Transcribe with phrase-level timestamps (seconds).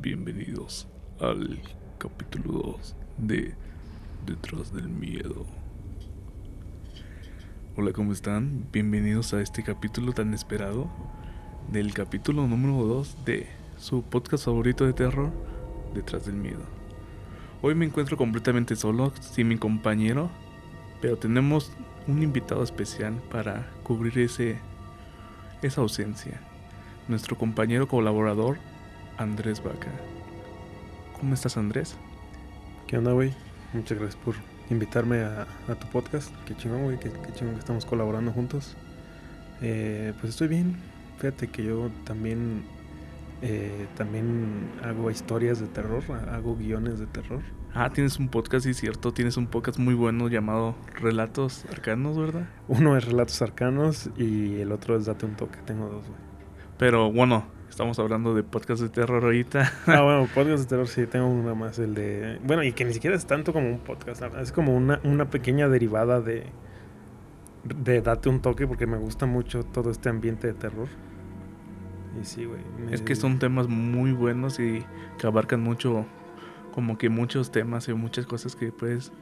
[0.00, 0.86] Bienvenidos
[1.18, 1.58] al
[1.98, 3.54] capítulo 2 de
[4.26, 5.44] Detrás del Miedo.
[7.76, 8.68] Hola, ¿cómo están?
[8.70, 10.88] Bienvenidos a este capítulo tan esperado
[11.72, 15.32] del capítulo número 2 de su podcast favorito de terror,
[15.94, 16.62] Detrás del Miedo.
[17.60, 20.30] Hoy me encuentro completamente solo, sin mi compañero,
[21.00, 21.72] pero tenemos
[22.06, 24.60] un invitado especial para cubrir ese,
[25.60, 26.40] esa ausencia.
[27.08, 28.58] Nuestro compañero colaborador,
[29.18, 29.90] Andrés Vaca.
[31.18, 31.96] ¿Cómo estás, Andrés?
[32.86, 33.34] ¿Qué onda, güey?
[33.72, 34.36] Muchas gracias por
[34.70, 36.32] invitarme a, a tu podcast.
[36.46, 36.98] Qué chingón, güey.
[36.98, 38.76] Qué, qué, chingón que estamos colaborando juntos.
[39.60, 40.76] Eh, pues estoy bien.
[41.18, 42.62] Fíjate que yo también,
[43.42, 47.42] eh, también hago historias de terror, hago guiones de terror.
[47.74, 49.12] Ah, tienes un podcast, sí, cierto.
[49.12, 52.48] Tienes un podcast muy bueno llamado Relatos Arcanos, ¿verdad?
[52.68, 55.58] Uno es Relatos Arcanos y el otro es Date un Toque.
[55.66, 56.20] Tengo dos, güey.
[56.78, 59.72] Pero bueno, estamos hablando de podcast de terror ahorita.
[59.86, 62.38] Ah, bueno, podcast de terror sí, tengo uno más, el de...
[62.44, 65.68] Bueno, y que ni siquiera es tanto como un podcast, es como una, una pequeña
[65.68, 66.44] derivada de,
[67.64, 70.88] de Date un Toque, porque me gusta mucho todo este ambiente de terror.
[72.20, 72.60] Y sí, güey.
[72.84, 74.82] me- Es que son temas muy buenos y
[75.18, 76.06] que abarcan mucho,
[76.72, 79.12] como que muchos temas y muchas cosas que puedes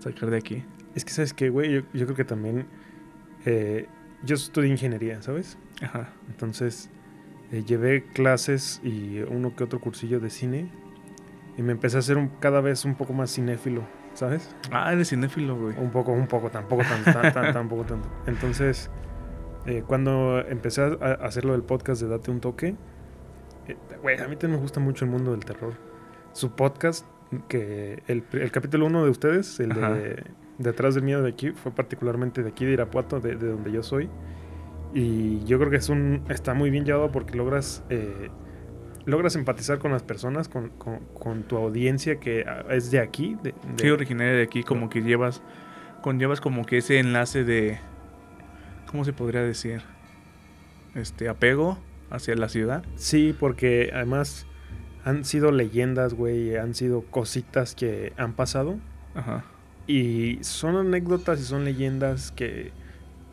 [0.00, 0.64] sacar de aquí.
[0.96, 1.72] Es que, ¿sabes qué, güey?
[1.72, 2.66] Yo, yo creo que también...
[3.44, 3.86] eh,
[4.22, 5.56] yo estudié ingeniería, ¿sabes?
[5.80, 6.10] Ajá.
[6.28, 6.90] Entonces
[7.52, 10.70] eh, llevé clases y uno que otro cursillo de cine
[11.56, 13.82] y me empecé a hacer un, cada vez un poco más cinéfilo,
[14.14, 14.54] ¿sabes?
[14.70, 15.76] Ah, eres cinéfilo, güey.
[15.78, 18.08] Un poco, un poco, tampoco tanto, tan, tan- tampoco tanto.
[18.26, 18.90] Entonces,
[19.66, 22.76] eh, cuando empecé a, hacer lo del podcast de Date un Toque,
[23.68, 25.74] eh, güey, a mí también me gusta mucho el mundo del terror.
[26.32, 27.04] Su podcast,
[27.48, 29.92] que el, el capítulo uno de ustedes, el Ajá.
[29.92, 30.24] de
[30.58, 33.82] Detrás del Miedo de aquí, fue particularmente de aquí de Irapuato, de, de donde yo
[33.82, 34.08] soy.
[34.94, 38.28] Y yo creo que es un está muy bien llevado porque logras eh,
[39.06, 43.36] logras empatizar con las personas, con, con- con tu audiencia que ah, es de aquí.
[43.42, 45.42] De, de- Sí, originaria de aquí, como que llevas,
[46.02, 47.78] conllevas como que ese enlace de,
[48.90, 49.82] ¿cómo se podría decir?
[50.94, 51.78] Este, apego
[52.10, 52.84] hacia la ciudad.
[52.96, 54.46] Sí, porque además
[55.04, 58.76] han sido leyendas, güey, han sido cositas que han pasado
[59.14, 59.44] Ajá.
[59.86, 62.72] y son anécdotas y son leyendas que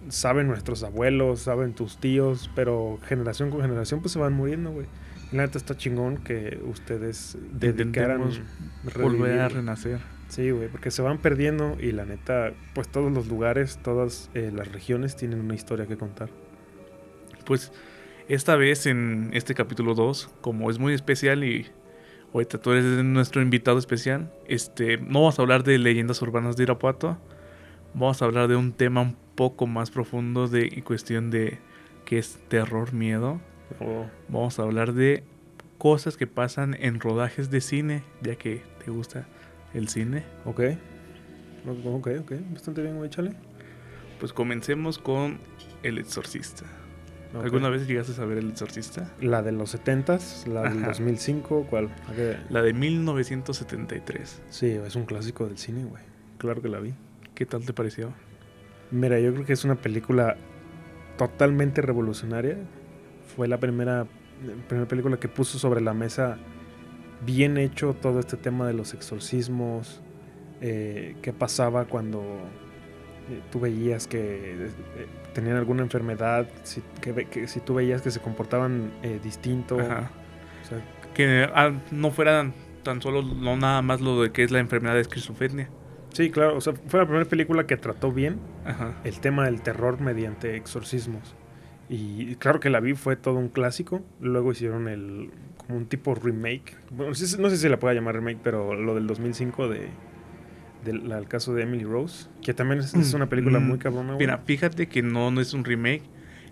[0.10, 4.88] saben nuestros abuelos, saben tus tíos, pero generación con generación pues se van muriendo, güey.
[5.32, 8.22] Y La neta está chingón que ustedes dedicaran
[8.96, 10.00] Volver a renacer.
[10.30, 14.52] Sí, güey, porque se van perdiendo y la neta, pues todos los lugares, todas eh,
[14.54, 16.30] las regiones tienen una historia que contar.
[17.46, 17.72] Pues
[18.28, 21.68] esta vez en este capítulo 2, como es muy especial y
[22.34, 26.64] ahorita tú eres nuestro invitado especial, este, no vamos a hablar de leyendas urbanas de
[26.64, 27.18] Irapuato,
[27.94, 31.60] vamos a hablar de un tema un poco más profundo de cuestión de
[32.06, 33.40] qué es terror, miedo.
[33.80, 35.24] Oh, Vamos a hablar de
[35.78, 39.28] cosas que pasan en rodajes de cine, ya que te gusta
[39.74, 40.24] el cine.
[40.46, 40.62] ok.
[41.86, 43.34] Ok, ok, bastante bien, güey, chale.
[44.22, 45.38] Pues comencemos con
[45.84, 46.64] El Exorcista.
[47.44, 49.12] ¿Alguna vez llegaste a ver El Exorcista?
[49.20, 50.88] La de los 70s, la del Ajá.
[50.88, 51.90] 2005, ¿cuál?
[52.50, 54.42] La de 1973.
[54.50, 56.02] Sí, es un clásico del cine, güey.
[56.38, 56.94] Claro que la vi.
[57.38, 58.16] ¿Qué tal te pareció?
[58.90, 60.38] Mira, yo creo que es una película
[61.20, 62.58] totalmente revolucionaria.
[63.36, 64.08] Fue la primera,
[64.68, 66.40] primera película que puso sobre la mesa
[67.28, 70.02] bien hecho todo este tema de los exorcismos.
[70.62, 72.22] eh, qué pasaba cuando
[73.30, 74.72] eh, tú veías que eh,
[75.36, 79.80] tenían alguna enfermedad, si, que, si tú veías que se comportaban eh, distinto.
[79.80, 80.10] Ajá.
[80.64, 80.82] O sea,
[81.14, 84.96] Que ah, no fuera tan solo, no nada más lo de que es la enfermedad
[84.96, 85.70] de esquizofrenia.
[86.14, 88.96] Sí, claro, o sea, fue la primera película que trató bien Ajá.
[89.04, 91.36] el tema del terror mediante exorcismos.
[91.90, 94.02] Y claro que la vi, fue todo un clásico.
[94.20, 96.76] Luego hicieron el como un tipo remake.
[96.92, 99.90] Bueno, no sé si se la pueda llamar remake, pero lo del 2005 de
[100.84, 104.16] del al caso de Emily Rose, que también es, es una película Mm, muy cabrona.
[104.18, 106.04] Mira, fíjate que no, no es un remake.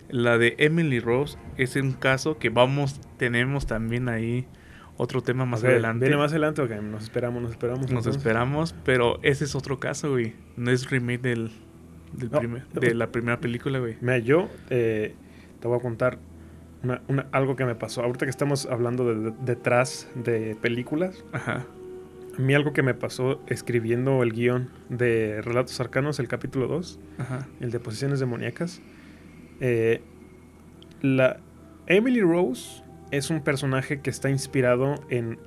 [0.08, 4.46] La de Emily Rose es un caso que vamos, tenemos también ahí
[4.96, 6.04] otro tema más adelante.
[6.06, 6.62] ¿Viene más adelante?
[6.62, 7.82] Ok, nos esperamos, nos esperamos.
[7.82, 8.16] Nos entonces.
[8.16, 10.34] esperamos, pero ese es otro caso, güey.
[10.56, 11.50] No es remake del,
[12.12, 13.96] del No, primer- de la primera película, güey.
[14.00, 15.14] Mira, yo eh,
[15.60, 16.18] te voy a contar
[16.82, 18.02] una- una- algo que me pasó.
[18.02, 21.66] Ahorita que estamos hablando de, de- detrás de películas, Ajá.
[22.38, 27.00] A mí algo que me pasó escribiendo el guion de Relatos Arcanos, el capítulo 2,
[27.16, 27.48] Ajá.
[27.60, 28.82] el de Posiciones Demoníacas.
[29.60, 30.02] eh,
[31.00, 31.38] la
[31.86, 35.38] Emily Rose es un personaje que está inspirado en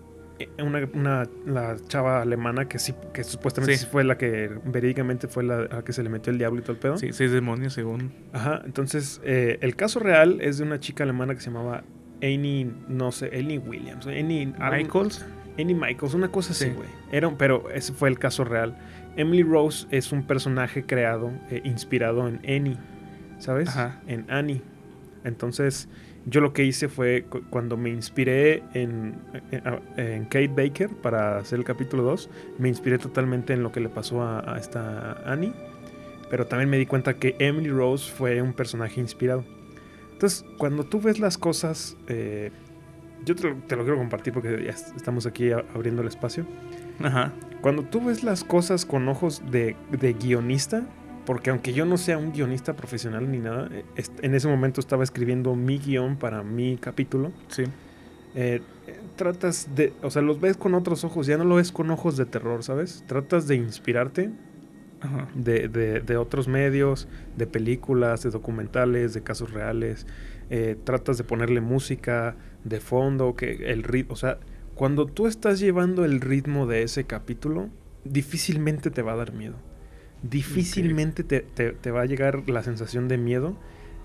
[0.58, 3.84] una, una- la chava alemana que sí que supuestamente Sí.
[3.84, 6.60] sí fue la que verídicamente fue la a la que se le metió el diablo
[6.60, 6.98] y todo el pedo.
[6.98, 8.14] Sí, seis demonios según.
[8.32, 11.84] Ajá, entonces eh, el caso real es de una chica alemana que se llamaba
[12.24, 15.26] Annie, no sé, Annie Williams, Annie Michaels.
[15.58, 16.72] Annie Michaels, una cosa así, Sí.
[16.72, 16.88] güey.
[17.12, 18.78] Era, pero ese fue el caso real.
[19.18, 22.78] Emily Rose es un personaje creado, eh, inspirado en Annie,
[23.40, 23.68] ¿sabes?
[23.68, 24.00] Ajá.
[24.08, 24.62] En Annie.
[25.26, 25.90] Entonces,
[26.30, 29.16] yo lo que hice fue cu- cuando me inspiré en,
[29.52, 29.64] en,
[29.98, 33.90] en Kate Baker para hacer el capítulo 2, me inspiré totalmente en lo que le
[33.90, 35.54] pasó a, a esta Annie.
[36.30, 39.44] Pero también me di cuenta que Emily Rose fue un personaje inspirado.
[40.14, 42.52] Entonces, cuando tú ves las cosas, eh,
[43.26, 46.46] yo te lo, te lo quiero compartir porque ya est- estamos aquí abriendo el espacio.
[47.02, 47.32] Ajá.
[47.62, 50.84] Cuando tú ves las cosas con ojos de, de guionista,
[51.30, 53.86] porque aunque yo no sea un guionista profesional ni nada, eh,
[54.24, 57.32] en ese momento estaba escribiendo mi guion para mi capítulo.
[57.50, 57.66] Sí.
[58.34, 61.72] eh, eh, tratas de, o sea, los ves con otros ojos, ya no lo ves
[61.72, 63.04] con ojos de terror, ¿sabes?
[63.06, 64.32] Tratas de inspirarte
[65.02, 65.28] Ajá.
[65.36, 70.08] de, de- de otros medios, de películas, de documentales, de casos reales.
[70.50, 74.40] eh, tratas de ponerle música de fondo, que el ritmo, o sea,
[74.74, 77.70] cuando tú estás llevando el ritmo de ese capítulo,
[78.04, 79.69] difícilmente te va a dar miedo.
[80.22, 83.56] Difícilmente te, te- te va a llegar la sensación de miedo.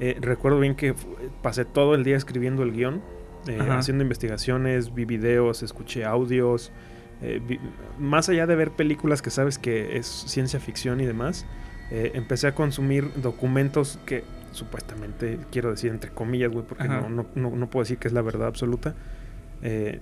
[0.01, 3.03] Eh, recuerdo bien que fu- pasé todo el día escribiendo el guion,
[3.47, 6.73] eh, haciendo investigaciones, vi videos, escuché audios.
[7.23, 7.61] eh, vi-
[7.99, 11.47] más allá de ver películas que sabes que es ciencia ficción y demás,
[11.91, 17.27] eh, empecé a consumir documentos que supuestamente, quiero decir entre comillas, güey, porque no, no,
[17.35, 18.95] no- no puedo decir que es la verdad absoluta,
[19.63, 20.01] eh,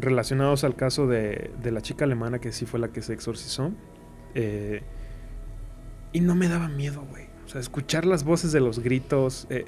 [0.00, 3.72] relacionados al caso de, de la chica alemana que sí fue la que se exorcizó.
[4.34, 4.82] eh,
[6.14, 7.26] y no me daba miedo, güey.
[7.44, 9.46] O sea, escuchar las voces de los gritos.
[9.50, 9.66] eh,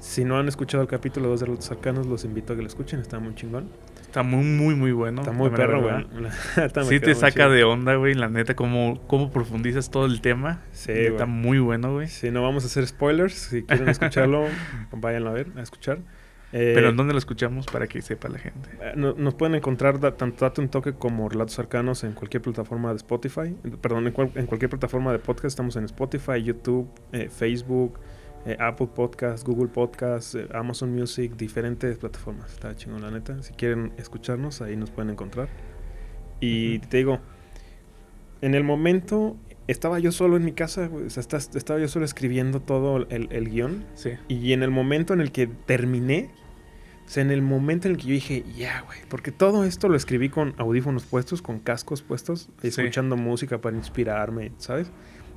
[0.00, 2.68] si no han escuchado el capítulo 2 de Los Arcanos, los invito a que lo
[2.68, 3.00] escuchen.
[3.00, 3.68] Está muy chingón.
[4.00, 5.22] Está muy, muy, muy bueno.
[5.22, 6.06] Está muy perro, güey.
[6.88, 7.50] Sí te saca chido.
[7.50, 8.14] de onda, güey.
[8.14, 10.62] La neta, cómo, cómo profundizas todo el tema.
[10.70, 12.06] Sí, Está muy bueno, güey.
[12.06, 14.46] Si no vamos a hacer spoilers, si quieren escucharlo,
[14.92, 15.98] váyanlo a ver, a escuchar.
[16.52, 18.70] Eh, Pero ¿en dónde lo escuchamos para que sepa la gente?
[18.80, 22.42] Eh, no- Nos pueden encontrar da- tanto Date un Toque como Relatos Arcanos en cualquier
[22.42, 23.54] plataforma de Spotify.
[23.82, 25.46] Perdón, en, cual- en cualquier plataforma de podcast.
[25.46, 27.98] Estamos en Spotify, YouTube, eh, Facebook,
[28.58, 32.50] Apple Podcast, Google Podcast, Amazon Music, diferentes plataformas.
[32.54, 33.42] Está chingón, la neta.
[33.42, 35.48] Si quieren escucharnos, ahí nos pueden encontrar.
[36.40, 37.18] Y te digo,
[38.40, 39.36] en el momento
[39.68, 43.28] estaba yo solo en mi casa, güey, o sea, estaba yo solo escribiendo todo el,
[43.30, 43.84] el guion.
[43.94, 44.10] Sí.
[44.28, 46.30] Y en el momento en el que terminé,
[47.06, 49.88] o sea, en el momento en el que yo dije, ya, güey, porque todo esto
[49.88, 52.68] lo escribí con audífonos puestos, con cascos puestos, Sí.
[52.68, 54.90] escuchando música para inspirarme, ¿sabes?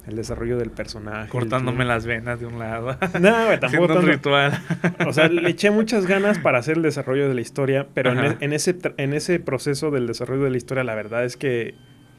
[0.08, 1.30] El desarrollo del personaje.
[1.30, 2.98] Cortándome las venas de un lado.
[3.22, 4.08] No, güey, tampoco Haciendo un tanto.
[4.12, 4.60] ritual.
[5.08, 8.20] O sea, le eché muchas ganas para hacer el desarrollo de la historia, pero en,
[8.20, 11.38] e- en ese, tra- en ese proceso del desarrollo de la historia, la verdad es
[11.38, 11.76] que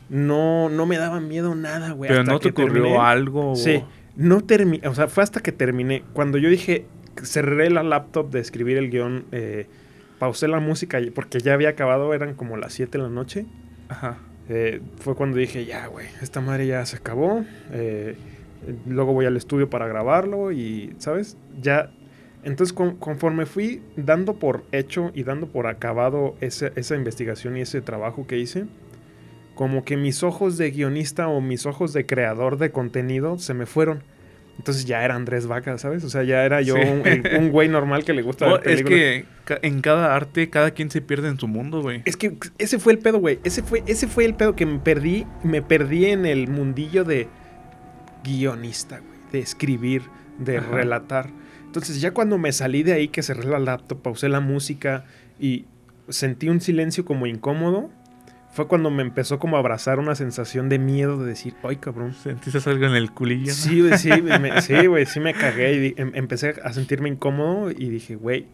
[0.08, 2.08] no, no me daba miedo nada, güey.
[2.08, 2.96] Pero hasta no te ocurrió terminé.
[2.98, 3.56] algo.
[3.56, 3.82] Sí,
[4.16, 6.02] no terminé, o sea, fue hasta que terminé.
[6.12, 6.86] Cuando yo dije,
[7.22, 9.66] cerré la laptop de escribir el guion, eh,
[10.18, 13.46] pausé la música porque ya había acabado, eran como las 7 de la noche.
[13.88, 14.18] Ajá.
[14.48, 17.44] eh, fue cuando dije, ya, güey, esta madre ya se acabó.
[17.72, 18.16] eh,
[18.86, 21.36] luego voy al estudio para grabarlo y, ¿sabes?
[21.60, 21.90] Ya.
[22.44, 27.60] Entonces, con- conforme fui dando por hecho y dando por acabado ese- esa investigación y
[27.60, 28.64] ese trabajo que hice,
[29.54, 33.66] como que mis ojos de guionista o mis ojos de creador de contenido se me
[33.66, 34.02] fueron.
[34.58, 36.04] Entonces ya era Andrés Vaca, ¿sabes?
[36.04, 36.82] O sea, ya era yo Sí.
[36.82, 39.24] un, el- un güey normal que le gusta No, ver es que
[39.62, 42.02] en cada arte, cada quien se pierde en su mundo, güey.
[42.04, 43.40] Es que ese fue el pedo, güey.
[43.44, 45.26] Ese fue, ese fue el pedo que me perdí.
[45.42, 47.28] Me perdí en el mundillo de
[48.24, 49.12] guionista, güey.
[49.32, 50.02] De escribir,
[50.38, 50.70] de Ajá.
[50.70, 51.30] relatar.
[51.64, 55.04] Entonces ya cuando me salí de ahí, que cerré la laptop, pausé la música
[55.40, 55.64] y
[56.08, 57.90] sentí un silencio como incómodo,
[58.52, 62.14] fue cuando me empezó como a abrazar una sensación de miedo de decir, ay cabrón.
[62.14, 63.46] ¿Sentiste algo en el culillo?
[63.48, 63.52] no?
[63.52, 67.70] Sí, güey, sí, me, sí, güey, sí me cagué y em- empecé a sentirme incómodo
[67.70, 68.46] y dije, güey.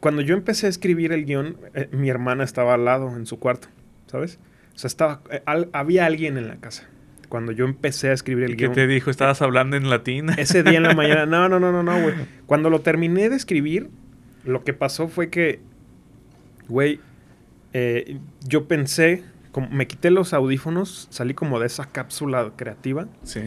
[0.00, 3.38] Cuando yo empecé a escribir el guion, eh, mi hermana estaba al lado en su
[3.38, 3.68] cuarto,
[4.06, 4.38] ¿sabes?
[4.74, 6.88] O sea, estaba, eh, al- había alguien en la casa.
[7.28, 8.74] Cuando yo empecé a escribir el ¿Y qué guion.
[8.74, 9.10] te dijo?
[9.10, 10.30] ¿Estabas hablando en latín?
[10.38, 12.14] Ese día en la mañana, no, no, no, no, no, güey.
[12.46, 13.88] Cuando lo terminé de escribir,
[14.44, 15.60] lo que pasó fue que,
[16.68, 17.00] güey,
[17.78, 18.18] eh,
[18.48, 23.40] yo pensé, como me quité los audífonos, salí como de esa cápsula creativa Sí.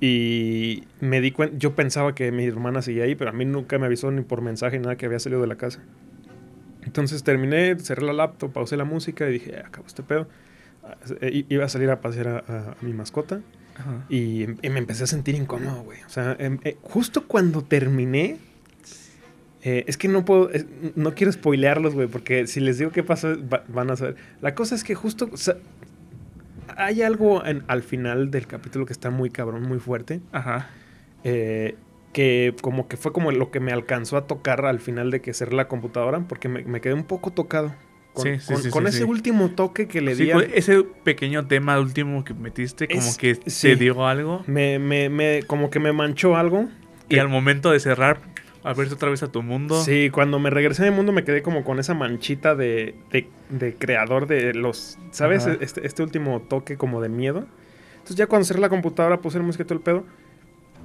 [0.00, 3.78] y me di cuenta, yo pensaba que mi hermana seguía ahí, pero a mí nunca
[3.78, 5.80] me avisó ni por mensaje ni nada que había salido de la casa.
[6.82, 10.28] Entonces terminé, cerré la laptop, pausé la música y dije, "Ya, acabo este pedo.
[10.84, 13.40] Ah, eh, Iba a salir a pasear a, a- a mi mascota
[14.08, 15.98] y, em- y me empecé a sentir incómodo, güey.
[16.06, 18.36] O sea, em- eh, justo cuando terminé,
[19.68, 20.48] eh, es que no puedo,
[20.94, 24.14] no quiero spoilearlos, güey, porque si les digo qué pasó, va- van a saber.
[24.40, 25.56] La cosa es que justo, o sea,
[26.76, 30.20] hay algo en- al final del capítulo que está muy cabrón, muy fuerte.
[30.32, 30.68] Ajá.
[31.24, 31.74] Eh,
[32.12, 35.34] que como que fue como lo que me alcanzó a tocar al final de que
[35.34, 37.74] cerré la computadora, porque me, me quedé un poco tocado.
[38.14, 40.30] Con, Sí, sí, con- sí, con ese último toque que le di.
[40.30, 43.68] al- ese pequeño tema último que metiste, como Es- que sí.
[43.68, 44.42] te dio algo.
[44.46, 46.68] me, me, me, como que me manchó algo.
[47.10, 48.18] Y al momento de cerrar,
[48.68, 49.80] abrirte otra vez a tu mundo.
[49.82, 53.74] Sí, cuando me regresé al mundo me quedé como con esa manchita de, de, de
[53.74, 55.46] creador de los, ¿sabes?
[55.46, 57.46] Este, este último toque como de miedo.
[57.94, 60.04] Entonces ya cuando cerré la computadora, puse el música y todo el pedo,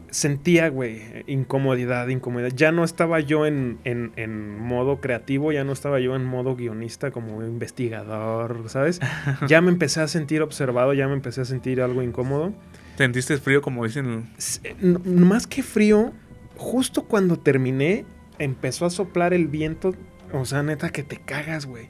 [0.09, 2.49] sentía, güey, incomodidad, incomodidad.
[2.55, 6.55] Ya no estaba yo en, en, en modo creativo, ya no estaba yo en modo
[6.55, 8.99] guionista como investigador, ¿sabes?
[9.47, 12.53] Ya me empecé a sentir observado, ya me empecé a sentir algo incómodo.
[12.97, 14.29] Sentiste frío, como dicen.
[14.63, 16.11] Eh, no- más que frío,
[16.61, 18.05] justo cuando terminé,
[18.39, 19.93] empezó a soplar el viento.
[20.33, 21.87] O sea, neta, que te cagas, güey.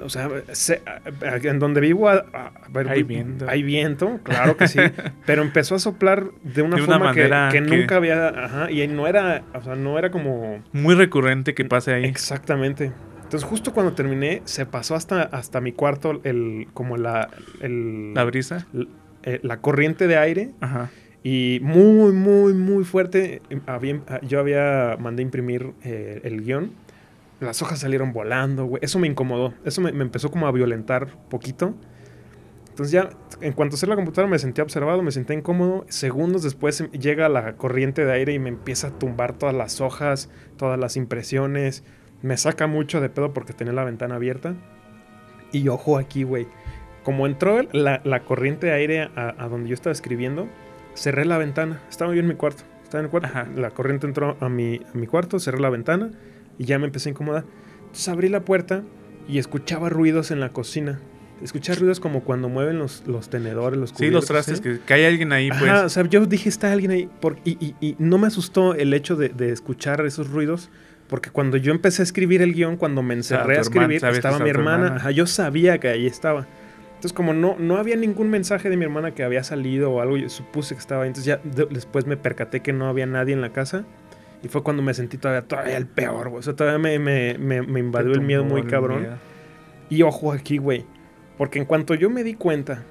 [0.00, 2.24] O sea, se- a- a- en donde vivo a-
[2.70, 3.46] ver, Hay vi- viento.
[3.48, 4.78] Hay viento, claro que sí.
[5.26, 8.28] pero empezó a soplar de una De una forma que- nunca había.
[8.28, 9.42] Ajá, y no era.
[9.54, 10.62] O sea, no era como.
[10.72, 12.04] Muy recurrente que pase ahí.
[12.04, 12.92] Exactamente.
[13.22, 17.28] Entonces, justo cuando terminé, se pasó hasta, hasta mi cuarto el, como la,
[17.60, 18.66] el, La brisa.
[19.22, 20.90] eh, la corriente de aire Ajá.
[21.22, 23.42] Y muy, muy, muy fuerte.
[23.66, 26.72] Había- yo había mandé imprimir eh, el guion.
[27.40, 28.80] Las hojas salieron volando, güey.
[28.84, 29.54] Eso me incomodó.
[29.64, 31.74] Eso me, empezó como a violentar poquito.
[32.70, 33.10] Entonces ya,
[33.40, 35.84] en cuanto cerré la computadora me sentí observado, me sentí incómodo.
[35.88, 39.80] Segundos después em- llega la corriente de aire y me empieza a tumbar todas las
[39.80, 41.84] hojas, todas las impresiones.
[42.22, 44.54] Me saca mucho de pedo porque tenía la ventana abierta.
[45.52, 46.46] Y ojo aquí, güey.
[47.02, 50.46] Como entró la corriente de aire a, a donde yo estaba escribiendo,
[50.94, 51.80] cerré la ventana.
[51.88, 52.64] Estaba yo en mi cuarto.
[52.82, 53.28] Estaba en el cuarto.
[53.28, 53.46] Ajá.
[53.56, 56.10] La corriente entró a mi, a mi cuarto, cerré la ventana
[56.58, 57.44] y ya me empecé a incomodar.
[57.80, 58.82] Entonces abrí la puerta
[59.28, 61.00] y escuchaba ruidos en la cocina.
[61.42, 64.62] Escuchaba ruidos como cuando mueven los, los tenedores, los Sí, los cubiertos, trastes, ¿sí?
[64.62, 65.62] que, que hay alguien ahí, pues.
[65.62, 67.08] Ajá, o sea, yo dije, está alguien ahí.
[67.20, 70.68] por- y, y- y no me asustó el hecho de, de escuchar esos ruidos,
[71.08, 73.94] porque cuando yo empecé a escribir el guion, cuando me sea, encerré a tu hermana-
[73.94, 74.74] escribir, estaba mi hermana.
[74.84, 74.96] hermana.
[75.00, 76.46] Ajá, yo sabía que ahí estaba.
[77.00, 80.18] Entonces, como no, no había ningún mensaje de mi hermana que había salido o algo,
[80.18, 81.06] yo supuse que estaba ahí.
[81.08, 83.86] Entonces, ya de- después me percaté que no había nadie en la casa.
[84.42, 86.40] Y fue cuando me sentí todavía, todavía el peor, güey.
[86.40, 89.00] O sea, todavía me, me, me, invadió el miedo muy cabrón.
[89.00, 89.14] miedo.
[89.88, 90.84] Y ojo aquí, güey.
[91.38, 92.82] Porque en cuanto yo me di cuenta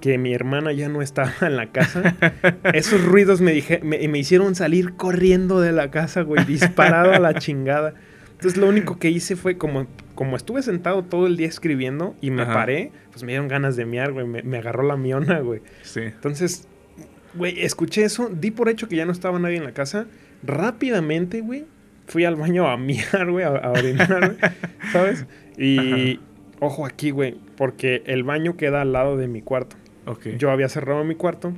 [0.00, 2.16] que mi hermana ya no estaba en la casa,
[2.72, 7.18] esos ruidos me, dije, me, me hicieron salir corriendo de la casa, güey, disparado a
[7.18, 7.92] la chingada.
[8.40, 12.30] Entonces lo único que hice fue como, como estuve sentado todo el día escribiendo y
[12.30, 12.54] me Ajá.
[12.54, 14.26] paré, pues me dieron ganas de miar, güey.
[14.26, 15.60] Me, me agarró la miona, güey.
[15.82, 16.00] Sí.
[16.00, 16.66] Entonces,
[17.34, 20.06] güey, escuché eso, di por hecho que ya no estaba nadie en la casa.
[20.42, 21.66] Rápidamente, güey,
[22.06, 24.52] fui al baño a miar, güey, a, a orinar, güey,
[24.92, 25.26] ¿sabes?
[25.58, 26.18] Y
[26.60, 29.76] ojo aquí, güey, porque el baño queda al lado de mi cuarto.
[30.06, 30.28] Ok.
[30.38, 31.52] Yo había cerrado mi cuarto.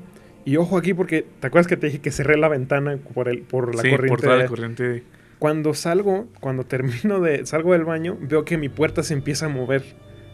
[0.44, 3.42] Y ojo aquí, porque ¿te acuerdas que te dije que cerré la ventana por, el,
[3.42, 4.08] por la sí, corriente?
[4.08, 5.04] por toda la corriente.
[5.42, 7.44] Cuando salgo, cuando termino de.
[7.46, 9.82] salgo del baño, veo que mi puerta se empieza a mover.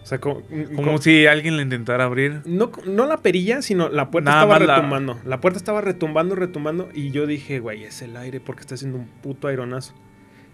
[0.03, 0.43] O sea, co-
[0.77, 2.43] Como co- si alguien le intentara abrir.
[2.45, 5.19] no, no la perilla, sino la puerta Nada estaba más la- retumbando.
[5.25, 5.41] La...
[5.41, 6.91] puerta estaba retumbando, retumbando.
[6.93, 9.95] Y yo dije, güey, es el aire porque está haciendo un puto aironazo.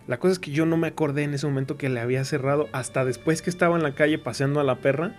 [0.06, 2.68] La cosa es que yo no me acordé en ese momento que le había cerrado.
[2.72, 5.16] Hasta después que estaba en la calle paseando a la perra.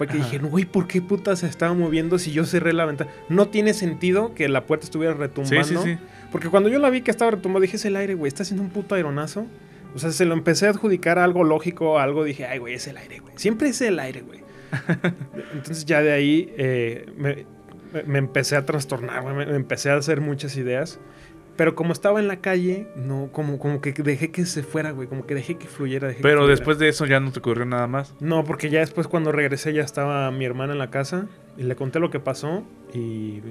[0.00, 0.24] Fue que Ajá.
[0.24, 3.10] dije, güey, ¿por qué puta se estaba moviendo si yo cerré la ventana?
[3.28, 5.82] No tiene sentido que la puerta estuviera Sí, retumbando.
[5.82, 5.98] sí, sí.
[6.32, 8.62] Porque cuando yo la vi que estaba retumbando, dije, es el aire, güey, está haciendo
[8.62, 9.44] un puto aironazo.
[9.94, 12.74] O sea, se lo empecé a adjudicar a algo lógico, a algo dije, ay, güey,
[12.76, 13.34] es el aire, güey.
[13.36, 14.40] Siempre es el aire, güey.
[15.52, 17.44] Entonces ya de ahí eh, me,
[17.92, 20.98] me- me empecé a trastornar, güey, me, me empecé a hacer muchas ideas.
[21.60, 25.06] Pero como estaba en la calle, no, como, como que dejé que se fuera, güey,
[25.06, 26.08] como que dejé que fluyera.
[26.08, 26.56] dejé que Pero fluyera.
[26.56, 28.14] después de eso ya no te ocurrió nada más.
[28.18, 31.26] No, porque ya después cuando regresé ya estaba mi hermana en la casa
[31.58, 32.64] y le conté lo que pasó
[32.94, 33.42] y...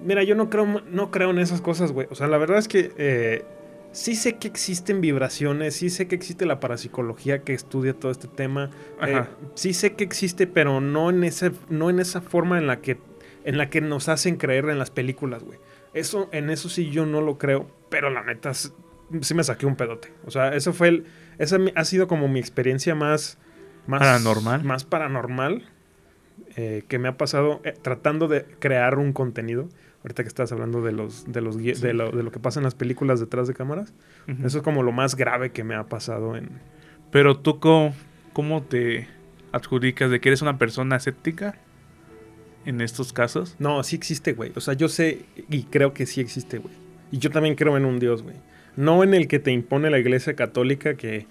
[0.00, 2.06] Mira, yo no creo, no creo en esas cosas, güey.
[2.08, 3.42] O sea, la verdad es que eh,
[3.90, 8.28] sí sé que existen vibraciones, sí sé que existe la parapsicología que estudia todo este
[8.28, 8.70] tema.
[9.04, 9.24] eh,
[9.56, 12.96] sí sé que existe, pero no en, ese, no en esa forma en la, que,
[13.44, 15.58] en la que nos hacen creer en las películas, güey.
[15.94, 19.76] Eso, en eso sí yo no lo creo, pero la neta sí me saqué un
[19.76, 20.12] pedote.
[20.26, 21.06] O sea, eso fue el...
[21.38, 23.38] Esa ha sido como mi experiencia más...
[23.86, 24.64] más Paranormal.
[24.64, 25.62] Más paranormal
[26.56, 29.68] eh, que me ha pasado eh, tratando de crear un contenido.
[30.02, 31.72] Ahorita que estás hablando de los, de los Sí.
[31.72, 33.94] de, lo, de lo que pasa en las películas detrás de cámaras.
[34.44, 36.50] Eso es como lo más grave que me ha pasado en...
[37.10, 37.94] Pero tú, ¿cómo,
[38.32, 39.08] cómo te
[39.52, 41.56] adjudicas de que eres una persona escéptica
[42.64, 43.56] en estos casos?
[43.58, 44.52] No, sí existe, güey.
[44.56, 46.74] O sea, yo sé y creo que sí existe, güey.
[47.10, 48.36] Y yo también creo en un Dios, güey.
[48.76, 51.26] No en el que te impone la iglesia católica que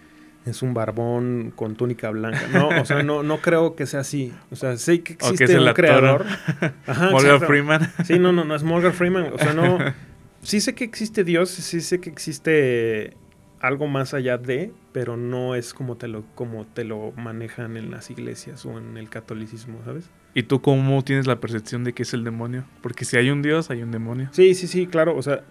[0.46, 2.48] es un barbón con túnica blanca.
[2.52, 4.34] No, o sea, no, no creo que sea así.
[4.52, 6.26] O sea, sé que O que existe es un creador.
[6.88, 7.48] Ajá, Morgan exacto.
[7.48, 7.94] Freeman.
[8.06, 9.32] Sí, no, no, no es Morgan Freeman.
[9.34, 9.78] O sea, no.
[10.42, 13.16] sí sé que existe Dios, sí sé que existe
[13.64, 17.92] algo más allá de, pero no es como te lo, como te lo manejan en
[17.92, 20.10] las iglesias o en el catolicismo, ¿sabes?
[20.34, 22.66] ¿Y tú cómo tienes la percepción de que es el demonio?
[22.82, 24.28] Porque si hay un Dios, hay un demonio.
[24.34, 25.16] Sí, sí, sí, claro.
[25.16, 25.44] O sea,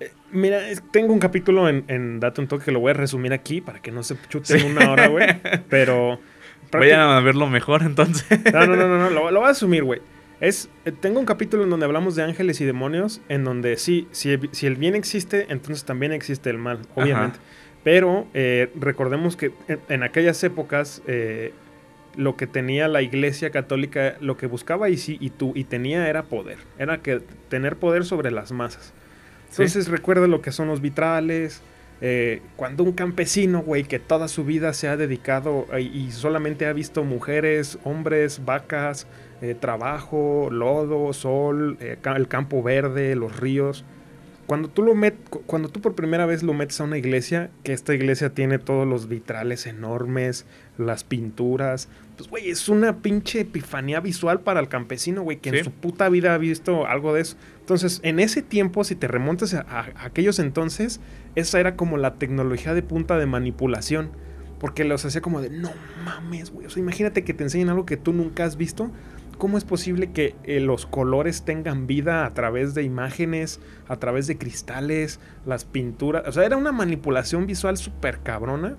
[0.00, 0.60] eh, mira,
[0.92, 3.80] tengo un capítulo en, en Date un Toque que lo voy a resumir aquí para
[3.80, 5.26] que no se chuten una hora, güey.
[5.70, 6.20] Pero.
[6.72, 8.26] Vayan a verlo mejor entonces.
[8.52, 10.02] No, no, no, no, no, lo, lo voy a asumir, güey.
[10.40, 14.08] Es, eh, tengo un capítulo en donde hablamos de ángeles y demonios, en donde sí,
[14.10, 17.38] si, el- si el bien existe, entonces también existe el mal, obviamente.
[17.82, 21.52] Pero eh, recordemos que en, en aquellas épocas eh,
[22.16, 26.08] lo que tenía la iglesia católica, lo que buscaba y, sí, y, tú, y tenía
[26.08, 28.92] era poder, era que tener poder sobre las masas.
[29.50, 31.62] Entonces recuerda lo que son los vitrales,
[32.00, 36.72] eh, cuando un campesino, güey, que toda su vida se ha dedicado y solamente ha
[36.72, 39.06] visto mujeres, hombres, vacas,
[39.44, 43.84] eh, trabajo, lodo, sol, eh, el campo verde, los ríos.
[44.46, 47.50] Cuando tú, lo met, cu- cuando tú por primera vez lo metes a una iglesia,
[47.62, 50.44] que esta iglesia tiene todos los vitrales enormes,
[50.76, 55.56] las pinturas, pues, güey, es una pinche epifanía visual para el campesino, güey, que Sí.
[55.58, 57.36] en su puta vida ha visto algo de eso.
[57.60, 61.00] Entonces, en ese tiempo, si te remontas a, a- a aquellos entonces,
[61.36, 64.10] esa era como la tecnología de punta de manipulación.
[64.60, 65.70] Porque los hacía como de, no
[66.06, 66.66] mames, güey.
[66.66, 68.90] O sea, imagínate que te enseñen algo que tú nunca has visto.
[69.36, 74.26] ¿Cómo es posible que eh, los colores tengan vida a través de imágenes, a través
[74.26, 76.26] de cristales, las pinturas?
[76.26, 78.76] O sea, era una manipulación visual súper cabrona.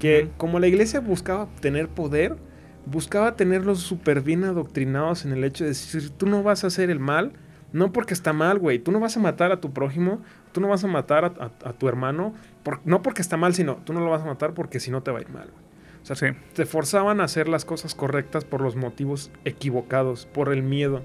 [0.00, 2.36] Que como la iglesia buscaba tener poder,
[2.84, 6.90] buscaba tenerlos súper bien adoctrinados en el hecho de decir, tú no vas a hacer
[6.90, 7.32] el mal,
[7.72, 10.20] no porque está mal, güey, tú no vas a matar a tu prójimo,
[10.52, 13.54] tú no vas a matar a, a- a tu hermano, por- no porque está mal,
[13.54, 15.48] sino tú no lo vas a matar porque si no te va a ir mal,
[15.50, 15.63] güey.
[16.04, 16.26] O sea, Sí.
[16.54, 21.02] te forzaban a hacer las cosas correctas por los motivos equivocados, por el miedo.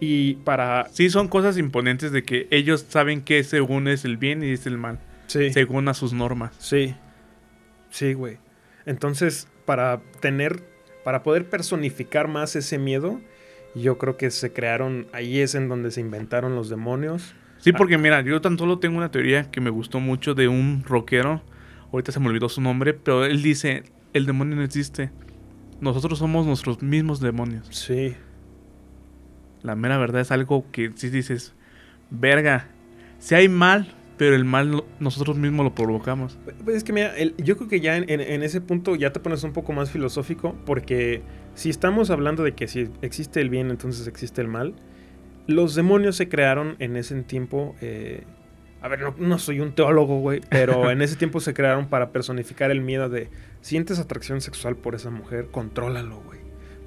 [0.00, 0.86] Y para...
[0.90, 4.66] Sí, son cosas imponentes de que ellos saben que según es el bien y es
[4.66, 5.52] el mal, Sí.
[5.52, 6.54] según a sus normas.
[6.58, 6.94] Sí.
[7.90, 8.38] Sí, güey.
[8.86, 10.62] Entonces, para tener,
[11.04, 13.20] para poder personificar más ese miedo,
[13.74, 17.34] yo creo que se crearon, ahí es en donde se inventaron los demonios.
[17.58, 20.84] Sí, porque mira, yo tan solo tengo una teoría que me gustó mucho de un
[20.84, 21.42] rockero.
[21.92, 23.82] Ahorita se me olvidó su nombre, pero él dice,
[24.18, 25.10] el demonio no existe.
[25.80, 27.66] Nosotros somos nuestros mismos demonios.
[27.70, 28.14] Sí.
[29.62, 31.54] La mera verdad es algo que si dices,
[32.10, 32.68] verga,
[33.18, 36.38] si hay mal, pero el mal nosotros mismos lo provocamos.
[36.64, 39.12] Pues es que mira, el- yo creo que ya en, en- en ese punto ya
[39.12, 41.22] te pones un poco más filosófico, porque
[41.54, 44.74] si estamos hablando de que si existe el bien, entonces existe el mal,
[45.46, 47.74] los demonios se crearon en ese tiempo.
[47.80, 48.24] eh,
[48.80, 52.10] a ver, no, no soy un teólogo, güey, pero en ese tiempo se crearon para
[52.10, 53.28] personificar el miedo de
[53.60, 56.37] sientes atracción sexual por esa mujer, contrólalo, güey.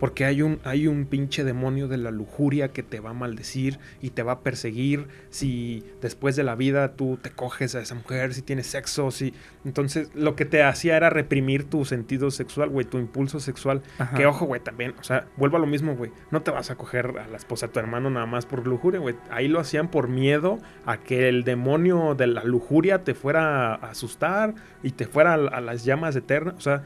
[0.02, 3.78] Porque hay un, hay un pinche demonio de la lujuria que te va a maldecir
[4.02, 7.94] y te va a perseguir si después de la vida tú te coges a esa
[7.94, 9.36] mujer, si tienes sexo, si...
[9.64, 13.84] Entonces lo que te hacía era reprimir tu sentido sexual, güey, tu impulso sexual.
[14.00, 14.18] Ajá.
[14.18, 16.10] Que ojo, güey, también, o sea, vuelvo a lo mismo, güey.
[16.32, 19.00] No te vas a coger a la esposa de tu hermano nada más por lujuria,
[19.00, 19.14] güey.
[19.30, 23.92] Ahí lo hacían por miedo a que el demonio de la lujuria te fuera a
[23.92, 26.56] asustar y te fuera a, a las llamas eternas.
[26.58, 26.82] O sea,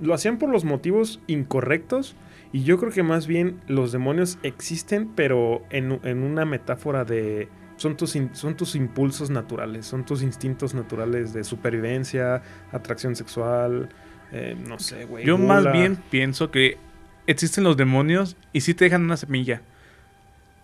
[0.00, 2.14] lo hacían por los motivos incorrectos.
[2.52, 7.48] Y yo creo que más bien los demonios existen, pero en, en una metáfora de...
[7.76, 13.88] Son tus, in- son tus impulsos naturales, son tus instintos naturales de supervivencia, atracción sexual,
[14.32, 15.24] eh, no sé, güey.
[15.24, 16.76] Yo más bien pienso que
[17.28, 19.62] existen los demonios y sí te dejan una semilla.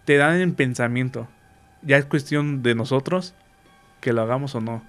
[0.07, 1.29] Te dan en pensamiento.
[1.83, 3.35] Ya es cuestión de nosotros
[4.01, 4.83] que lo hagamos o no.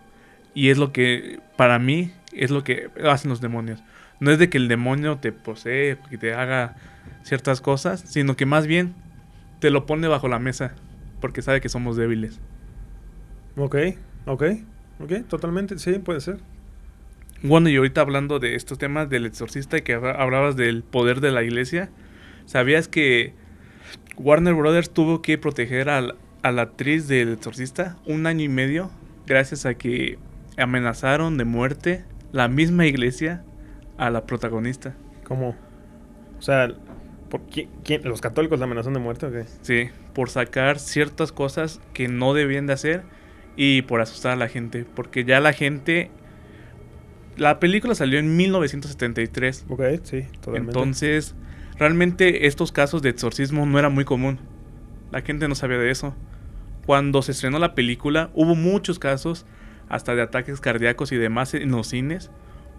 [0.56, 3.84] Y es lo que, para mí, es lo que hacen los demonios.
[4.20, 6.76] No es de que el demonio te posee, que te haga
[7.24, 8.94] ciertas cosas, sino que más bien
[9.60, 10.74] te lo pone bajo la mesa
[11.22, 12.40] porque sabe que somos débiles.
[13.58, 13.76] Ok,
[14.26, 14.44] ok,
[15.00, 16.38] ok, totalmente, sí, puede ser.
[17.42, 21.22] Bueno, y ahorita hablando de estos temas del exorcista y que habla- hablabas del poder
[21.22, 21.90] de la iglesia,
[22.46, 23.34] ¿sabías que
[24.18, 28.92] Warner Brothers tuvo que proteger al- a la actriz del exorcista un año y medio
[29.28, 30.18] gracias a que
[30.58, 33.44] amenazaron de muerte la misma iglesia
[33.98, 34.96] a la protagonista?
[35.24, 35.56] ¿Cómo?
[36.38, 36.70] O sea,
[37.30, 39.46] ¿por qui- quién- ¿los católicos la amenazan de muerte o qué?
[39.62, 43.04] Sí, por sacar ciertas cosas que no debían de hacer
[43.56, 46.12] y por asustar a la gente, porque ya la gente...
[47.38, 49.66] La película salió en 1973.
[49.68, 50.70] Ok, sí, totalmente.
[50.72, 51.36] Entonces,
[51.78, 54.40] realmente estos casos de exorcismo no era muy común.
[55.12, 56.16] La gente no sabía de eso.
[56.86, 59.46] Cuando se estrenó la película, hubo muchos casos,
[59.90, 62.32] hasta de ataques cardíacos y demás en los cines,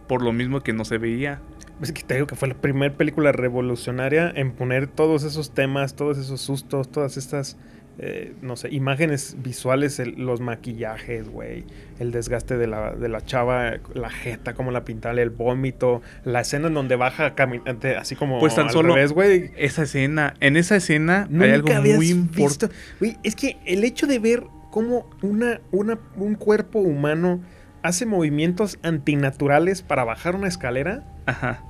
[0.07, 1.41] por lo mismo que no se veía.
[1.83, 5.95] Es que te digo que fue la primera película revolucionaria en poner todos esos temas,
[5.95, 7.57] todos esos sustos, todas estas
[7.99, 11.65] eh, no sé, imágenes visuales, el- los maquillajes, güey,
[11.99, 16.41] el desgaste de la, de la chava, la jeta, como la pintada, el vómito, la
[16.43, 19.51] escena en donde baja caminante, así como Pues tan al solo- revés, güey.
[19.57, 22.77] Esa escena, en esa escena Nunca hay algo muy importante.
[23.23, 27.41] es que el hecho de ver cómo una, una, un cuerpo humano
[27.87, 31.63] hace movimientos antinaturales para bajar una escalera, Ajá.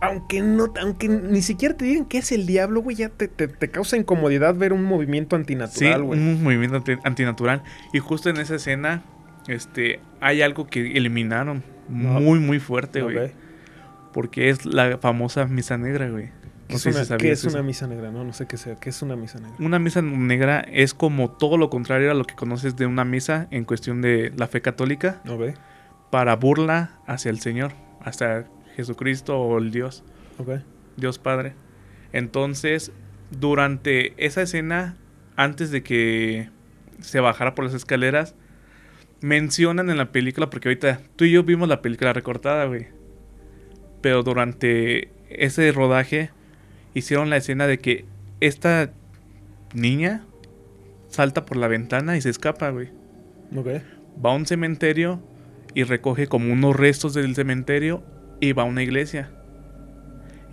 [0.00, 3.48] aunque no, aunque ni siquiera te digan que es el diablo, güey, ya te, te-
[3.48, 6.18] te causa incomodidad ver un movimiento antinatural, güey.
[6.20, 7.62] un movimiento anti- antinatural.
[7.92, 9.02] Y justo en esa escena,
[9.48, 12.20] este, hay algo que eliminaron No.
[12.20, 13.32] muy, muy fuerte, güey.
[14.12, 16.30] Porque es la famosa misa negra, güey.
[16.70, 18.10] ¿Qué No es, una, qué es misa negra?
[18.10, 18.76] No, no sé qué sea.
[18.76, 19.56] ¿Qué es una misa negra?
[19.58, 23.48] Una misa negra es como todo lo contrario a lo que conoces de una misa
[23.50, 25.20] en cuestión de la fe católica
[26.10, 30.04] para burla hacia el Señor, hacia Jesucristo o el Dios,
[30.38, 30.60] ok.
[30.96, 31.54] Dios Padre.
[32.12, 32.92] Entonces,
[33.30, 34.96] durante esa escena,
[35.36, 36.50] antes de que
[37.00, 38.34] se bajara por las escaleras,
[39.20, 42.88] mencionan en la película, porque ahorita tú y yo vimos la película recortada, güey.
[44.00, 46.30] Pero durante ese rodaje
[46.94, 48.04] hicieron la escena de que
[48.40, 48.90] esta
[49.74, 50.24] niña
[51.08, 52.88] salta por la ventana y se escapa, güey.
[53.56, 53.66] Ok.
[54.24, 55.20] Va a un cementerio
[55.74, 58.02] y recoge como unos restos del cementerio
[58.40, 59.30] y va a una iglesia.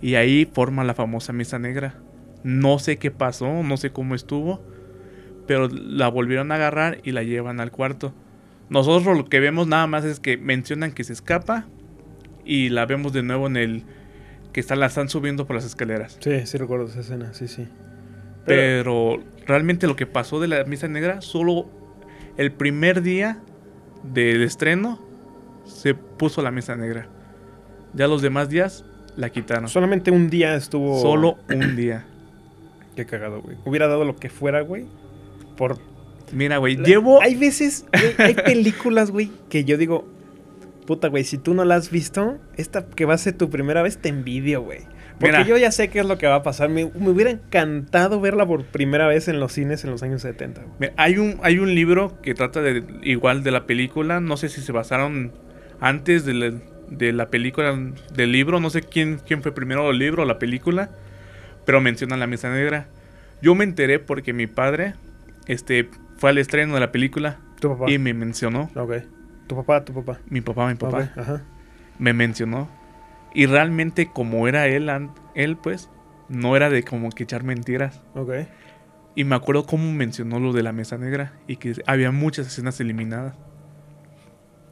[0.00, 1.94] Y ahí forma la famosa misa negra.
[2.44, 4.62] No sé qué pasó, no sé cómo estuvo,
[5.46, 8.14] pero la volvieron a agarrar y la llevan al cuarto.
[8.68, 11.66] Nosotros lo que vemos nada más es que mencionan que se escapa
[12.44, 13.84] y la vemos de nuevo en el
[14.58, 16.16] que está, la están subiendo por las escaleras.
[16.18, 17.68] Sí, sí recuerdo esa escena, sí, sí.
[18.44, 21.66] Pero, Pero realmente lo que pasó de la misa negra, solo
[22.36, 23.38] el primer día
[24.02, 24.98] del estreno
[25.64, 27.06] se puso la misa negra.
[27.94, 29.68] Ya los demás días la quitaron.
[29.68, 31.00] solamente un día estuvo...
[31.00, 32.04] Solo un día.
[32.96, 33.56] Qué cagado, güey.
[33.64, 34.86] Hubiera dado lo que fuera, güey.
[35.56, 35.78] Por...
[36.32, 37.22] Mira, güey, La- llevo...
[37.22, 40.08] Hay veces, güey, hay películas, güey, que yo digo...
[40.88, 43.82] Puta, güey, si tú no la has visto, esta que va a ser tu primera
[43.82, 44.80] vez, te envidio, güey.
[45.20, 45.46] Porque Mira.
[45.46, 46.70] yo ya sé qué es lo que va a pasar.
[46.70, 50.62] Me, me hubiera encantado verla por primera vez en los cines en los años 70.
[50.62, 50.72] güey.
[50.78, 54.20] Mira, Hay un, hay un libro que trata de igual de la película.
[54.20, 55.32] No sé si se basaron
[55.78, 56.52] antes de la,
[56.88, 57.78] de la película
[58.14, 58.58] del libro.
[58.58, 60.88] No sé quién, quién fue primero el libro o la película.
[61.66, 62.88] Pero mencionan la misa negra.
[63.42, 64.94] Yo me enteré porque mi padre
[65.48, 67.90] este, fue al estreno de la película Tu papá.
[67.90, 68.70] y me mencionó.
[68.74, 68.94] Ok.
[69.48, 70.20] Tu papá, tu papá.
[70.28, 71.42] Mi papá, mi papá, Ajá.
[71.98, 72.68] me mencionó.
[73.34, 74.90] Y realmente como era él,
[75.34, 75.90] él pues,
[76.28, 78.02] no era de como que echar mentiras.
[78.14, 78.30] Ok.
[79.14, 82.78] Y me acuerdo cómo mencionó lo de la mesa negra y que había muchas escenas
[82.78, 83.36] eliminadas.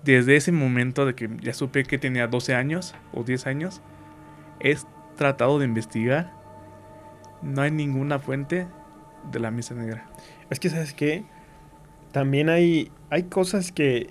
[0.05, 3.83] Desde ese momento de que ya supe que tenía 12 años o 10 años,
[4.61, 4.77] he
[5.17, 6.33] tratado de investigar.
[7.43, 8.67] No hay ninguna fuente
[9.33, 10.07] de la mesa negra.
[10.51, 11.25] Es que, ¿sabes qué?
[12.13, 14.11] También hay, hay cosas que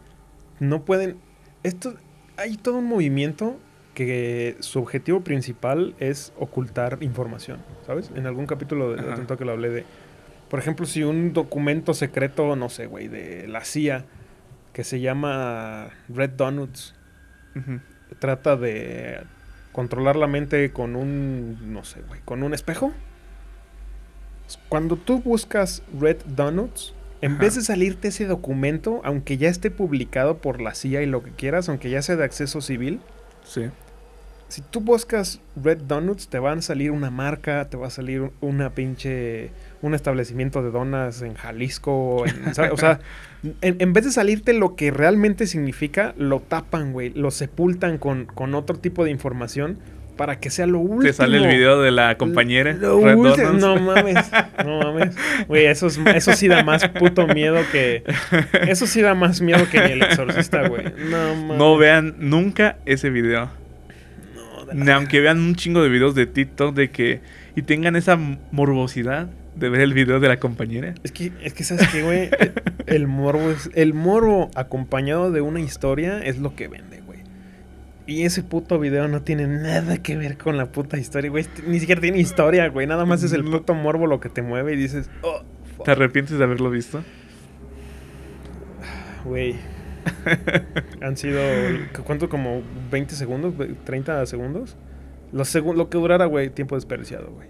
[0.59, 1.17] no pueden...
[1.63, 1.95] Esto,
[2.37, 3.57] hay todo un movimiento
[3.93, 8.11] que su objetivo principal es ocultar información, ¿sabes?
[8.15, 9.13] En algún capítulo de Ajá.
[9.13, 9.85] Atento que lo hablé de...
[10.49, 14.05] Por ejemplo, si un documento secreto, no sé, güey, de la CIA,
[14.73, 16.93] que se llama Red Donuts,
[18.19, 19.21] trata de
[19.71, 22.93] controlar la mente con un, no sé, güey, con un espejo.
[24.69, 26.93] Cuando tú buscas Red Donuts,
[27.25, 27.41] en Ajá.
[27.41, 31.31] vez de salirte ese documento, aunque ya esté publicado por la CIA y lo que
[31.31, 32.99] quieras, aunque ya sea de acceso civil,
[33.43, 33.63] Sí.
[34.47, 38.31] si tú buscas Red Donuts, te van a salir una marca, te va a salir
[38.41, 39.49] una pinche.
[39.81, 42.25] un establecimiento de donas en Jalisco.
[42.25, 42.99] en- o sea,
[43.61, 47.11] en, en vez de salirte lo que realmente significa, lo tapan, güey.
[47.13, 49.77] Lo sepultan con, con otro tipo de información
[50.15, 51.01] para que sea lo último.
[51.03, 52.73] Te sale el video de la compañera.
[52.73, 53.53] Lo último-.
[53.53, 54.31] No mames,
[54.65, 55.15] no mames.
[55.47, 58.03] Güey, eso, es- eso sí da más puto miedo que.
[58.67, 60.85] Eso sí da más miedo que ni el exorcista, güey.
[61.09, 61.57] No mames.
[61.57, 63.49] No vean nunca ese video.
[64.35, 67.21] No, Ni aunque vean un chingo de videos de TikTok de que.
[67.55, 68.17] Y tengan esa
[68.51, 70.93] morbosidad de ver el video de la compañera.
[71.03, 72.29] Es que, es que ¿sabes qué, güey?
[72.87, 73.69] El morbo es...
[73.73, 77.04] El morbo acompañado de una historia es lo que vende, güey.
[78.07, 81.45] Y ese puto video no tiene nada que ver con la puta historia, güey.
[81.65, 82.85] Ni siquiera tiene historia, güey.
[82.85, 85.09] Nada más es el puto morbo lo que te mueve y dices...
[85.23, 85.41] Oh,
[85.75, 87.03] fuck, ¿Te arrepientes de haberlo visto?
[89.25, 89.55] güey.
[91.01, 91.41] Han sido...
[92.03, 92.29] ¿Cuánto?
[92.29, 93.55] ¿Como 20 segundos?
[93.55, 94.77] ¿30 segundos?
[95.31, 97.47] Lo, segu- lo que durara, güey, tiempo desperdiciado, güey.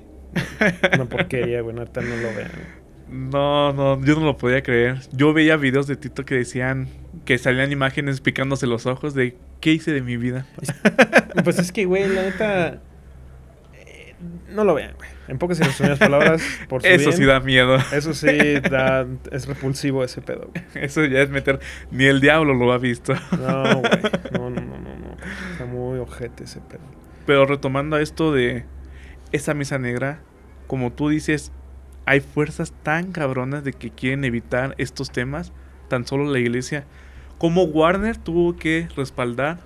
[0.93, 1.77] Una porquería, güey.
[1.77, 2.51] Ahorita no lo vean.
[3.07, 4.97] No, no, yo no lo podía creer.
[5.11, 6.87] Yo veía videos de Tito que decían
[7.25, 10.45] que salían imágenes picándose los ojos de qué hice de mi vida.
[11.43, 12.81] Pues es que, güey, la neta.
[13.73, 14.15] eh,
[14.49, 15.09] No lo vean, güey.
[15.27, 17.77] En pocas y resumidas palabras, por su Eso bien, sí da miedo.
[17.91, 18.27] Eso sí
[18.69, 20.63] da, es repulsivo ese pedo, güey.
[20.85, 21.59] Eso ya es meter.
[21.91, 23.13] Ni el diablo lo ha visto.
[23.37, 23.91] No, güey.
[24.31, 25.17] No, no, no, no, no.
[25.51, 26.81] Está muy ojete ese pedo.
[27.25, 28.63] Pero retomando a esto de
[29.33, 30.21] esa mesa negra,
[30.67, 31.51] como tú dices,
[32.05, 35.51] hay fuerzas tan cabronas de que quieren evitar estos temas,
[35.89, 36.85] tan solo la iglesia.
[37.37, 39.59] Como Warner tuvo que respaldar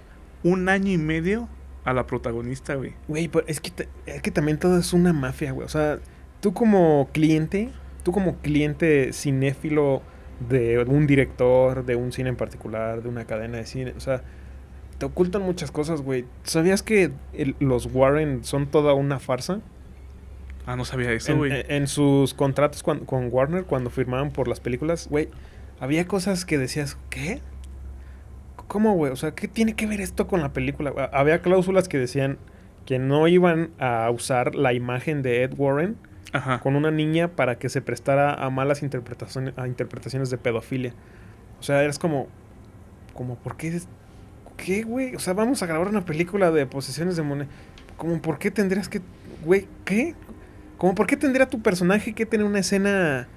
[0.43, 1.47] un año y medio
[1.85, 2.93] a la protagonista, güey.
[3.07, 5.65] Güey, pero es que, es que también todo es una mafia, güey.
[5.65, 5.99] O sea,
[6.41, 7.69] tú como cliente,
[8.03, 10.01] tú como cliente cinéfilo
[10.49, 14.23] de un director, de un cine en particular, de una cadena de cine, o sea,
[14.97, 16.25] te ocultan muchas cosas, güey.
[16.43, 19.61] ¿Sabías que el- los Warren son toda una farsa?
[20.65, 21.51] Ah, no sabía eso, En, güey.
[21.51, 25.29] en- en sus contratos cuan- con Warner, cuando firmaban por las películas, güey,
[25.79, 27.41] había cosas que decías, ¿qué?
[28.69, 29.11] ¿Cómo, güey?
[29.11, 30.93] O sea, ¿qué tiene que ver esto con la película?
[31.11, 32.37] Había cláusulas que decían
[32.85, 35.97] que no iban a usar la imagen de Ed Warren
[36.33, 36.59] Ajá.
[36.59, 40.93] con una niña para que se prestara a malas interpretaciones, a interpretaciones de pedofilia.
[41.59, 42.27] O sea, eres como,
[43.15, 43.69] como, ¿por qué?
[43.69, 43.87] es-
[44.55, 45.15] ¿Qué, güey?
[45.15, 47.49] O sea, vamos a grabar una película de posesiones de moneda.
[47.97, 49.01] Como, ¿por qué tendrías que,
[49.43, 50.13] güey, qué?
[50.77, 53.27] Como, ¿por qué tendría tu personaje que tener una escena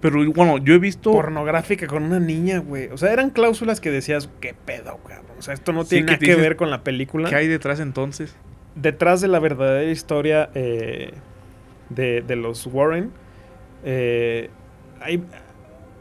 [0.00, 1.10] Pero bueno, yo he visto.
[1.12, 2.88] pornográfica con una niña, güey?
[2.88, 5.16] O sea, eran cláusulas que decías, ¿qué pedo, güey?
[5.38, 7.28] O sea, esto no tiene nada que ver con la película.
[7.28, 8.36] ¿Qué hay detrás entonces?
[8.74, 11.12] detrás de la verdadera historia eh,
[11.88, 13.10] de, de los Warren,
[13.84, 14.50] eh,
[15.00, 15.22] hay,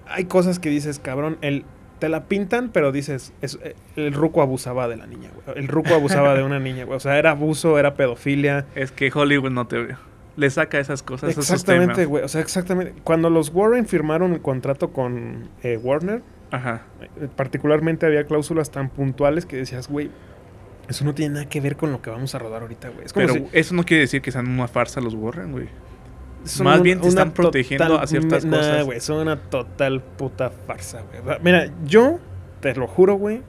[0.08, 1.63] hay cosas que dices, cabrón, el,
[1.99, 5.58] te la pintan, pero dices, es- eh, el ruco abusaba de la niña, güey.
[5.58, 6.97] El ruco abusaba de una niña, güey.
[6.97, 8.65] O sea, era abuso, era pedofilia.
[8.75, 9.95] Es que Hollywood no te
[10.36, 11.38] le saca esas cosas.
[11.38, 12.24] Exactamente, güey.
[12.24, 12.93] O sea, exactamente.
[13.04, 16.21] Cuando los Warren firmaron el contrato con eh, Warner,
[16.52, 16.84] Ajá.
[17.02, 20.12] eh, particularmente había cláusulas tan puntuales que decías, güey,
[20.89, 23.06] eso no tiene nada que ver con lo que vamos a rodar ahorita, güey.
[23.06, 25.67] Es Pero si- eso no quiere decir que sean una farsa los Warren, güey.
[26.63, 28.86] Más un- bien te están protegiendo total- a ciertas nah, cosas.
[28.86, 31.38] güey, son una total puta farsa, güey.
[31.41, 32.19] Mira, yo
[32.60, 33.41] te lo juro, güey,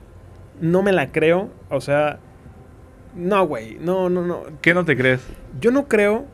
[0.63, 1.51] no me la creo.
[1.69, 2.21] O sea,
[3.15, 4.45] no, güey, no, no, no.
[4.63, 5.21] ¿Qué no te crees?
[5.61, 6.25] Yo no creo.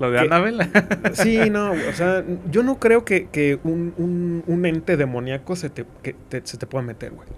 [0.00, 0.18] ¿Lo de.
[0.18, 0.66] Annabelle?
[1.12, 5.70] Sí, no, o sea, yo no creo que, que un, un- un ente demoníaco se
[5.70, 7.28] te, que te- se te pueda meter, güey.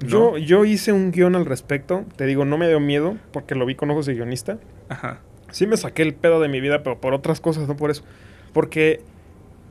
[0.00, 0.38] Yo, No.
[0.38, 2.04] yo hice un guion al respecto.
[2.16, 4.58] Te digo, no me dio miedo porque lo vi con ojos de guionista.
[4.88, 5.20] Ajá.
[5.52, 8.02] Sí me saqué el pedo de mi vida, pero por otras cosas, no por eso.
[8.52, 9.00] Porque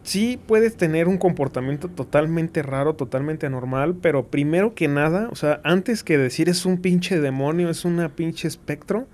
[0.04, 5.60] sí puedes tener un comportamiento totalmente raro, totalmente anormal, pero primero que nada, o sea,
[5.64, 9.08] antes que decir es un pinche demonio, es una pinche espectro,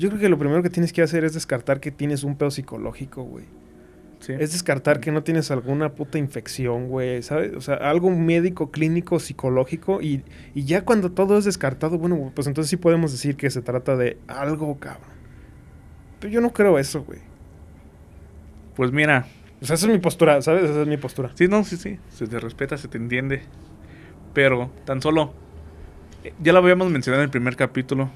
[0.00, 2.50] yo creo que lo primero que tienes que hacer es descartar que tienes un pedo
[2.50, 3.44] psicológico, güey.
[4.20, 4.34] Sí.
[4.38, 7.54] Es descartar que no tienes alguna puta infección, güey, ¿sabes?
[7.56, 10.02] O sea, algo médico, clínico, psicológico.
[10.02, 13.62] Y, y ya cuando todo es descartado, bueno, pues entonces sí podemos decir que se
[13.62, 15.08] trata de algo, cabrón.
[16.20, 17.20] Pero yo no creo eso, güey.
[18.76, 19.26] Pues mira,
[19.62, 20.64] O sea, esa es mi postura, ¿sabes?
[20.70, 21.30] Esa es mi postura.
[21.34, 21.98] sí, no, sí, sí.
[22.10, 23.42] Se te respeta, se te entiende.
[24.34, 25.34] Pero tan solo.
[26.24, 28.10] eh, Ya lo habíamos mencionado en el primer capítulo.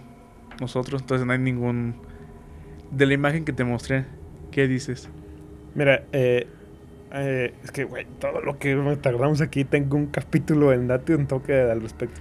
[0.61, 1.95] Nosotros, entonces no hay ningún.
[2.91, 4.05] De la imagen que te mostré,
[4.51, 5.09] ¿qué dices?
[5.75, 6.47] Mira, eh,
[7.13, 11.27] eh, es que, güey, todo lo que tardamos aquí, tengo un capítulo en Date un
[11.27, 12.21] toque al respecto.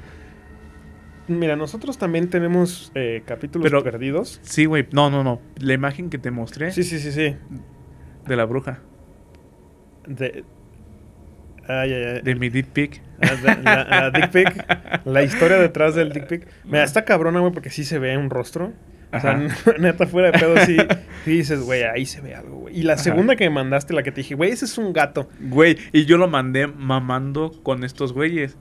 [1.28, 4.40] Mira, nosotros también tenemos eh, capítulos Pero- perdidos.
[4.44, 4.88] Sí, güey.
[4.92, 5.40] No, no, no.
[5.58, 7.36] La imagen que te mostré Sí, sí, sí, sí.
[8.28, 8.80] de la bruja.
[10.08, 10.44] De...
[11.68, 12.22] Ay, ay, ay.
[12.24, 13.02] De mi dick pic.
[13.64, 14.66] La, la dick pic,
[15.06, 16.48] la historia detrás del dick pic.
[16.66, 18.74] Mira, está cabrona, güey, porque sí se ve un rostro.
[19.12, 19.40] O sea,
[19.80, 20.76] neta, fuera de pedo, sí,
[21.26, 22.80] sí dices, güey, ahí se ve algo, güey.
[22.80, 23.04] Y la Ajá.
[23.04, 25.30] segunda que me mandaste, la que te dije, güey, ese es un gato.
[25.40, 28.58] Güey, y yo lo mandé mamando con estos güeyes.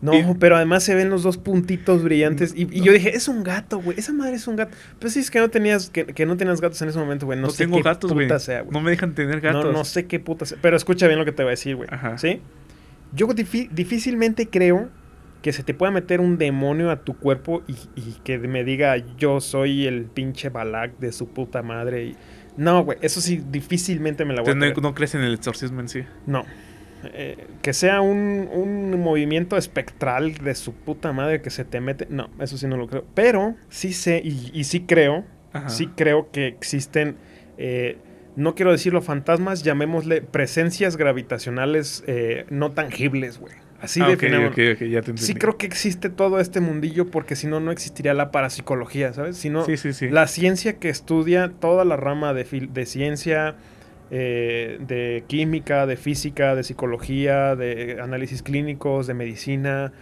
[0.00, 2.52] No, Y- pero además se ven los dos puntitos brillantes.
[2.56, 3.96] Y, y yo dije, es un gato, güey.
[3.96, 4.76] Esa madre es un gato.
[4.98, 7.38] Pues sí, es que no tenías, que, que no tenías gatos en ese momento, güey.
[7.38, 8.10] No, No, sé tengo qué gatos,
[8.42, 8.72] sea, güey.
[8.72, 9.64] No me dejan tener gatos.
[9.66, 10.58] No, no sé qué puta sea.
[10.60, 11.88] Pero escucha bien lo que te voy a decir, güey.
[11.92, 12.18] Ajá.
[12.18, 12.40] ¿Sí?
[13.14, 14.90] Yo difícilmente creo
[15.42, 18.96] que se te pueda meter un demonio a tu cuerpo y, y que me diga
[19.16, 22.04] yo soy el pinche Balak de su puta madre.
[22.04, 22.16] Y...
[22.56, 22.98] No, güey.
[23.02, 26.04] Eso sí, difícilmente me la voy a no, no crees en el exorcismo en sí.
[26.26, 26.44] No.
[27.04, 32.06] Eh, que sea un, un movimiento espectral de su puta madre que se te mete.
[32.08, 33.04] No, eso sí no lo creo.
[33.14, 35.24] Pero sí sé y, y sí creo.
[35.52, 35.68] Ajá.
[35.68, 37.16] Sí creo que existen.
[37.58, 37.98] eh,
[38.36, 43.54] no quiero decirlo fantasmas, llamémosle presencias gravitacionales eh, no tangibles, güey.
[43.80, 44.50] Así Ah, ok, definámoslo.
[44.52, 45.16] ok, ok, ya te.
[45.16, 49.36] Sí creo que existe todo este mundillo porque si no, no existiría la parapsicología, ¿sabes?
[49.36, 50.08] Si no, Sí, sí, sí.
[50.08, 53.56] la ciencia que estudia toda la rama de, fil- de ciencia,
[54.12, 59.92] eh, de química, de física, de psicología, de análisis clínicos, de medicina,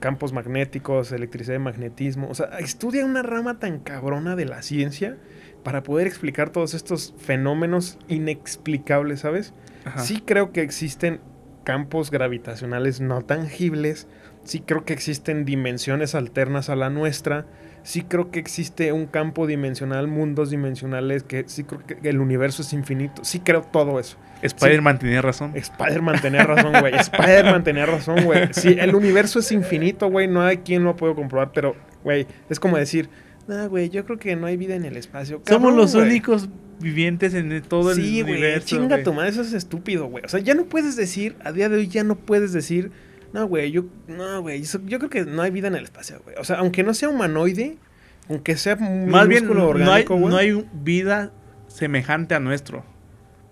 [0.00, 2.28] campos magnéticos, electricidad y magnetismo.
[2.28, 5.16] O sea, estudia una rama tan cabrona de la ciencia
[5.62, 9.52] para poder explicar todos estos fenómenos inexplicables, ¿sabes?
[9.84, 10.00] Ajá.
[10.00, 11.20] Sí creo que existen
[11.64, 14.08] campos gravitacionales no tangibles,
[14.44, 17.46] sí creo que existen dimensiones alternas a la nuestra,
[17.82, 22.62] sí creo que existe un campo dimensional, mundos dimensionales, que sí creo que el universo
[22.62, 24.16] es infinito, sí creo todo eso.
[24.42, 25.52] Spider-Man tenía razón.
[25.54, 26.94] Spider-Man tenía razón, güey.
[26.94, 28.48] Spider-Man tenía razón, güey.
[28.52, 30.28] Sí, el universo es infinito, güey.
[30.28, 33.10] No hay quien lo pueda comprobar, pero, güey, es como decir,
[33.50, 35.42] no, güey, yo creo que no hay vida en el espacio.
[35.46, 36.48] Somos los únicos
[36.80, 38.66] vivientes en todo Sí, el güey, universo.
[38.66, 39.04] chinga güey.
[39.04, 40.24] tu madre, eso es estúpido, güey.
[40.24, 42.90] O sea, ya no puedes decir, a día de hoy ya no puedes decir,
[43.32, 46.36] no, güey, yo, no, güey, yo creo que no hay vida en el espacio, güey.
[46.38, 47.76] O sea, aunque no sea humanoide,
[48.28, 51.32] aunque sea Más bien, minúsculo no hay, orgánico, no hay vida
[51.68, 52.84] semejante a nuestro.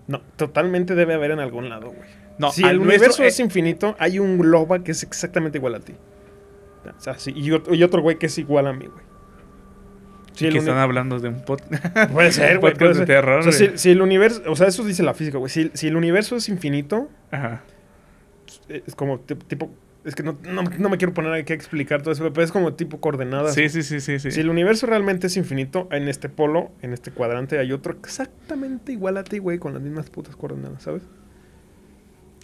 [0.07, 2.09] No, totalmente debe haber en algún lado, güey.
[2.39, 5.93] No, si el universo es infinito, hay un globa que es exactamente igual a ti.
[6.97, 9.08] O sea, sí, y, otro, y otro güey que es igual a mí, güey.
[10.47, 11.85] Que están hablando de un podcast.
[12.13, 12.73] Puede ser, güey.
[12.73, 13.05] podcast puede de ser.
[13.07, 15.49] terror, O sea, si, si el universo, o sea, eso dice la física, güey.
[15.49, 17.63] Si, si el universo es infinito, Ajá.
[18.69, 19.69] eh, es como ti- tipo,
[20.05, 22.51] es que no, no, no me quiero poner aquí a explicar todo eso, pero es
[22.53, 23.53] como tipo coordenadas.
[23.53, 24.31] Sí, sí, sí, sí, sí.
[24.31, 28.93] Si el universo realmente es infinito, en este polo, en este cuadrante, hay otro exactamente
[28.93, 31.03] igual a ti, güey, con las mismas putas coordenadas, ¿sabes?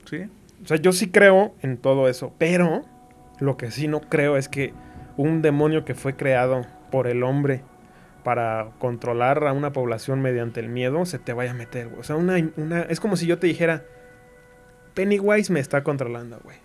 [0.10, 0.18] Sí.
[0.64, 2.84] O sea, yo sí creo en todo eso, pero
[3.40, 4.74] lo que sí no creo es que
[5.18, 7.62] un demonio que fue creado por el hombre
[8.26, 12.00] para controlar a una población mediante el miedo se te vaya a meter, güey.
[12.02, 13.86] O sea, una, una, es como si yo te dijera,
[14.94, 16.58] Pennywise me está controlando, güey.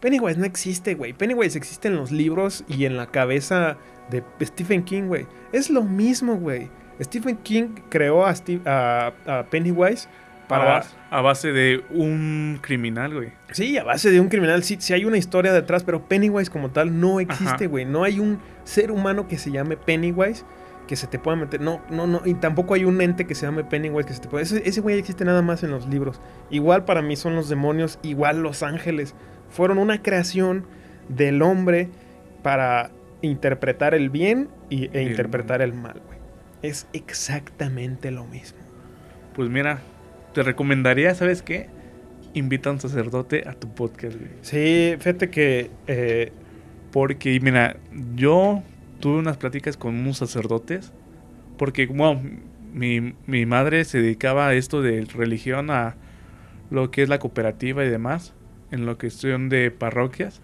[0.00, 1.12] Pennywise no existe, güey.
[1.12, 3.76] Pennywise existe en los libros y en la cabeza
[4.10, 5.26] de Stephen King, güey.
[5.52, 6.70] Es lo mismo, güey.
[7.00, 10.08] Stephen King creó a, Steve- a- a Pennywise
[10.48, 13.32] Para a base de un criminal, güey.
[13.52, 16.70] Sí, a base de un criminal, sí, sí hay una historia detrás, pero Pennywise como
[16.70, 17.66] tal no existe, Ajá.
[17.66, 17.84] güey.
[17.84, 20.44] No hay un ser humano que se llame Pennywise
[20.86, 21.60] que se te pueda meter.
[21.60, 22.22] No, no, no.
[22.24, 24.42] Y tampoco hay un ente que se llame Pennywise que se te pueda.
[24.42, 26.20] Ese, ese güey existe nada más en los libros.
[26.50, 29.14] Igual para mí son los demonios, igual los ángeles.
[29.48, 30.66] Fueron una creación
[31.08, 31.88] del hombre
[32.42, 32.90] para
[33.22, 36.18] interpretar el bien y, e interpretar el mal, güey.
[36.62, 38.58] Es exactamente lo mismo.
[39.34, 39.80] Pues mira,
[40.34, 41.68] te recomendaría, ¿sabes qué?
[42.34, 44.30] Invita a un sacerdote a tu podcast, güey.
[44.42, 46.32] Sí, fíjate que eh,
[46.90, 47.76] Porque, mira,
[48.14, 48.62] yo
[49.02, 50.92] tuve unas pláticas con unos sacerdotes.
[51.58, 52.22] Porque, bueno,
[52.72, 55.96] mi, mi madre se dedicaba a esto de religión, a
[56.70, 58.32] lo que es la cooperativa y demás,
[58.70, 60.40] en lo que son de parroquias.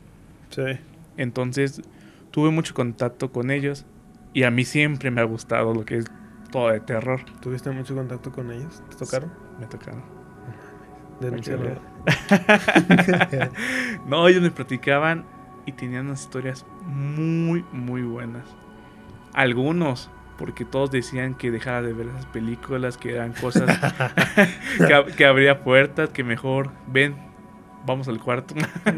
[0.50, 0.78] sí.
[1.16, 1.82] Entonces,
[2.30, 3.86] tuve mucho contacto con ellos.
[4.34, 6.04] Y a mí siempre me ha gustado lo que es
[6.52, 7.22] todo de terror.
[7.40, 8.84] ¿Tuviste mucho contacto con ellos?
[8.90, 9.32] ¿Te tocaron?
[9.58, 10.04] Me tocaron.
[11.20, 11.80] Denunciarlo.
[14.06, 15.24] no, ellos me platicaban
[15.68, 18.44] y tenían unas historias muy, muy buenas.
[19.34, 23.68] Algunos, porque todos decían que dejara de ver esas películas, que eran cosas,
[24.78, 27.14] que, ab- que abría puertas, que mejor, ven,
[27.86, 28.54] vamos al cuarto.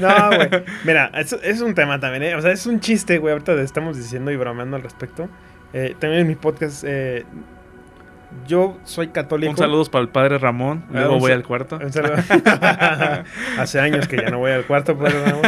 [0.00, 0.48] no, güey.
[0.84, 2.34] Mira, es, es un tema también, ¿eh?
[2.34, 3.32] O sea, es un chiste, güey.
[3.32, 5.28] Ahorita estamos diciendo y bromeando al respecto.
[5.72, 7.24] Eh, también en mi podcast, eh,
[8.46, 9.50] yo soy católico.
[9.50, 11.78] Un saludo para el padre Ramón, Ah, luego voy al cuarto.
[11.82, 12.14] Un saludo.
[13.58, 15.40] Hace años que ya no voy al cuarto, pero no.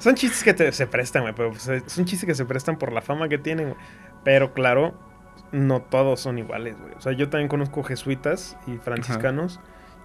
[0.00, 1.34] Son chistes que te- se prestan, güey.
[1.34, 3.80] Pero son chistes que se prestan por la fama que tienen, güey.
[4.24, 4.94] Pero claro,
[5.52, 6.94] no todos son iguales, güey.
[6.94, 9.60] O sea, yo también conozco jesuitas y franciscanos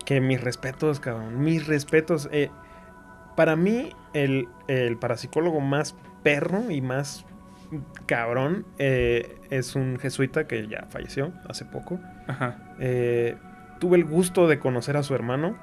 [0.05, 1.43] que mis respetos, cabrón.
[1.43, 2.29] Mis respetos.
[2.31, 2.49] eh,
[3.35, 7.25] para mí, el, el parapsicólogo más perro y más
[8.05, 11.99] cabrón eh, es un jesuita que ya falleció hace poco.
[12.27, 12.57] Ajá.
[12.79, 13.37] Eh,
[13.79, 15.57] tuve el gusto de conocer a su hermano.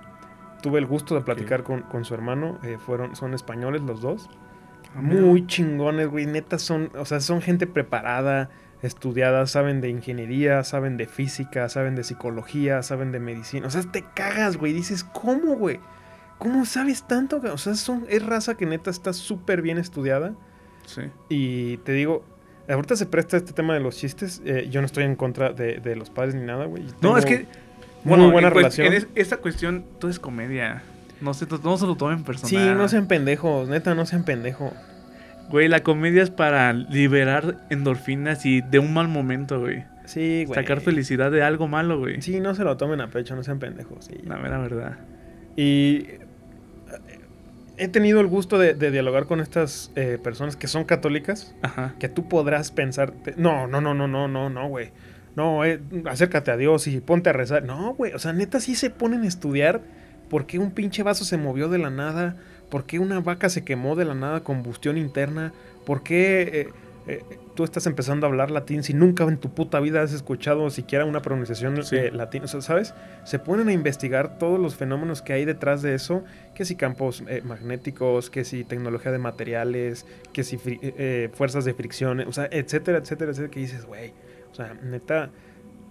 [0.62, 2.59] Tuve el gusto de platicar con, con su hermano.
[2.64, 4.29] eh, fueron, son españoles los dos.
[4.94, 6.27] Muy chingones, güey.
[6.27, 8.51] Neta son, o sea, son gente preparada,
[8.83, 13.66] estudiada, saben de ingeniería, saben de física, saben de psicología, saben de medicina.
[13.66, 14.73] O sea, te cagas, güey.
[14.73, 15.79] Dices, ¿cómo, güey?
[16.38, 17.40] ¿Cómo sabes tanto?
[17.53, 20.35] O sea, son, es raza que neta está súper bien estudiada.
[20.88, 21.03] Sí.
[21.29, 22.24] Y te digo,
[22.68, 24.42] ahorita se presta este tema de los chistes.
[24.44, 26.85] eh, yo no estoy en contra de, de los padres ni nada, güey.
[27.03, 27.46] No, es que.
[28.05, 28.87] Muy Bueno, buena en cues- relación.
[28.87, 30.82] en es- esta cuestión, todo es comedia.
[31.20, 32.49] No se, no se lo tomen personal.
[32.68, 34.72] Sí, no sean pendejos, neta, no sean pendejos.
[35.51, 39.84] Güey, la comedia es para liberar endorfinas y de un mal momento, güey.
[40.05, 40.55] Sí, güey.
[40.61, 42.22] Sacar felicidad de algo malo, güey.
[42.22, 44.05] Sí, no se lo tomen a pecho, no sean pendejos.
[44.07, 44.14] sí.
[44.24, 44.97] La mera verdad.
[45.57, 46.07] Y
[47.79, 51.95] he tenido el gusto de, de dialogar con estas eh, personas que son católicas, Ajá.
[51.99, 54.91] que tú podrás pensar, no, no, no, no, no, no, no, güey.
[55.37, 57.62] No, eh, acércate a Dios y ponte a rezar.
[57.62, 59.81] No, güey, o sea, neta sí se ponen a estudiar
[60.29, 62.37] por qué un pinche vaso se movió de la nada,
[62.70, 65.53] ¿Por qué una vaca se quemó de la nada, combustión interna?
[65.87, 66.68] ¿Por qué eh,
[67.09, 70.70] eh, tú estás empezando a hablar latín si nunca en tu puta vida has escuchado
[70.70, 71.96] siquiera una pronunciación Sí.
[71.96, 72.44] eh, latina?
[72.44, 72.94] O sea, ¿sabes?
[73.24, 76.22] Se ponen a investigar todos los fenómenos que hay detrás de eso,
[76.54, 81.74] que si campos eh, magnéticos, que si tecnología de materiales, que si eh, fuerzas de
[81.74, 84.12] fricción, o sea, etcétera, etcétera, etcétera, que dices, güey,
[84.52, 85.30] o sea, neta,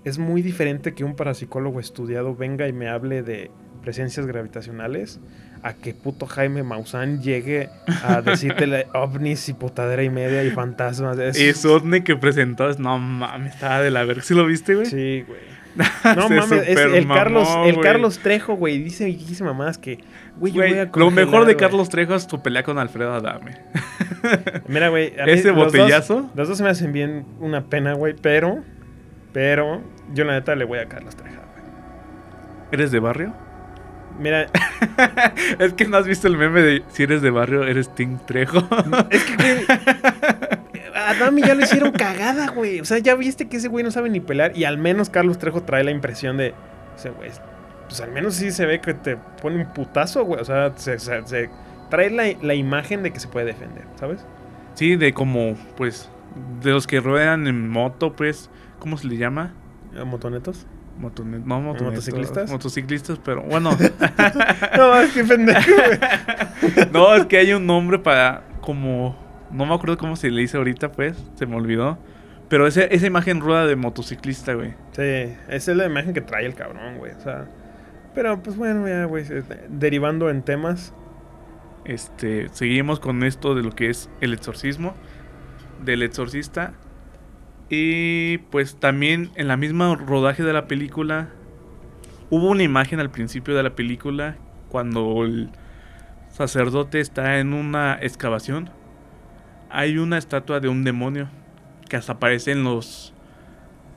[0.04, 3.52] es muy diferente que un parapsicólogo estudiado venga y me hable de
[3.88, 5.18] presencias gravitacionales
[5.64, 7.70] a que puto Jaime Maussan llegue
[8.04, 11.18] a decirte ovnis y putadera y media y fantasmas.
[11.18, 14.24] Es, Y Sotne que presentó, es- no mames, estaba de la verga.
[14.24, 14.88] ¿Sí lo viste, güey?
[14.88, 15.40] Sí, güey.
[16.18, 20.00] No mames, es el Carlos, el Trejo, güey, dice, dice mamás que,
[20.38, 21.56] güey, yo voy a lo congelar, mejor de.
[21.56, 23.56] Carlos Trejo es tu pelea con Alfredo Adame.
[24.68, 26.30] Mira, güey, Ese los dos- botellazo.
[26.36, 28.64] Los dos se me hacen bien una pena, güey, pero,
[29.32, 29.82] pero,
[30.14, 31.64] yo la neta le voy a Carlos Trejo, güey.
[32.74, 33.34] ¿Eres de barrio?
[34.20, 34.48] Mira,
[35.60, 38.60] Es que no has visto el meme de si eres de barrio, eres Tim Trejo.
[39.10, 39.66] es que, güey,
[40.96, 42.80] a Dami ya lo hicieron cagada, güey.
[42.80, 45.38] O sea, ya viste que ese güey no sabe ni pelear y al menos Carlos
[45.38, 46.54] Trejo trae la impresión de,
[46.98, 47.30] ese güey,
[47.88, 50.42] pues al menos sí se ve que te pone un putazo, güey.
[50.42, 51.50] O sea, se, se- se
[51.90, 54.26] trae la, la imagen de que se puede defender, ¿sabes?
[54.74, 56.10] Sí, de como, pues,
[56.62, 58.50] de los que ruedan en moto, pues,
[58.80, 59.54] ¿cómo se le llama?
[60.00, 60.66] ¿A ¿Motonetos?
[61.00, 62.50] Motone- no, ¿Motociclistas?
[62.50, 63.72] Motociclistas, pero bueno.
[64.78, 65.72] No, es que pendejo,
[66.92, 69.16] no, es que hay un nombre para como...
[69.52, 71.98] No me acuerdo cómo se le dice ahorita, pues, se me olvidó.
[72.50, 74.72] Pero ese, esa imagen rueda de motociclista, güey.
[74.92, 75.02] Sí,
[75.50, 77.14] esa es la imagen que trae el cabrón, güey.
[77.14, 77.46] O sea,
[78.14, 80.94] pero pues bueno, ya, güey, eh, derivando en temas.
[81.86, 84.96] Este, seguimos con esto de lo que es el exorcismo,
[85.84, 86.74] del exorcista.
[87.70, 91.30] Y pues también en la misma rodaje de la película,
[92.30, 94.38] hubo una imagen al principio de la película
[94.70, 95.50] cuando el
[96.32, 98.70] sacerdote está en una excavación.
[99.70, 101.28] Hay una estatua de un demonio
[101.90, 103.14] que hasta aparece en los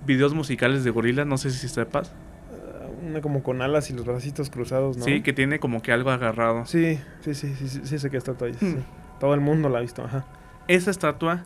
[0.04, 2.12] videos musicales de gorilas, no sé si sepas.
[2.52, 5.04] eh, Una como con alas y los bracitos cruzados, ¿no?
[5.04, 6.66] Sí, que tiene como que algo agarrado.
[6.66, 8.54] Sí, sí, sí, sí, sí, sí sé que sí, Hmm.
[8.58, 8.76] sí.
[9.20, 10.24] Todo el mundo la ha visto, ajá.
[10.66, 11.44] esa estatua,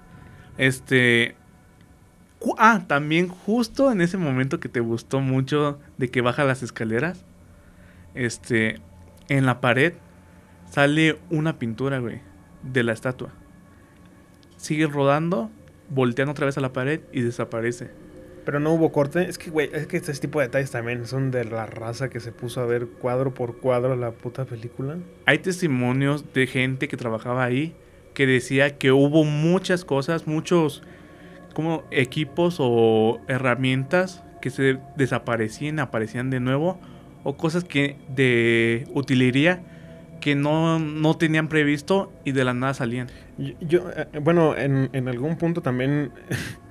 [0.58, 1.36] este...
[2.58, 7.24] Ah, también justo en ese momento que te gustó mucho de que baja las escaleras,
[8.14, 8.80] este,
[9.28, 9.94] en la pared
[10.70, 12.20] sale una pintura, güey,
[12.62, 13.30] de la estatua.
[14.56, 15.50] Sigue rodando,
[15.90, 17.90] volteando otra vez a la pared y desaparece.
[18.44, 19.28] Pero no hubo corte.
[19.28, 22.20] Es que, güey, es que este tipo de detalles también son de la raza que
[22.20, 24.98] se puso a ver cuadro por cuadro la puta película.
[25.26, 27.74] Hay testimonios de gente que trabajaba ahí
[28.12, 30.82] que decía que hubo muchas cosas, muchos
[31.54, 36.78] como equipos o herramientas que se desaparecían, aparecían de nuevo,
[37.22, 39.62] o cosas que de utilería
[40.20, 43.08] que no, no tenían previsto y de la nada salían.
[43.36, 46.12] Yo, yo, eh, bueno, en, en algún punto también,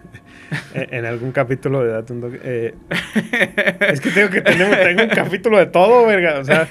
[0.73, 2.73] en algún capítulo de Date un Toque, eh,
[3.91, 6.39] es que tengo que tener tengo un capítulo de todo, verga.
[6.39, 6.67] O sea,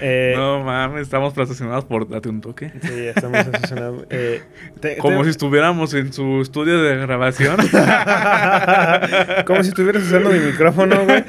[0.00, 2.70] eh, no mames, estamos patrocinados por Date un toque.
[2.82, 4.06] sí, estamos asociados.
[4.10, 4.42] Eh,
[4.80, 7.56] te- Como te- si estuviéramos en su estudio de grabación.
[9.46, 11.24] Como si estuvieras usando mi micrófono, güey.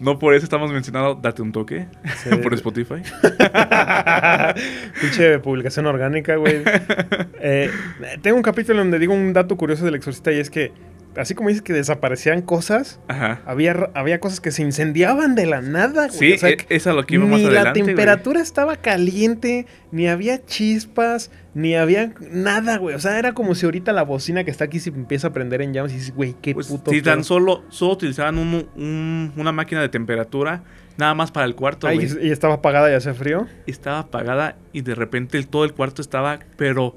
[0.00, 2.30] no por eso estamos mencionando Date un toque Sí.
[2.42, 3.02] por Spotify.
[5.00, 6.62] Pinche publicación orgánica, güey.
[7.40, 7.70] Eh,
[8.22, 10.71] tengo un capítulo donde digo un dato curioso del exorcista y es que,
[11.16, 13.40] así como dices que desaparecían cosas, Ajá.
[13.46, 16.18] había, había cosas que se incendiaban de la nada, güey.
[16.18, 17.68] Sí, O sea, e- es lo que iba más ni adelante.
[17.68, 17.86] la güey.
[17.86, 22.94] temperatura estaba caliente, ni había chispas, ni había nada, güey.
[22.94, 25.62] O sea, era como si ahorita la bocina que está aquí se empieza a prender
[25.62, 26.90] en llamas y dices, güey, qué Pues, puto.
[26.90, 30.62] si tan solo, solo utilizaban un- un- una máquina de temperatura,
[30.98, 32.08] nada más para el cuarto, güey.
[32.22, 33.46] y estaba apagada y hacía frío.
[33.66, 36.96] Estaba apagada y de repente el- todo el cuarto estaba, pero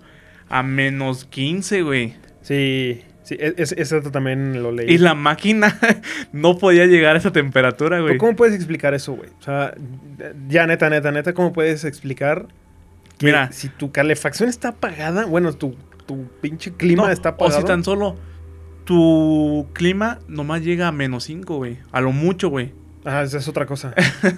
[0.49, 2.15] a menos 15, güey.
[2.41, 4.89] Sí, sí, ese ese dato también lo leí.
[4.89, 5.77] Y la máquina
[6.31, 8.13] no podía llegar a esa temperatura, güey.
[8.13, 9.29] ¿Pero ¿Cómo puedes explicar eso, güey?
[9.39, 9.73] O sea,
[10.47, 12.47] ya neta, neta, neta, ¿cómo puedes explicar
[13.17, 13.51] que Mira.
[13.51, 17.61] si tu calefacción está apagada, bueno, tu, tu pinche clima No, está o apagado?
[17.61, 18.17] si tan solo
[18.85, 21.77] tu clima nomás llega a menos 5, güey.
[21.91, 22.71] A lo mucho, güey.
[23.03, 23.93] Ah, esa es otra cosa.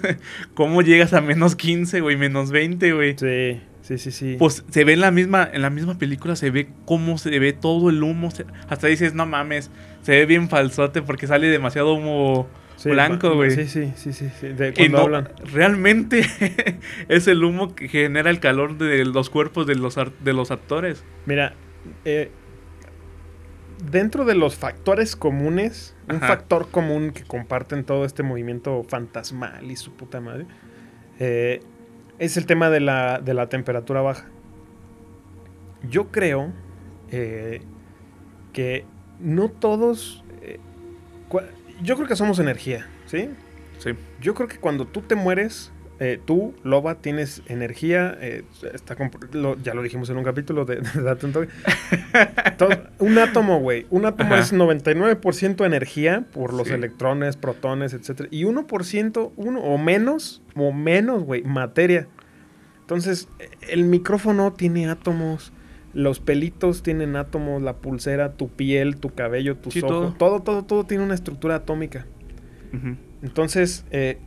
[0.54, 2.16] ¿Cómo llegas a menos 15, güey?
[2.16, 3.16] Menos 20, güey.
[3.18, 4.36] Sí, sí, sí, sí.
[4.38, 7.52] Pues se ve en la misma, en la misma película, se ve cómo se ve
[7.52, 8.30] todo el humo.
[8.30, 9.70] se- hasta dices, no mames,
[10.02, 13.50] se ve bien falsote porque sale demasiado humo Sí, blanco, güey.
[13.50, 14.30] Sí, sí, sí, sí.
[14.38, 15.28] sí, De Y cuando no, hablan.
[15.52, 16.22] realmente
[17.08, 21.02] es el humo que genera el calor de los cuerpos de los, de los actores.
[21.26, 21.54] Mira,
[22.04, 22.30] eh,
[23.90, 29.76] dentro de los factores comunes, un factor común que comparten todo este movimiento fantasmal y
[29.76, 30.46] su puta madre,
[31.18, 31.60] eh,
[32.18, 34.26] es el tema de la, de la temperatura baja.
[35.88, 36.52] Yo creo
[37.10, 37.62] eh,
[38.52, 38.84] que
[39.20, 40.24] no todos...
[40.42, 40.58] eh,
[41.82, 43.30] yo creo que somos energía, ¿sí?
[43.78, 43.90] Sí.
[44.20, 48.16] Yo creo que cuando tú te mueres, eh, tú, loba, tienes energía.
[48.20, 48.96] eh, está
[49.32, 51.10] lo- ya lo dijimos en un capítulo de, de
[52.98, 53.86] un átomo, güey.
[53.90, 54.42] Un átomo Ajá.
[54.42, 56.74] es 99% energía por los Sí.
[56.74, 58.28] electrones, protones, etc.
[58.30, 62.06] Y 1%, uno o menos, o menos, güey, materia.
[62.80, 65.52] Entonces, eh, el micrófono tiene átomos.
[65.94, 70.62] Los pelitos tienen átomos, la pulsera, tu piel, tu cabello, tus Sí, ojos, todo, todo,
[70.64, 72.06] todo tiene una estructura atómica.
[73.22, 74.18] Entonces, eh,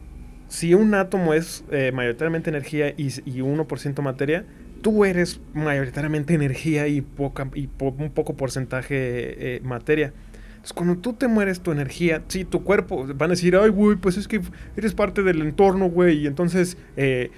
[0.51, 4.43] si un átomo es eh, mayoritariamente energía y, y 1% materia,
[4.81, 10.11] tú eres mayoritariamente energía y, un poco porcentaje eh, materia.
[10.49, 13.95] Entonces, cuando tú te mueres, tu energía, sí, tu cuerpo, van a decir, ay, güey,
[13.95, 14.41] pues es que
[14.75, 17.31] eres parte del entorno, güey, y entonces eh,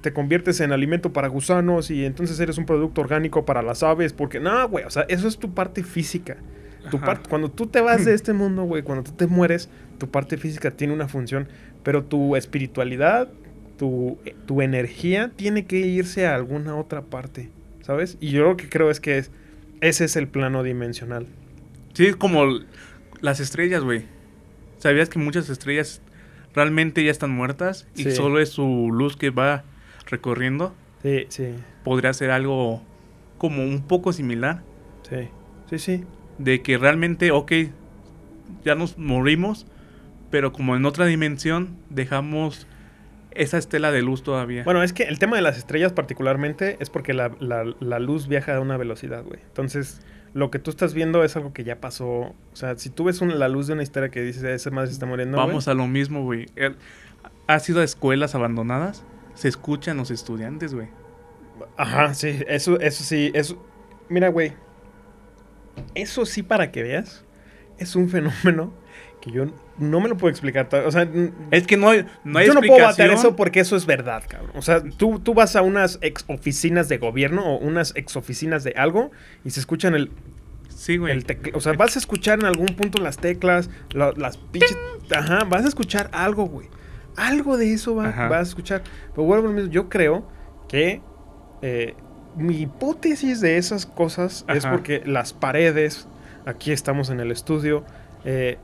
[0.00, 4.12] te conviertes en alimento para gusanos y entonces eres un producto orgánico para las aves,
[4.12, 6.36] porque no, güey, o sea, eso es tu parte física.
[6.90, 9.68] Tu parte, cuando tú te vas de este mundo, güey, cuando tú te mueres,
[9.98, 11.48] tu parte física tiene una función,
[11.82, 13.28] pero tu espiritualidad,
[13.78, 17.50] tu, eh, tu energía tiene que irse a alguna otra parte,
[17.82, 18.16] ¿sabes?
[18.20, 19.30] Y yo lo que creo es que es,
[19.80, 21.26] ese es el plano dimensional.
[21.94, 22.44] Sí, es como
[23.20, 24.04] las estrellas, güey.
[24.78, 26.00] ¿Sabías que muchas estrellas
[26.54, 28.10] realmente ya están muertas y Sí.
[28.12, 29.64] solo es su luz que va
[30.06, 30.74] recorriendo?
[31.02, 32.82] Sí, sí, Podría ser algo
[33.38, 34.62] como un poco similar.
[35.08, 35.28] sí,
[35.70, 36.04] sí, sí.
[36.42, 37.52] De que realmente, ok,
[38.64, 39.66] ya nos morimos,
[40.30, 42.66] pero como en otra dimensión dejamos
[43.32, 44.64] esa estela de luz todavía.
[44.64, 48.26] Bueno, es que el tema de las estrellas particularmente es porque la, la- la luz
[48.28, 49.38] viaja a una velocidad, güey.
[49.46, 50.00] Entonces,
[50.34, 52.06] lo que tú estás viendo es algo que ya pasó.
[52.08, 54.94] O sea, si tú ves la luz de una historia que dices, ese más se
[54.94, 55.48] está muriendo, güey".
[55.48, 56.46] Vamos a lo mismo, güey.
[56.56, 56.76] El-
[57.46, 59.04] ¿Has ido a escuelas abandonadas?
[59.34, 60.88] Se escuchan los estudiantes, güey.
[61.76, 63.62] Ajá, sí, eso, eso sí, eso.
[64.08, 64.52] Mira, güey.
[65.94, 67.24] Eso sí, para que veas,
[67.78, 68.72] es un fenómeno
[69.20, 69.46] que yo
[69.78, 70.68] no me lo puedo explicar.
[70.86, 71.06] O sea,
[71.50, 73.18] Es que no hay, no hay yo no puedo batear explicación.
[73.18, 74.52] eso porque eso es verdad, cabrón.
[74.54, 78.64] O sea, tú, tú vas a unas ex oficinas de gobierno o unas ex oficinas
[78.64, 79.10] de algo
[79.44, 80.10] y se escuchan el,
[80.68, 81.12] Sí, güey.
[81.12, 84.76] el O sea, vas a escuchar en algún punto las teclas, la- las pinches.
[85.14, 86.68] Ajá, vas a escuchar algo, güey.
[87.16, 88.82] Algo de eso va- vas a escuchar.
[89.14, 90.26] Pero vuelvo a lo mismo, yo creo
[90.68, 91.02] que
[91.60, 91.94] eh,
[92.40, 96.08] mi hipótesis de esas cosas es porque las paredes,
[96.46, 97.84] aquí estamos en el estudio,
[98.24, 98.58] eh,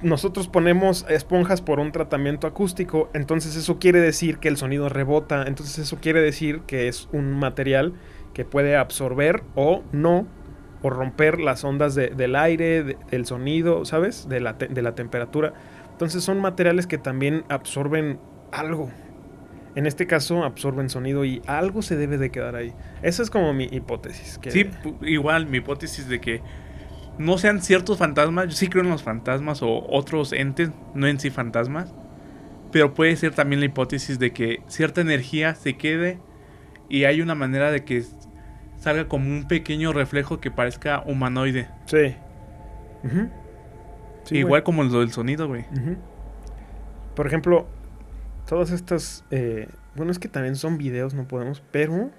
[0.00, 5.44] nosotros ponemos esponjas por un tratamiento acústico, entonces eso quiere decir que el sonido rebota,
[5.46, 7.94] entonces eso quiere decir que es un material
[8.34, 10.26] que puede absorber o no,
[10.82, 14.28] o romper las ondas de- del aire, de- del sonido, ¿sabes?
[14.28, 15.54] De la, te- de la temperatura.
[15.92, 18.18] Entonces son materiales que también absorben
[18.52, 18.90] algo.
[19.76, 22.72] En este caso absorben sonido y algo se debe de quedar ahí.
[23.02, 24.38] Esa es como mi hipótesis.
[24.38, 24.70] que- Sí,
[25.02, 26.42] igual mi hipótesis de que
[27.18, 28.46] no sean ciertos fantasmas.
[28.46, 31.92] Yo sí creo en los fantasmas o otros entes, no en sí fantasmas.
[32.70, 36.18] Pero puede ser también la hipótesis de que cierta energía se quede
[36.88, 38.02] y hay una manera de que
[38.78, 41.68] salga como un pequeño reflejo que parezca humanoide.
[41.86, 42.14] Sí.
[44.24, 45.64] Sí, Igual como lo del sonido, güey.
[47.14, 47.66] Por ejemplo,
[48.46, 49.24] todas estas...
[49.30, 52.10] eh, bueno, es que también son videos, no podemos, pero...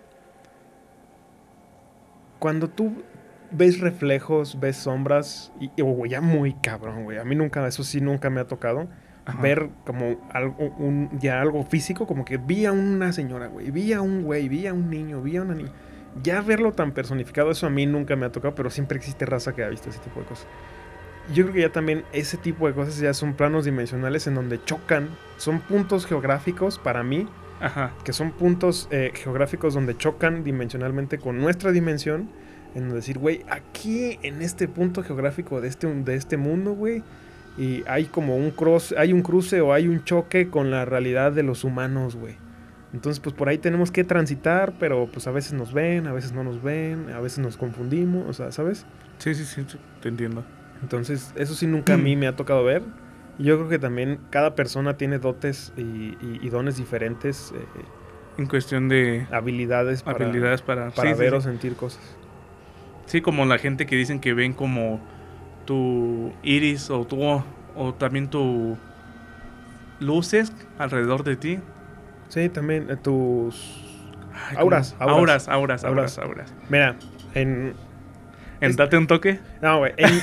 [2.40, 3.04] Cuando tú
[3.52, 7.18] ves reflejos, ves sombras, y, y, güey, ya muy cabrón, güey.
[7.18, 8.88] A mí nunca, eso sí, nunca me ha tocado.
[9.26, 9.42] Ajá.
[9.42, 13.92] Ver como algo, un, ya algo físico, como que vi a una señora, güey, vi
[13.94, 15.72] a un güey, vi a un niño, vi a una niña.
[16.22, 19.54] Ya verlo tan personificado, eso a mí nunca me ha tocado, pero siempre existe raza
[19.56, 20.46] que ha visto ese tipo de cosas.
[21.34, 24.64] Yo creo que ya también ese tipo de cosas ya son planos dimensionales en donde
[24.64, 27.28] chocan, son puntos geográficos para mí,
[27.60, 27.94] Ajá.
[28.04, 32.30] que son puntos eh, geográficos donde chocan dimensionalmente con nuestra dimensión,
[32.76, 37.02] en donde decir, güey, aquí en este punto geográfico de este, de este mundo, güey,
[37.58, 41.32] y hay como un cruce, hay un cruce o hay un choque con la realidad
[41.32, 42.36] de los humanos, güey.
[42.94, 46.34] Entonces, pues por ahí tenemos que transitar, pero pues a veces nos ven, a veces
[46.34, 48.86] no nos ven, a veces nos confundimos, o sea, ¿sabes?
[49.18, 49.66] Sí, sí, sí,
[50.02, 50.46] te entiendo.
[50.82, 52.84] Entonces, eso sí nunca a mí me ha tocado ver.
[53.38, 57.66] Yo creo que también cada persona tiene dotes y, y- y dones diferentes, eh,
[58.38, 61.36] En cuestión de habilidades para, habilidades para, para sí, sí, ver sí.
[61.36, 62.02] o sentir cosas.
[63.08, 65.00] Sí, como la gente que dicen que ven como
[65.66, 68.78] tu iris o tu o también tu
[70.00, 71.60] luces alrededor de ti.
[72.30, 73.84] Sí, también eh, tus...
[74.50, 75.48] Ay, Auras, auras.
[75.48, 76.20] auras, auras, auras, Auras.
[76.20, 76.54] auras.
[76.70, 76.96] Mira,
[77.34, 77.74] en...
[78.62, 79.40] ¿En date un toque?
[79.62, 80.20] No, güey, en,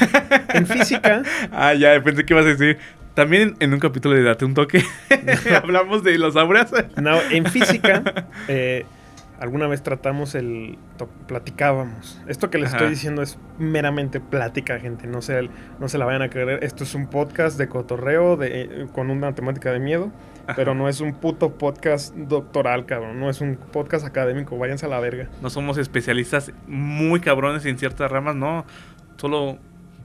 [0.54, 1.22] en física...
[1.52, 2.78] Ah, ya, pensé que ibas a decir,
[3.14, 4.82] También en un capítulo de Date un toque
[5.62, 6.72] hablamos de los auras.
[7.00, 8.02] No, en física,
[8.48, 8.86] eh,
[9.38, 10.78] alguna vez tratamos el.
[11.26, 12.20] platicábamos.
[12.26, 12.76] Esto que les Ajá.
[12.78, 15.06] estoy diciendo es meramente plática, gente.
[15.06, 16.64] No se, no se la vayan a creer.
[16.64, 20.10] Esto es un podcast de cotorreo de, eh, con una temática de miedo.
[20.56, 23.18] Pero no es un puto podcast doctoral, cabrón.
[23.20, 24.58] No es un podcast académico.
[24.58, 25.28] Váyanse a la verga.
[25.40, 28.64] No somos especialistas muy cabrones en ciertas ramas, no.
[29.16, 29.58] Solo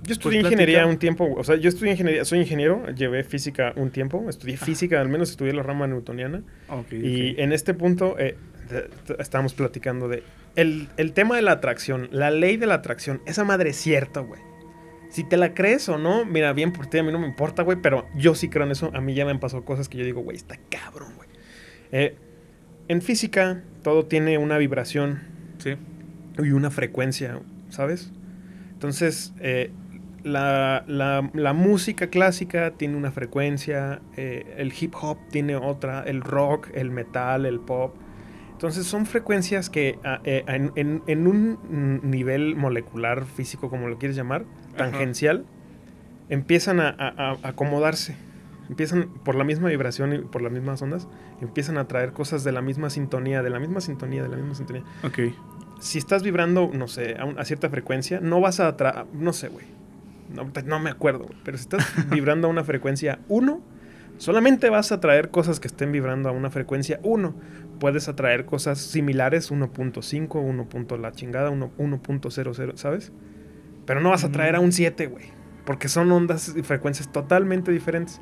[0.03, 3.73] Yo estudié Pues ingeniería un tiempo, o sea, yo estudié ingeniería, soy ingeniero, llevé física
[3.75, 6.43] un tiempo, estudié física, al menos estudié la rama newtoniana.
[6.91, 8.37] Y en este punto eh,
[9.17, 10.23] estábamos platicando de
[10.55, 14.21] el, el tema de la atracción, la ley de la atracción, esa madre es cierta,
[14.21, 14.46] güey.
[15.18, 17.63] Si te la crees o no, mira, bien por ti, a mí no me importa,
[17.63, 18.91] güey, pero yo sí creo en eso.
[18.93, 21.28] A mí ya me han pasado cosas que yo digo, güey, está cabrón, güey.
[21.91, 22.15] Eh,
[22.88, 25.22] en física, todo tiene una vibración
[25.57, 25.72] Sí.
[26.38, 27.39] y una frecuencia,
[27.70, 28.11] ¿sabes?
[28.74, 29.72] Entonces, eh,
[30.24, 36.22] la, la- la música clásica tiene una frecuencia, eh, el hip hop tiene otra, el
[36.22, 37.95] rock, el metal, el pop.
[38.51, 43.97] Entonces son frecuencias que ah, eh, en, en- en un nivel molecular, físico, como lo
[43.97, 44.45] quieres llamar,
[44.78, 44.91] Ajá.
[44.91, 45.45] tangencial,
[46.30, 48.15] empiezan a, a- a acomodarse.
[48.69, 51.07] Empiezan por la misma vibración y por las mismas ondas,
[51.41, 54.55] empiezan a traer cosas de la misma sintonía, de la misma sintonía, de la misma
[54.55, 55.19] sintonía Ok.
[55.80, 59.32] si estás vibrando, no sé, a, un- a cierta frecuencia, no vas a atraer, no
[59.32, 59.65] sé, güey.
[60.36, 63.61] No, no me acuerdo, pero si estás vibrando a una frecuencia 1,
[64.17, 67.34] solamente vas a atraer cosas que estén vibrando a una frecuencia 1.
[67.80, 70.65] Puedes atraer cosas similares, 1.5, 1.
[70.67, 73.13] punto la chingada, 1 1.00, ¿sabes?
[73.88, 75.25] Pero no vas a atraer a un 7, güey,
[75.65, 78.21] porque son ondas y frecuencias totalmente diferentes.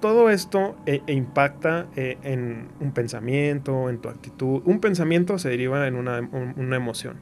[0.00, 4.60] Todo esto eh, e impacta eh, en un pensamiento, en tu actitud.
[4.66, 7.16] Un pensamiento se deriva en una, un- una emoción.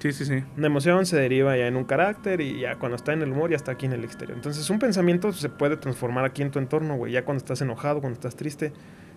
[0.00, 0.42] Sí, sí, sí.
[0.58, 3.48] Una emoción se deriva ya en un carácter y ya cuando está en el humor
[3.50, 4.36] ya está aquí en el exterior.
[4.36, 7.12] Entonces un pensamiento se puede transformar aquí en tu entorno, güey.
[7.12, 8.72] Ya cuando estás enojado, cuando estás triste.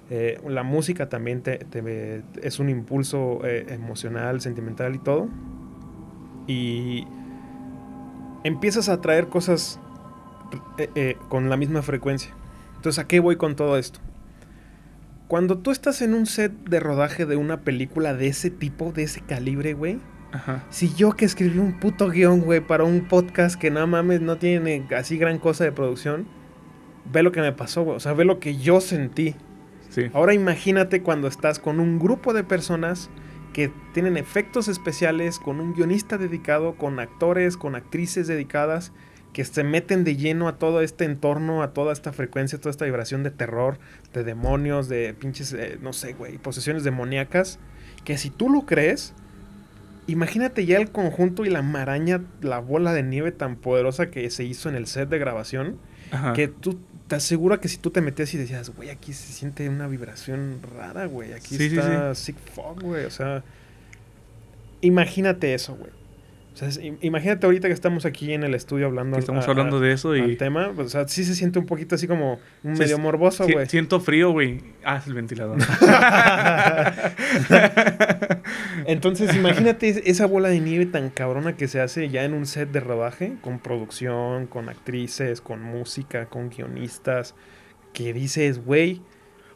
[0.09, 5.27] Eh, la música también te, te- es un impulso eh, emocional, sentimental y todo.
[6.47, 7.05] Y
[8.43, 9.79] empiezas a atraer cosas
[10.77, 12.33] eh, eh, con la misma frecuencia.
[12.75, 13.99] Entonces, ¿a qué voy con todo esto?
[15.27, 19.03] Cuando tú estás en un set de rodaje de una película de ese tipo, de
[19.03, 19.99] ese calibre, güey,
[20.31, 20.63] Ajá.
[20.69, 24.37] si yo que escribí un puto guion, güey, para un podcast que nada mames no
[24.37, 26.27] tiene así gran cosa de producción,
[27.11, 27.97] ve lo que me pasó, güey.
[27.97, 29.35] O sea, ve lo que yo sentí.
[29.89, 30.03] Sí.
[30.13, 33.09] Ahora imagínate cuando estás con un grupo de personas
[33.57, 38.91] que tienen efectos especiales, con un guionista dedicado, con actores, con actrices dedicadas,
[39.33, 42.85] que se meten de lleno a todo este entorno, a toda esta frecuencia, toda esta
[42.85, 43.79] vibración de terror,
[44.13, 47.57] de demonios, de pinches, eh, no sé, güey, posesiones demoníacas,
[48.03, 49.15] que si tú lo crees,
[50.05, 54.43] imagínate ya el conjunto y la maraña, la bola de nieve tan poderosa que se
[54.43, 55.79] hizo en el set de grabación,
[56.11, 56.33] Ajá.
[56.33, 56.77] que tú
[57.07, 60.59] te asegura que si tú te metías y decías, güey, aquí se siente una vibración
[60.75, 63.43] rara, güey, aquí Sí, sí, está sick fog, güey, o sea,
[64.81, 65.96] imagínate eso, güey.
[66.57, 69.45] O sea, es- im- imagínate ahorita que estamos aquí en el estudio hablando Que estamos
[69.45, 71.93] a- a- hablando de eso y tema, pues, o sea, sí se siente un poquito
[71.93, 73.67] así como un medio morboso, si- güey.
[73.67, 74.61] siento frío, güey.
[74.83, 75.59] Ah, es el ventilador.
[78.85, 82.45] Entonces, imagínate es- esa bola de nieve tan cabrona que se hace ya en un
[82.47, 87.35] set de rodaje, con producción, con actrices, con música, con guionistas,
[87.93, 89.01] que dices, güey,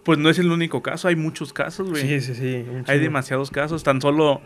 [0.03, 2.01] pues no es el único caso, hay muchos casos, güey.
[2.01, 2.65] sí, sí, sí.
[2.87, 3.83] Hay demasiados casos.
[3.83, 4.41] Tan solo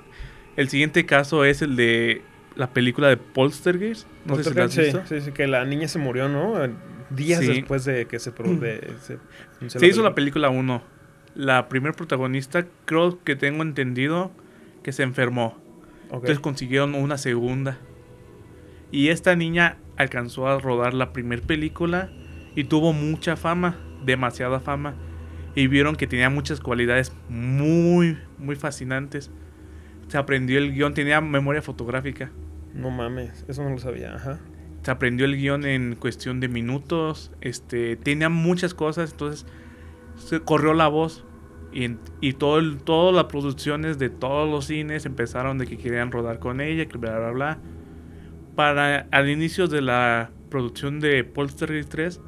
[0.57, 2.21] el siguiente caso es el de
[2.55, 4.07] la película de Poltergeist.
[4.25, 5.01] No sé si la has visto.
[5.07, 6.55] sí, sí, que la niña se murió, ¿no?
[7.09, 7.47] Días Sí.
[7.47, 8.31] después de que se...
[8.31, 10.81] de- se, Se hizo la película 1.
[11.35, 14.31] La primer protagonista, creo que tengo entendido
[14.83, 15.57] que se enfermó.
[16.05, 17.77] Entonces consiguieron una segunda.
[18.91, 22.09] Y esta niña alcanzó a rodar la primera película
[22.55, 23.75] y tuvo mucha fama,
[24.05, 24.95] demasiada fama.
[25.55, 29.31] Y vieron que tenía muchas cualidades muy, muy fascinantes.
[30.07, 32.31] Se aprendió el guion, tenía memoria fotográfica.
[32.75, 34.39] No mames, eso no lo sabía, ajá.
[34.83, 37.31] Se aprendió el guion en cuestión de minutos.
[37.41, 39.45] Este, tenía muchas cosas, entonces
[40.15, 41.25] se corrió la voz.
[41.73, 46.11] Y, y todo el- todas las producciones de todos los cines empezaron de que querían
[46.11, 47.57] rodar con ella, que bla bla bla.
[48.55, 52.21] Para al inicio de la producción de Poltergeist 3,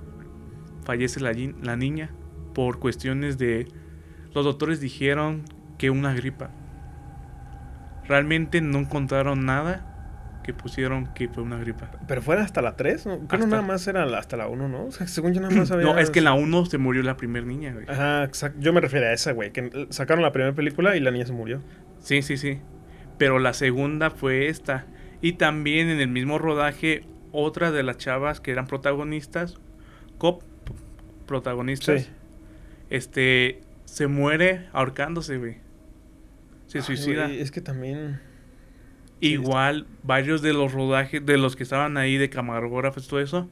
[0.83, 1.31] fallece la,
[1.61, 2.09] la niña
[2.53, 3.67] por cuestiones de.
[4.33, 5.43] Los doctores dijeron
[5.77, 6.49] que una gripa.
[8.07, 9.96] Realmente no encontraron nada
[10.47, 11.91] que pusieron que fue una gripa.
[12.07, 13.17] Pero fuera hasta la 3, ¿no?
[13.27, 14.85] Creo Hasta- nada más era hasta la 1, ¿no?
[14.85, 15.85] O sea, según yo nada más había...
[15.85, 17.85] No, es que en la 1 se murió la primera niña, güey.
[17.89, 18.57] Ajá, exacto.
[18.61, 21.33] Yo me refiero a esa, güey, que sacaron la primera película y la niña se
[21.33, 21.61] murió.
[21.99, 22.59] Sí, sí, sí.
[23.17, 24.85] Pero la segunda fue esta.
[25.21, 29.57] Y también en el mismo rodaje, otra de las chavas que eran protagonistas,
[30.17, 30.43] cop-
[31.25, 32.09] protagonistas, Sí.
[32.89, 35.57] este, se muere ahorcándose, güey.
[36.67, 37.25] Se Ay, suicida.
[37.25, 38.21] güey, es que también.
[39.19, 43.49] Igual, varios de los rodajes, de los que estaban ahí de camarógrafos, todo eso,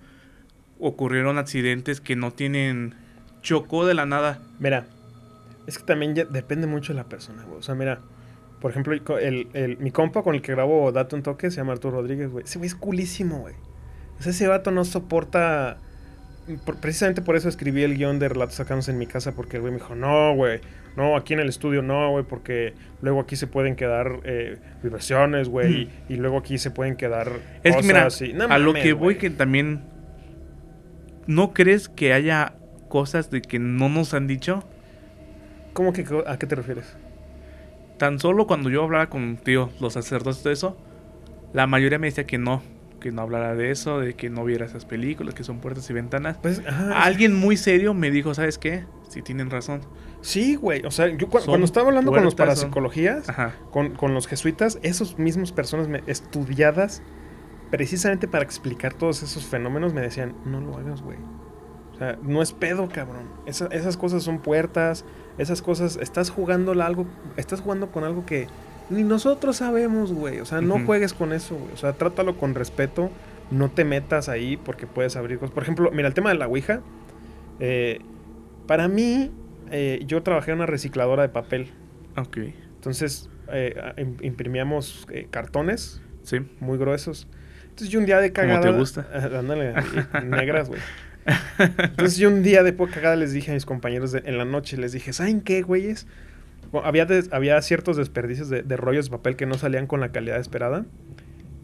[0.79, 2.95] ocurrieron accidentes que no tienen...
[3.41, 4.39] Chocó de la nada.
[4.59, 4.87] Mira,
[5.67, 7.59] es que también ya depende mucho de la persona, güey.
[7.59, 7.99] O sea, mira,
[8.59, 11.73] por ejemplo, el el, mi compa con el que grabo Date un Toque se llama
[11.73, 12.43] Arturo Rodríguez, güey.
[12.45, 13.53] Ese güey es culísimo, güey.
[14.19, 15.77] O sea, ese vato no soporta.
[16.65, 19.61] por- precisamente por eso escribí el guion de Relatos Sacanos en mi casa, porque el
[19.61, 20.59] güey me dijo, no, güey.
[20.95, 25.49] No, aquí en el estudio no, güey, porque luego aquí se pueden quedar eh, vibraciones,
[25.49, 27.29] güey, y, y luego aquí se pueden quedar
[27.63, 29.83] Es que mira, cosas y- no a lo que voy que también...
[31.27, 32.53] ¿No crees que haya
[32.87, 34.63] cosas de que no nos han dicho?
[35.73, 36.95] ¿Cómo que a qué te refieres?
[37.97, 40.77] Tan solo cuando yo hablaba con, tío, los sacerdotes de eso,
[41.53, 42.61] la mayoría me decía que no,
[42.99, 45.93] que no hablara de eso, de que no viera esas películas, que son puertas y
[45.93, 46.37] ventanas.
[46.41, 48.83] Pues, ajá, Alguien muy serio me dijo, ¿sabes qué?
[49.09, 49.81] Sí tienen razón.
[50.25, 50.83] Sí, güey.
[50.85, 53.29] O sea, yo cu- Son cuando estaba hablando con los parapsicologías,
[53.71, 57.01] con, con los jesuitas, esos mismos personas me- estudiadas
[57.71, 61.17] precisamente para explicar todos esos fenómenos me decían, no lo hagas, güey.
[61.93, 63.29] O sea, no es pedo, cabrón.
[63.45, 65.05] Esa- esas cosas son puertas,
[65.37, 67.05] esas cosas, estás jugando algo,
[67.37, 68.47] estás jugando con algo que
[68.89, 70.39] ni nosotros sabemos, güey.
[70.39, 71.71] O sea, no juegues con eso, güey.
[71.73, 73.09] O sea, trátalo con respeto,
[73.51, 75.53] no te metas ahí porque puedes abrir cosas.
[75.53, 76.81] Por ejemplo, mira, el tema de la Ouija,
[77.59, 77.99] eh,
[78.67, 79.31] para mí,
[79.77, 81.67] eh, yo trabajé en una recicladora de papel.
[82.17, 82.37] Ok.
[82.75, 83.75] Entonces, eh,
[84.21, 86.37] imprimíamos eh, cartones Sí.
[86.59, 87.27] muy gruesos.
[87.63, 88.61] Entonces, yo un día de cagada...
[88.61, 89.07] te gusta.
[89.37, 89.73] Ándale,
[90.21, 90.79] y- negras, güey.
[91.59, 94.45] Entonces, yo un día de poca cagada les dije a mis compañeros de- en la
[94.45, 96.07] noche, les dije, ¿saben qué, güeyes?
[96.71, 99.99] Bueno, había, des- había ciertos desperdicios de, de rollos de papel que no salían con
[99.99, 100.85] la calidad esperada.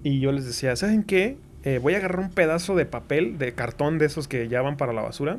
[0.03, 1.38] Y yo les decía, ¿saben qué?
[1.64, 4.78] Eh, voy a agarrar un pedazo de papel, de cartón de esos que ya van
[4.78, 5.38] para la basura.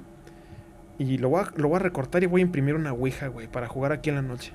[0.98, 3.48] Y lo voy a, lo voy a recortar y voy a imprimir una ouija, güey,
[3.48, 4.52] para jugar aquí en la noche.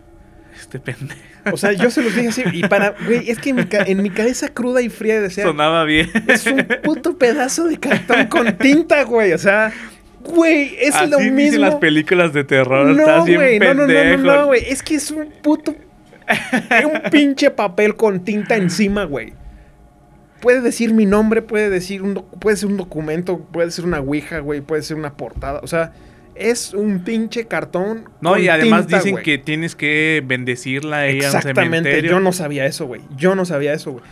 [0.60, 1.20] Este pendejo.
[1.52, 2.44] O sea, yo se los dije así.
[2.54, 5.44] Y para, güey, es que en mi, ca- en mi cabeza cruda y fría decía,
[5.44, 6.10] Sonaba bien.
[6.28, 9.34] es un puto pedazo de cartón con tinta, güey.
[9.34, 9.72] O sea,
[10.24, 11.60] güey, es Así lo mismo.
[11.60, 12.88] las películas de terror.
[12.88, 14.24] no, Estás bien güey, no, no, no, no, pendejo.
[14.24, 14.64] no, güey.
[14.68, 15.76] Es que es un puto.
[16.86, 19.34] un pinche papel con tinta encima, güey.
[20.42, 24.40] Puede decir mi nombre, puede decir un puede ser un documento, puede ser una ouija,
[24.40, 25.60] güey, puede ser una portada.
[25.64, 25.94] O sea,
[26.40, 28.10] es un pinche cartón.
[28.22, 32.32] No, con y además tinta, dicen que tienes que bendecirla a ella Exactamente, yo no
[32.34, 33.02] sabía eso, güey.
[33.16, 34.04] Yo no sabía eso, güey.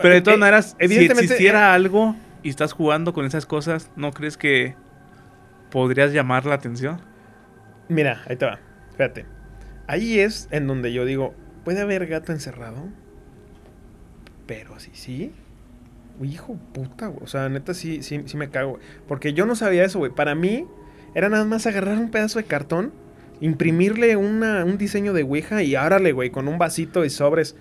[0.00, 3.90] Pero de todas Eh, maneras, evidentemente, si existiera algo y estás jugando con esas cosas,
[3.96, 4.74] ¿no crees que
[5.70, 7.00] podrías llamar la atención?
[7.88, 8.58] Mira, ahí te va.
[8.92, 9.26] Fíjate.
[9.86, 12.88] Ahí es en donde yo digo, ¿puede haber gato encerrado?
[14.46, 15.32] Pero sí, sí.
[16.22, 17.24] Hijo puta, güey.
[17.24, 18.82] O sea, neta, sí, sí, sí me cago, güey.
[19.08, 20.12] Porque yo no sabía eso, güey.
[20.12, 20.66] Para mí,
[21.14, 22.92] era nada más agarrar un pedazo de cartón,
[23.40, 27.56] imprimirle una, un diseño de Ouija y árale, güey, con un vasito y sobres.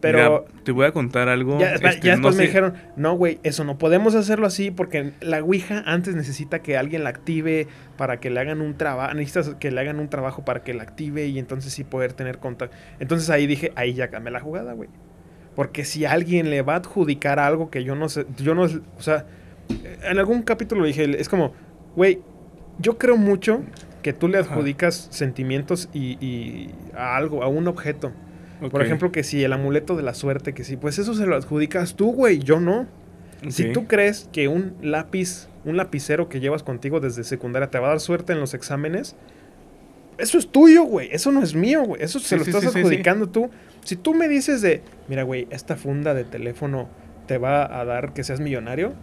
[0.00, 1.58] Pero Mira, te voy a contar algo.
[1.58, 4.70] ya, este, ya no después me sé- dijeron, no, güey, eso no podemos hacerlo así
[4.70, 9.14] porque la Ouija antes necesita que alguien la active para que le hagan un trabajo,
[9.14, 12.36] necesitas que le hagan un trabajo para que la active y entonces sí poder tener
[12.38, 12.76] contacto.
[13.00, 14.90] Entonces ahí dije, ahí ya cambié la jugada, güey.
[15.56, 19.00] Porque si alguien le va a adjudicar algo que yo no sé, yo no, o
[19.02, 19.24] sea,
[20.02, 21.54] en algún capítulo dije, es como,
[21.96, 22.20] güey,
[22.78, 23.60] yo creo mucho
[24.02, 24.54] que tú le Ajá.
[24.54, 28.12] adjudicas sentimientos y, y a algo, a un objeto.
[28.70, 31.36] Por ejemplo, que si el amuleto de la suerte, que sí, pues eso se lo
[31.36, 32.86] adjudicas tú, güey, yo no.
[33.48, 37.88] Si tú crees que un lápiz, un lapicero que llevas contigo desde secundaria te va
[37.88, 39.16] a dar suerte en los exámenes,
[40.16, 41.08] eso es tuyo, güey.
[41.12, 42.02] Eso no es mío, güey.
[42.02, 43.50] Eso se lo sí, estás sí, adjudicando tú.
[43.84, 46.88] Si tú me dices de, mira, güey, esta funda de teléfono
[47.26, 48.94] te va a dar que seas millonario,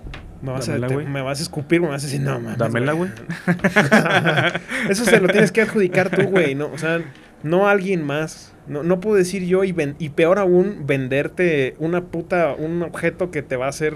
[0.41, 2.93] me vas, a, te- me vas a escupir, me vas a decir, no, mames, Dámela,
[2.93, 3.09] güey.
[4.89, 6.55] Eso se lo tienes que adjudicar tú, güey.
[6.55, 7.01] No, o sea,
[7.43, 8.53] no alguien más.
[8.67, 13.31] No, no puedo decir yo y, ven- y peor aún venderte una puta, un objeto
[13.31, 13.95] que te va a hacer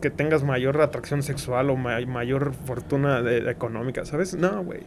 [0.00, 4.34] que tengas mayor atracción sexual o ma- mayor fortuna de- económica, ¿sabes?
[4.34, 4.80] No, güey.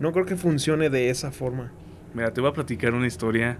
[0.00, 1.72] No creo que funcione de esa forma.
[2.14, 3.58] Mira, te voy a platicar una historia.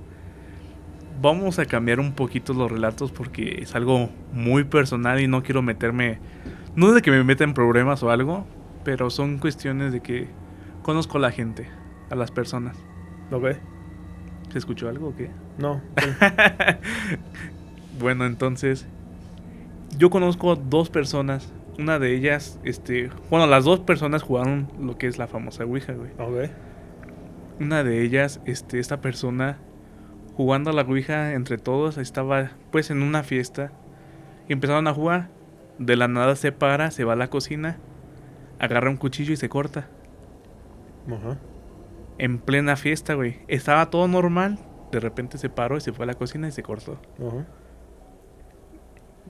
[1.21, 5.63] Vamos a cambiar un poquito los relatos porque es algo muy personal y no quiero
[5.63, 6.19] meterme.
[6.77, 8.47] No de que me meta en problemas o algo,
[8.85, 10.29] pero son cuestiones de que
[10.83, 11.69] conozco a la gente,
[12.11, 12.77] a las personas.
[13.31, 13.59] ¿Lo ve?
[14.51, 15.31] ¿Se escuchó algo o qué?
[15.59, 15.81] No.
[17.99, 18.87] Bueno, entonces.
[19.97, 21.53] Yo conozco dos personas.
[21.79, 23.11] Una de ellas, este.
[23.31, 26.11] Bueno, las dos personas jugaron lo que es la famosa Ouija, güey.
[26.19, 26.51] Ok.
[27.61, 29.59] Una de ellas, este, esta persona,
[30.37, 33.73] jugando a la Ouija entre todos, estaba pues en una fiesta.
[34.49, 35.31] Y empezaron a jugar.
[35.79, 37.79] De la nada se para, se va a la cocina,
[38.59, 39.89] agarra un cuchillo y se corta.
[41.07, 41.39] Ajá.
[42.19, 43.41] En plena fiesta, güey.
[43.49, 44.59] Estaba todo normal.
[44.93, 47.01] De repente se paró y se fue a la cocina y se cortó.
[47.19, 47.47] Ajá.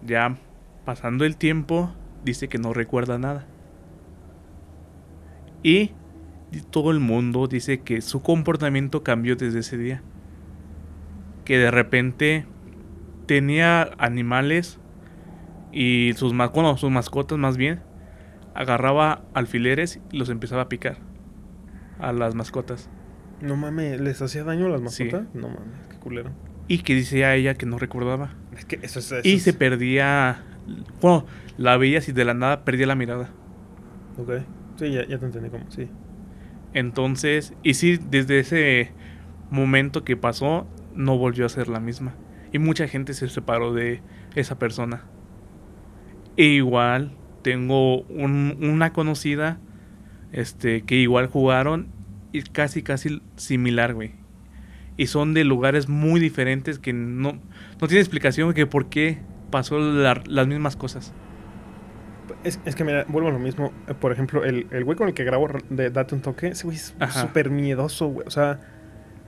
[0.05, 0.37] Ya
[0.85, 1.93] pasando el tiempo,
[2.25, 3.47] dice que no recuerda nada.
[5.63, 5.93] Y
[6.71, 10.03] todo el mundo dice que su comportamiento cambió desde ese día.
[11.47, 12.47] Que de repente
[13.27, 14.79] tenía animales
[15.75, 17.81] y sus, bueno, sus mascotas más bien.
[18.55, 20.99] Agarraba alfileres y los empezaba a picar
[21.99, 22.89] a las mascotas.
[23.41, 25.05] No mames, ¿les hacía daño a las Sí.
[25.05, 25.35] mascotas?
[25.35, 26.31] No mames, qué culero.
[26.69, 28.35] Y que decía ella que no recordaba.
[28.57, 29.11] Es que eso es.
[29.13, 30.45] eso Y es- se perdía.
[31.03, 31.27] Bueno,
[31.59, 33.31] la veías y de la nada perdía la mirada.
[34.17, 34.31] Ok.
[34.77, 35.89] Sí, ya, ya te entendí cómo, sí.
[36.73, 38.93] Entonces, y sí, desde ese
[39.51, 42.15] momento que pasó, no volvió a ser la misma.
[42.53, 44.01] Y mucha gente se separó de
[44.35, 45.03] esa persona.
[46.37, 47.13] E igual,
[47.43, 49.59] tengo un- una conocida
[50.33, 51.89] este, que igual jugaron
[52.33, 54.13] y casi, casi similar, güey.
[54.97, 57.39] Y son de lugares muy diferentes que no,
[57.81, 59.19] no tiene explicación que por qué
[59.51, 61.13] pasó la- las mismas cosas.
[62.43, 63.73] Es, es que mira, vuelvo a lo mismo.
[64.01, 66.77] Por ejemplo, el, el güey con el que grabo de Date un toque, ese güey
[66.77, 68.27] es súper miedoso, güey.
[68.27, 68.61] O sea,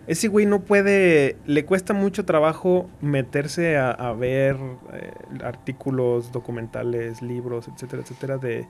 [0.07, 1.37] ese güey no puede.
[1.47, 4.57] Le cuesta mucho trabajo meterse a, a ver
[4.93, 5.13] eh,
[5.45, 8.67] artículos, documentales, libros, etcétera, etcétera, de.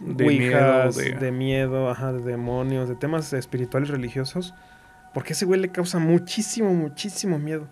[0.00, 1.26] De ouijas, miedo, de...
[1.26, 4.52] de- miedo, ajá, de demonios, de temas espirituales religiosos.
[5.14, 7.68] Porque ese güey le causa muchísimo, muchísimo miedo.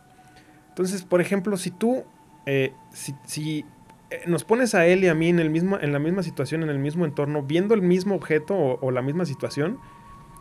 [0.69, 2.05] Entonces, por ejemplo, si tú.
[2.47, 3.65] eh, si, si
[4.11, 6.63] eh, nos pones a él y a mí en, el mismo, en la misma situación,
[6.63, 9.79] en el mismo entorno, viendo el mismo objeto o, o la misma situación,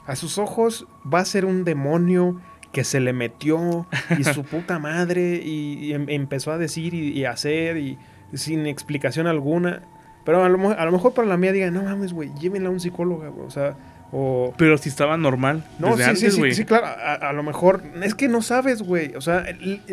[0.09, 2.39] a sus ojos va a ser un demonio
[2.71, 3.87] que se le metió
[4.17, 7.97] y su puta madre y, y em- empezó a decir y, y hacer y
[8.33, 9.81] sin explicación alguna.
[10.25, 12.71] Pero a lo, a lo mejor para la mía diga, no mames, güey, llévenla a
[12.71, 13.75] un psicólogo, güey", O sea,
[14.11, 14.53] o...
[14.57, 15.63] Pero si estaba normal.
[15.79, 16.51] No, desde sí, antes, sí, güey.
[16.51, 16.85] sí, sí, claro.
[16.87, 19.15] A, a lo mejor es que no sabes, güey.
[19.15, 19.45] O sea,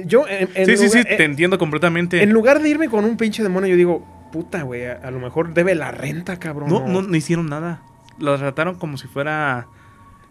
[0.07, 2.23] yo en, en Sí, sí, sí, te en- entiendo completamente.
[2.23, 5.19] en lugar de irme con un pinche demonio, yo digo, puta, güey, a, a lo
[5.21, 6.69] mejor debe la renta, cabrón.
[6.69, 7.81] No, no, no hicieron nada.
[8.19, 9.67] Lo trataron como si fuera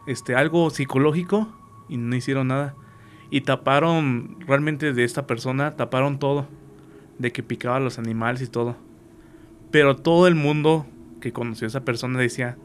[0.07, 1.47] este algo psicológico
[1.89, 2.75] y no hicieron nada.
[3.29, 6.47] Y taparon realmente de esta persona, taparon todo.
[7.17, 8.75] De que picaba a los animales y todo.
[9.71, 10.85] Pero todo el mundo
[11.21, 12.57] que conoció a esa persona decía,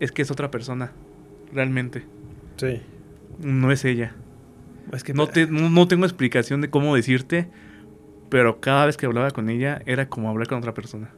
[0.00, 0.92] es que es otra persona.
[1.52, 2.04] Realmente.
[2.56, 2.80] Sí.
[3.40, 4.14] No es ella.
[4.92, 7.48] Es que No, te, no, no tengo explicación de cómo decirte.
[8.28, 11.10] Pero cada vez que hablaba con ella era como hablar con otra persona.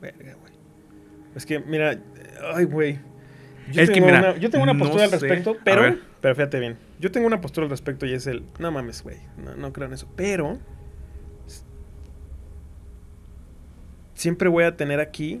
[0.00, 0.52] Verga, güey.
[1.34, 2.00] Es que, mira,
[2.54, 3.00] ay, güey.
[3.72, 6.34] Yo, Es que, tengo mira, una, yo tengo una no postura al respecto, pero, pero
[6.34, 6.76] fíjate bien.
[7.00, 9.88] Yo tengo una postura al respecto y es el, no mames, güey, no, no creo
[9.88, 10.08] en eso.
[10.16, 10.58] Pero
[14.14, 15.40] siempre voy a tener aquí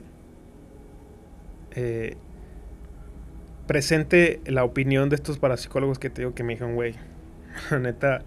[1.72, 2.16] eh,
[3.66, 6.94] presente la opinión de estos parapsicólogos que te digo que me dijeron, güey,
[7.80, 8.22] neta,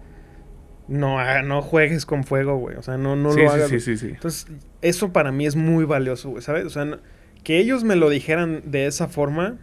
[0.88, 2.76] no, no juegues con fuego, güey.
[2.76, 3.70] O sea, no, no sí, lo sí, hagas.
[3.70, 4.08] sí, sí, sí.
[4.08, 4.46] Entonces,
[4.82, 6.64] eso para mí es muy valioso, güey, ¿sabes?
[6.64, 6.98] O sea, no-
[7.44, 9.58] que ellos me lo dijeran de esa forma,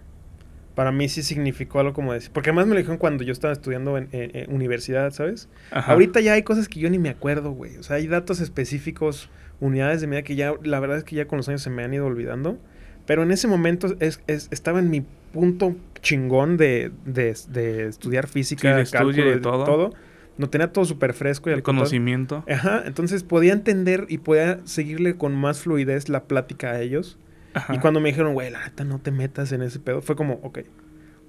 [0.76, 2.32] para mí sí significó algo como decir.
[2.34, 5.48] Porque además me lo dijeron cuando yo estaba estudiando en, en- en universidad, ¿sabes?
[5.72, 5.94] Ajá.
[5.94, 7.78] Ahorita ya hay cosas que yo ni me acuerdo, güey.
[7.78, 9.30] O sea, hay datos específicos,
[9.62, 11.84] unidades de medida que ya, la verdad es que ya con los años se me
[11.84, 12.58] han ido olvidando.
[13.06, 18.28] Pero en ese momento es, es- estaba en mi punto chingón de, de- de estudiar
[18.28, 19.64] física, Sí, de cálculo, de todo.
[19.64, 19.94] todo.
[20.38, 22.44] No tenía todo súper fresco y el al conocimiento.
[22.50, 27.18] Ajá, entonces podía entender y podía seguirle con más fluidez la plática a ellos.
[27.56, 27.74] Ajá.
[27.74, 30.36] Y cuando me dijeron, güey, la neta, no te metas en ese pedo, fue como,
[30.44, 30.60] ok,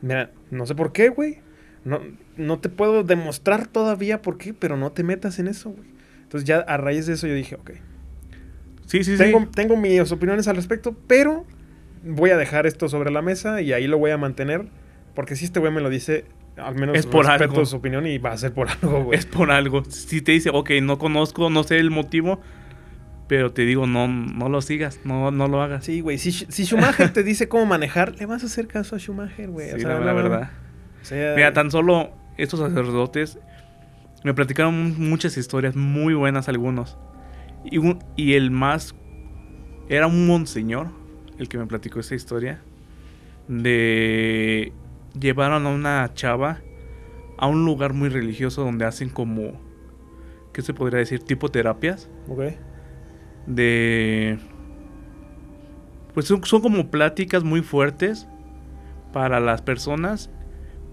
[0.02, 1.38] mira, no sé por qué, güey.
[1.84, 2.00] No,
[2.36, 5.88] no te puedo demostrar todavía por qué, pero no te metas en eso, güey.
[6.24, 7.70] Entonces ya a raíz de eso yo dije, ok,
[8.86, 9.46] Sí, sí, tengo, sí.
[9.54, 11.44] tengo mis opiniones al respecto, pero
[12.04, 14.66] voy a dejar esto sobre la mesa y ahí lo voy a mantener.
[15.14, 16.24] Porque si este güey me lo dice,
[16.56, 17.66] al menos Es por respeto algo.
[17.66, 19.18] su opinión y va a ser por algo, güey.
[19.18, 19.84] Es por algo.
[19.86, 22.40] Si te dice, ok, no conozco, no sé el motivo,
[23.28, 25.84] pero te digo, no, no lo sigas, no, no lo hagas.
[25.84, 26.18] Sí, güey.
[26.18, 29.68] Si, si Schumacher te dice cómo manejar, le vas a hacer caso a Schumacher, güey.
[29.70, 30.50] Sí, O sea, la, verdad.
[31.02, 33.38] o sea, Mira, tan solo estos sacerdotes
[34.24, 36.96] me platicaron muchas historias muy buenas algunos.
[37.64, 38.94] Y, un- y el más
[39.88, 40.88] era un monseñor
[41.38, 42.60] el que me platicó esta historia
[43.48, 44.72] de
[45.18, 46.60] llevaron a una chava
[47.38, 49.60] a un lugar muy religioso donde hacen como
[50.52, 51.20] ¿qué se podría decir?
[51.22, 52.42] tipo terapias Ok.
[53.46, 54.38] De
[56.14, 58.26] pues son, son como pláticas muy fuertes
[59.12, 60.30] para las personas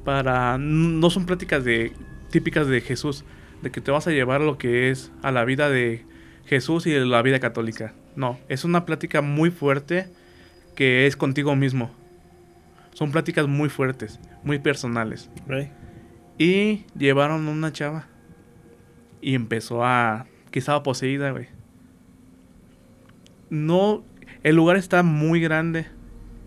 [0.03, 1.93] para no son pláticas de
[2.29, 3.25] típicas de Jesús
[3.61, 6.05] de que te vas a llevar lo que es a la vida de
[6.45, 10.07] Jesús y de la vida católica no es una plática muy fuerte
[10.75, 11.91] que es contigo mismo
[12.93, 15.29] Son pláticas muy fuertes, muy personales.
[16.37, 18.07] Y llevaron a una chava.
[19.21, 20.27] Y empezó a...
[20.51, 21.47] que estaba poseída, güey.
[23.53, 24.03] No...
[24.41, 25.85] El lugar está muy grande.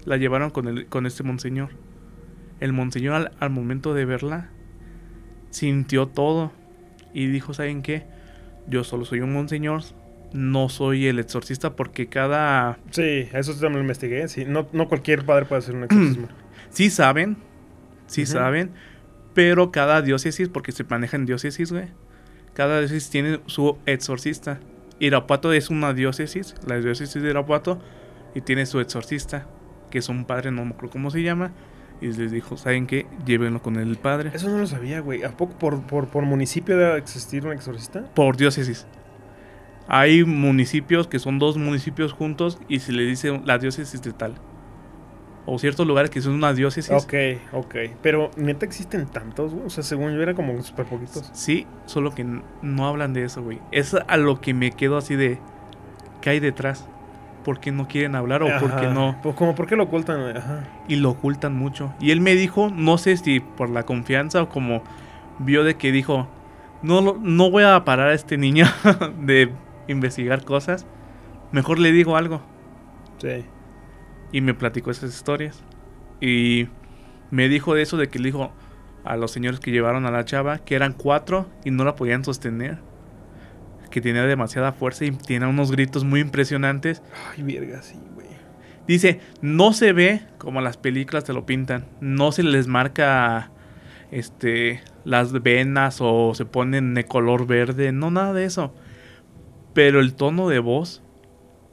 [0.04, 1.70] La llevaron con, el, con este monseñor.
[2.60, 4.50] El monseñor al, al momento de verla
[5.50, 6.52] sintió todo.
[7.14, 8.04] Y dijo, ¿saben qué?
[8.66, 9.82] Yo solo soy un monseñor.
[10.32, 12.78] No soy el exorcista porque cada...
[12.90, 14.26] Sí, eso también lo investigué.
[14.28, 16.28] Sí, no, no cualquier padre puede hacer un exorcismo.
[16.70, 17.36] Sí saben.
[18.06, 18.72] Sí saben.
[19.32, 21.86] Pero cada diócesis, porque se maneja en diócesis, güey.
[22.52, 24.60] Cada diócesis tiene su exorcista.
[24.98, 27.78] Irapuato es una diócesis, la diócesis de Irapuato,
[28.34, 29.46] y tiene su exorcista,
[29.90, 31.52] que es un padre, no me acuerdo cómo se llama.
[32.00, 33.06] Y les dijo, ¿saben qué?
[33.24, 34.30] Llévenlo con el padre.
[34.34, 35.24] Eso no lo sabía, güey.
[35.24, 38.04] ¿A poco por, por, por municipio debe existir un exorcista?
[38.14, 38.86] Por diócesis.
[39.88, 44.34] Hay municipios que son dos municipios juntos y se le dice la diócesis de tal.
[45.48, 46.90] O ciertos lugares que son una diócesis.
[46.92, 47.14] Ok,
[47.52, 47.74] ok.
[48.02, 49.66] Pero neta existen tantos, güey.
[49.66, 51.30] O sea, según yo era como súper poquitos.
[51.32, 52.26] Sí, solo que
[52.62, 53.60] no hablan de eso, güey.
[53.70, 55.38] Es a lo que me quedo así de...
[56.20, 56.88] ¿Qué hay detrás?
[57.44, 58.94] ¿Por qué no quieren hablar o por qué Ajá.
[58.94, 59.16] no?
[59.22, 60.36] Pues como por qué lo ocultan, güey.
[60.36, 60.64] Ajá.
[60.88, 61.94] Y lo ocultan mucho.
[62.00, 64.82] Y él me dijo, no sé si por la confianza o como
[65.38, 66.26] vio de que dijo,
[66.82, 68.66] no, no voy a parar a este niño
[69.20, 69.52] de
[69.86, 70.86] investigar cosas.
[71.52, 72.40] Mejor le digo algo.
[73.18, 73.44] Sí.
[74.32, 75.62] Y me platicó esas historias.
[76.20, 76.68] Y
[77.30, 78.52] me dijo de eso de que le dijo
[79.04, 82.24] a los señores que llevaron a la chava que eran cuatro y no la podían
[82.24, 82.78] sostener.
[83.90, 87.02] Que tenía demasiada fuerza y tenía unos gritos muy impresionantes.
[87.30, 88.26] Ay, verga, sí, güey.
[88.86, 91.86] Dice, no se ve como las películas te lo pintan.
[92.00, 93.50] No se les marca
[94.10, 97.92] este las venas o se ponen de color verde.
[97.92, 98.74] No, nada de eso.
[99.72, 101.02] Pero el tono de voz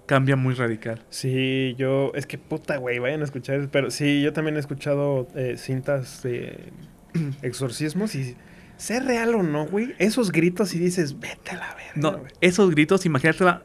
[0.05, 1.01] cambia muy radical.
[1.09, 2.11] Sí, yo.
[2.15, 3.69] Es que puta, güey, vayan a escuchar.
[3.71, 6.71] Pero sí, yo también he escuchado eh, cintas de
[7.41, 8.35] exorcismos y.
[8.77, 9.93] Sé real o no, güey.
[9.99, 11.91] Esos gritos y dices, vete a la verga.
[11.95, 12.31] No, güey".
[12.41, 13.63] esos gritos, imagínatela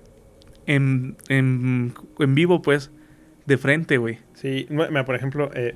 [0.66, 2.90] en, en, en vivo, pues,
[3.46, 4.18] de frente, güey.
[4.34, 4.68] Sí,
[5.06, 5.74] por ejemplo, eh,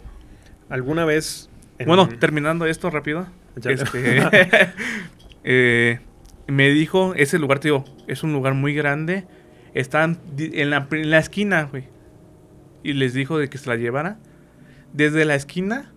[0.69, 1.49] alguna vez.
[1.79, 3.27] en- Bueno, terminando esto rápido.
[3.57, 4.23] Ya- Este,
[5.45, 5.99] eh,
[6.47, 9.25] me dijo, ese lugar, tío, es un lugar muy grande.
[9.75, 11.85] Están en la, en la esquina, güey.
[12.83, 14.19] Y les dijo de que se la llevara.
[14.93, 15.93] Desde la esquina,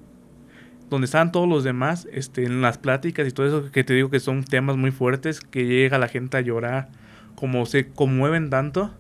[0.89, 4.09] donde estaban todos los demás, este, en las pláticas y todo eso, que te digo
[4.09, 6.89] que son temas muy fuertes, que llega la gente a llorar,
[7.36, 8.93] como se conmueven tanto.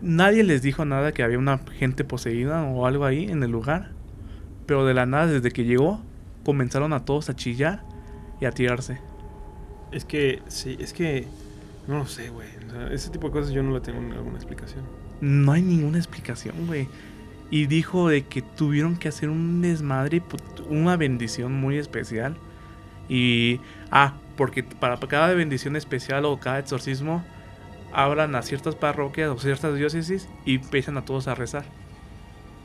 [0.00, 3.90] Nadie les dijo nada que había una gente poseída o algo ahí en el lugar.
[4.66, 6.02] Pero de la nada, desde que llegó,
[6.44, 7.82] comenzaron a todos a chillar
[8.40, 9.00] y a tirarse.
[9.90, 11.26] Es que, sí, es que.
[11.86, 12.57] No lo sé, güey.
[12.68, 14.84] O sea, ese tipo de cosas yo no le tengo alguna explicación.
[15.20, 16.88] No hay ninguna explicación, güey.
[17.50, 20.22] Y dijo de que tuvieron que hacer un desmadre,
[20.68, 22.36] una bendición muy especial.
[23.08, 23.60] Y,
[23.90, 27.24] ah, porque para cada bendición especial o cada exorcismo,
[27.92, 31.64] hablan a ciertas parroquias o ciertas diócesis y empiezan a todos a rezar.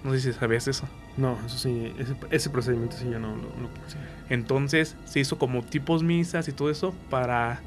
[0.04, 0.86] No sé si sabías eso.
[1.16, 3.70] No, eso sí, ese, ese procedimiento sí yo no lo no.
[4.30, 7.62] Entonces se hizo como tipos misas y todo eso para,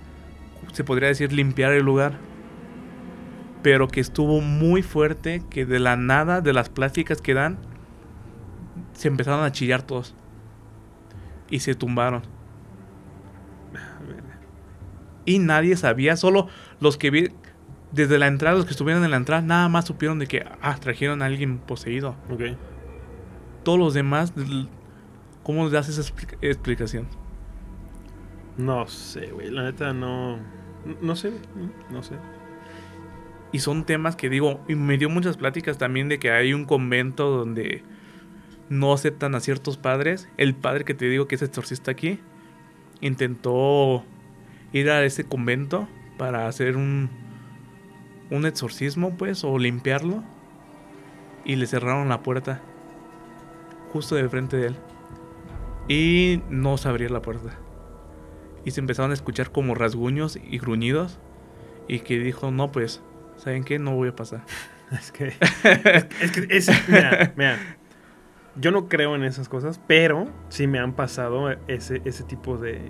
[0.72, 2.18] se podría decir, limpiar el lugar.
[3.62, 7.58] Pero que estuvo muy fuerte, que de la nada, de las pláticas que dan,
[8.92, 10.14] se empezaron a chillar todos.
[11.50, 12.22] Y se tumbaron.
[15.24, 16.48] Y nadie sabía, solo
[16.80, 17.28] los que vi
[17.90, 20.76] desde la entrada, los que estuvieron en la entrada, nada más supieron de que, ah,
[20.78, 22.14] trajeron a alguien poseído.
[22.30, 22.42] Ok.
[23.64, 24.32] Todos los demás,
[25.42, 27.08] ¿cómo les das esa explica- explicación?
[28.56, 29.50] No sé, güey.
[29.50, 30.38] La neta no.
[31.00, 31.32] No sé,
[31.90, 32.14] no sé.
[33.52, 36.64] Y son temas que digo, y me dio muchas pláticas también de que hay un
[36.64, 37.82] convento donde
[38.68, 40.28] no aceptan a ciertos padres.
[40.36, 42.20] El padre que te digo que es exorcista aquí
[43.00, 44.04] intentó
[44.72, 45.88] ir a ese convento
[46.18, 47.10] para hacer un,
[48.30, 50.22] un exorcismo, pues, o limpiarlo.
[51.44, 52.60] Y le cerraron la puerta
[53.92, 54.76] justo de frente de él.
[55.88, 57.65] Y no se la puerta.
[58.66, 61.18] Y se empezaron a escuchar como rasguños y gruñidos.
[61.88, 63.00] Y que dijo, no, pues,
[63.36, 63.78] ¿saben qué?
[63.78, 64.42] No voy a pasar.
[64.92, 65.32] Es que.
[66.20, 66.46] es que.
[66.50, 67.58] Es, mira, mira.
[68.54, 72.80] Yo no creo en esas cosas, pero sí me han pasado ese, ese tipo de,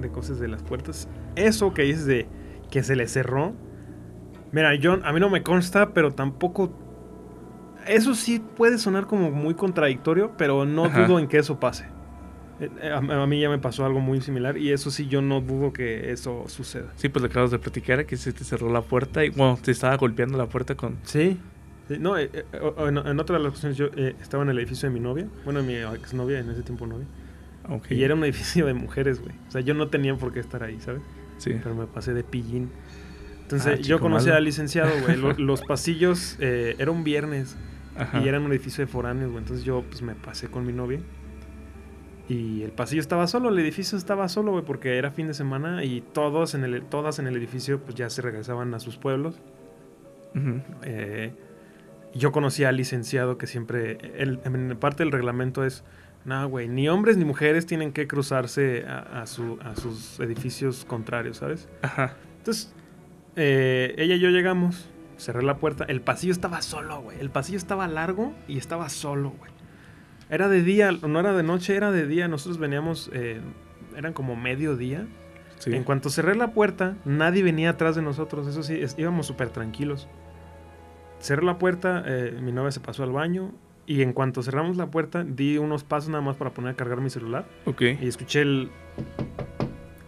[0.00, 1.08] de cosas de las puertas.
[1.34, 2.28] Eso que dices de
[2.70, 3.54] que se le cerró.
[4.52, 6.72] Mira, yo, a mí no me consta, pero tampoco.
[7.86, 11.06] Eso sí puede sonar como muy contradictorio, pero no Ajá.
[11.06, 11.86] dudo en que eso pase.
[12.60, 15.40] Eh, A, a mí ya me pasó algo muy similar y eso sí yo no
[15.40, 16.90] dudo que eso suceda.
[16.96, 19.70] Sí, pues le acabas de platicar que se te cerró la puerta y bueno, te
[19.72, 20.96] estaba golpeando la puerta con...
[21.04, 21.38] Sí,
[21.88, 22.44] Sí, No, eh, eh,
[22.78, 25.28] en, en otra de las ocasiones yo eh, estaba en el edificio de mi novia,
[25.44, 27.06] bueno, mi exnovia, en ese tiempo novia,
[27.68, 27.92] Ok.
[27.92, 29.34] y era un edificio de mujeres, güey.
[29.46, 31.02] O sea, yo no tenía por qué estar ahí, ¿sabes?
[31.38, 31.52] Sí.
[31.62, 32.70] Pero me pasé de pillín.
[33.42, 34.38] Entonces, Ah, yo conocí malo.
[34.38, 35.16] al licenciado, güey.
[35.16, 37.54] Lo- los pasillos, eh, era un viernes,
[37.96, 38.20] Ajá.
[38.20, 39.42] y era un edificio de foráneos, güey.
[39.44, 40.98] Entonces yo, pues, me pasé con mi novia.
[42.28, 45.84] Y el pasillo estaba solo, el edificio estaba solo, güey, porque era fin de semana
[45.84, 49.36] y todos en el, todas en el edificio, pues, ya se regresaban a sus pueblos.
[50.34, 50.60] Ujú.
[50.82, 51.32] Eh,
[52.14, 55.84] yo conocí al licenciado que siempre, el- en parte del reglamento es,
[56.24, 60.84] no, güey, ni hombres ni mujeres tienen que cruzarse a, a su- a sus edificios
[60.84, 61.68] contrarios, ¿sabes?
[61.82, 62.16] Ajá.
[62.38, 62.74] Entonces,
[63.36, 67.58] eh, ella y yo llegamos, cerré la puerta, el pasillo estaba solo, güey, el pasillo
[67.58, 69.52] estaba largo y estaba solo, güey.
[70.30, 73.40] Era de día, no era de noche, era de día, nosotros veníamos, eh,
[73.96, 75.06] eran como mediodía.
[75.58, 75.74] Sí.
[75.74, 78.46] En cuanto cerré la puerta, nadie venía atrás de nosotros.
[78.46, 80.08] Eso sí, es- íbamos súper tranquilos.
[81.20, 83.52] Cerré la puerta, eh, mi novia se pasó al baño.
[83.88, 87.00] Y en cuanto cerramos la puerta, di unos pasos nada más para poner a cargar
[87.00, 87.46] mi celular.
[87.66, 87.82] Ok.
[88.00, 88.70] Y escuché el.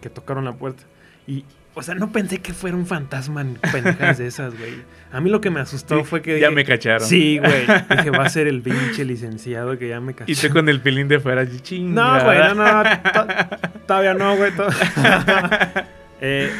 [0.01, 0.83] que tocaron la puerta.
[1.27, 1.45] Y,
[1.79, 4.73] o sea, no pensé que fuera un fantasma ni pendejas de esas, güey.
[5.11, 6.39] A mí lo que me asustó fue que.
[6.39, 7.07] ya me cacharon.
[7.07, 7.65] Sí, güey.
[7.89, 10.31] Dije, va a ser el pinche licenciado que ya me cachó.
[10.31, 13.27] Y tú con el pilín de fuera, así, No, güey, no, no, to-
[13.87, 14.51] todavía no, güey.
[16.21, 16.51] Eh,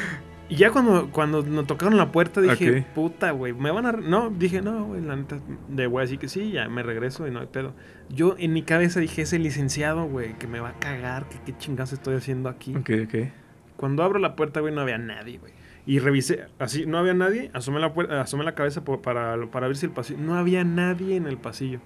[0.47, 3.91] y ya cuando, cuando nos tocaron la puerta dije, puta, güey, me van a...
[3.91, 4.01] re-".
[4.01, 7.31] No, dije, no, güey, la neta, de güey, así que sí, ya me regreso y
[7.31, 7.75] no hay pedo.
[8.09, 11.57] Yo en mi cabeza dije, ese licenciado, güey, que me va a cagar, que qué
[11.57, 12.73] chingados estoy haciendo aquí.
[12.75, 13.15] Ok, ok.
[13.79, 15.53] Cuando abro la puerta, güey, no había nadie, güey.
[15.85, 19.67] Y revisé, así, no había nadie, asomé la, puerta, asomé la cabeza por- para, para
[19.67, 20.19] ver si el pasillo...
[20.19, 21.79] No había nadie en el pasillo.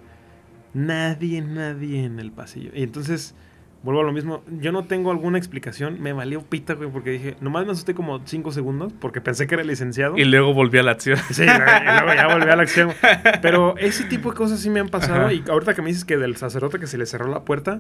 [0.73, 2.71] Nadie, nadie en el pasillo.
[2.73, 3.35] Y entonces,
[3.83, 4.43] vuelvo a lo mismo.
[4.59, 6.01] Yo no tengo alguna explicación.
[6.01, 7.35] Me valió pita, güey, porque dije...
[7.41, 10.17] Nomás me asusté como 5 segundos porque pensé que era el licenciado.
[10.17, 11.17] Y luego volví a la acción.
[11.29, 12.89] Sí, luego luego ya volví a la acción.
[13.43, 15.21] Pero ese tipo de cosas sí me han pasado.
[15.25, 15.33] Ajá.
[15.33, 17.79] Y ahorita que me dices que del sacerdote que se le cerró la puerta,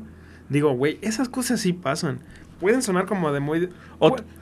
[0.49, 2.19] digo, güey, esas cosas sí pasan.
[2.63, 3.69] Pueden sonar como de muy.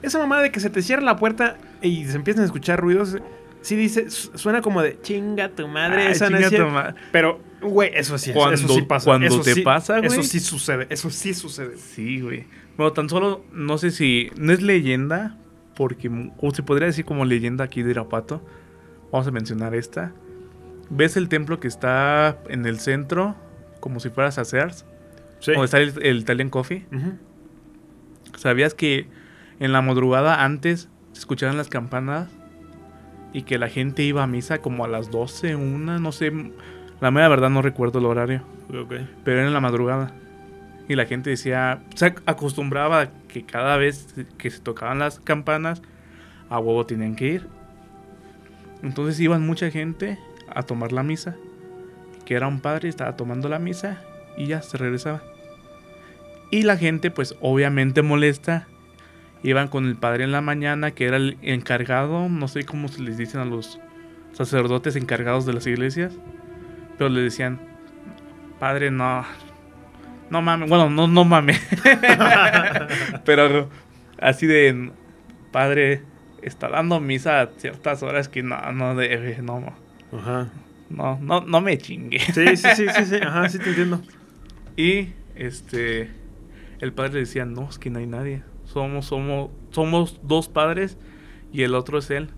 [0.00, 3.18] Esa mamá de que se te cierra la puerta y se empiezan a escuchar ruidos.
[3.62, 6.56] Sí dice, su- suena como de chinga tu madre, Ay, esa no chinga es tu
[6.56, 6.70] cierto".
[6.72, 9.04] ma- Pero, güey, eso sí, Cuando- eso sí pasa.
[9.06, 10.06] cuando eso te sí- pasa, güey.
[10.06, 11.76] Eso sí sucede, eso sí sucede.
[11.78, 12.44] Sí, güey.
[12.76, 14.30] Bueno, tan solo, no sé si.
[14.36, 15.36] No es leyenda,
[15.74, 16.08] porque.
[16.38, 18.40] O se podría decir como leyenda aquí de Irapato.
[19.10, 20.12] Vamos a mencionar esta.
[20.90, 23.34] ¿Ves el templo que está en el centro?
[23.80, 24.84] Como si fueras a Sears.
[25.40, 25.50] Sí.
[25.52, 26.86] Donde está el, el Italian Coffee.
[26.92, 27.12] Ujú.
[28.36, 29.06] ¿Sabías que
[29.60, 32.28] en la madrugada antes se escuchaban las campanas?
[33.32, 36.32] Y que la gente iba a misa como a las 12, una, no sé.
[37.00, 38.42] La mera verdad no recuerdo el horario.
[38.68, 40.12] Pero era en la madrugada.
[40.88, 45.80] Y la gente decía, se acostumbraba a que cada vez que se tocaban las campanas,
[46.50, 47.48] a huevo tenían que ir.
[48.82, 50.18] Entonces iban mucha gente
[50.54, 51.36] a tomar la misa.
[52.26, 54.00] Que era un padre, estaba tomando la misa
[54.36, 55.22] y ya se regresaba.
[56.52, 58.68] Y la gente, pues obviamente molesta.
[59.42, 63.00] Iban con el padre en la mañana, que era el encargado, no sé cómo se
[63.00, 63.80] les dicen a los
[64.34, 66.12] sacerdotes encargados de las iglesias.
[66.98, 67.58] Pero le decían,
[68.60, 69.24] padre, no.
[70.28, 70.68] No mames.
[70.68, 71.58] Bueno, no, no mames.
[73.24, 73.70] Pero
[74.20, 74.92] así de.
[75.52, 76.02] Padre,
[76.42, 79.38] está dando misa a ciertas horas que no, no debe.
[79.40, 79.74] No,
[80.12, 80.50] Ajá.
[80.90, 82.18] no, no, no me chingue.
[82.20, 83.16] Sí, sí, sí, sí, sí.
[83.22, 84.02] Ajá, sí te entiendo.
[84.76, 86.21] Y este.
[86.82, 88.42] El padre decía, no, es que no hay nadie.
[88.64, 90.98] Somos, somos, somos dos padres
[91.52, 92.30] y el otro es él.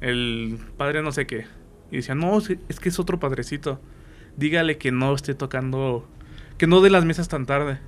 [0.00, 1.46] El padre no sé qué.
[1.90, 3.80] Y decía, no, es que es otro padrecito.
[4.36, 6.08] Dígale que no esté tocando.
[6.58, 7.80] Que no dé las mesas tan tarde.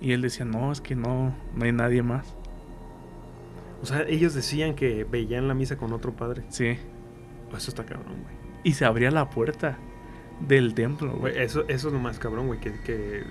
[0.00, 2.34] Y él decía, no, es que no, no hay nadie más.
[3.82, 6.42] O sea, ellos decían que veían la misa con otro padre.
[6.50, 6.76] Sí.
[7.56, 8.34] Eso está cabrón, güey.
[8.64, 9.78] Y se abría la puerta
[10.40, 11.44] del templo, Güey, güey.
[11.44, 12.60] eso, eso es lo más cabrón, güey.
[12.60, 13.24] Que, que-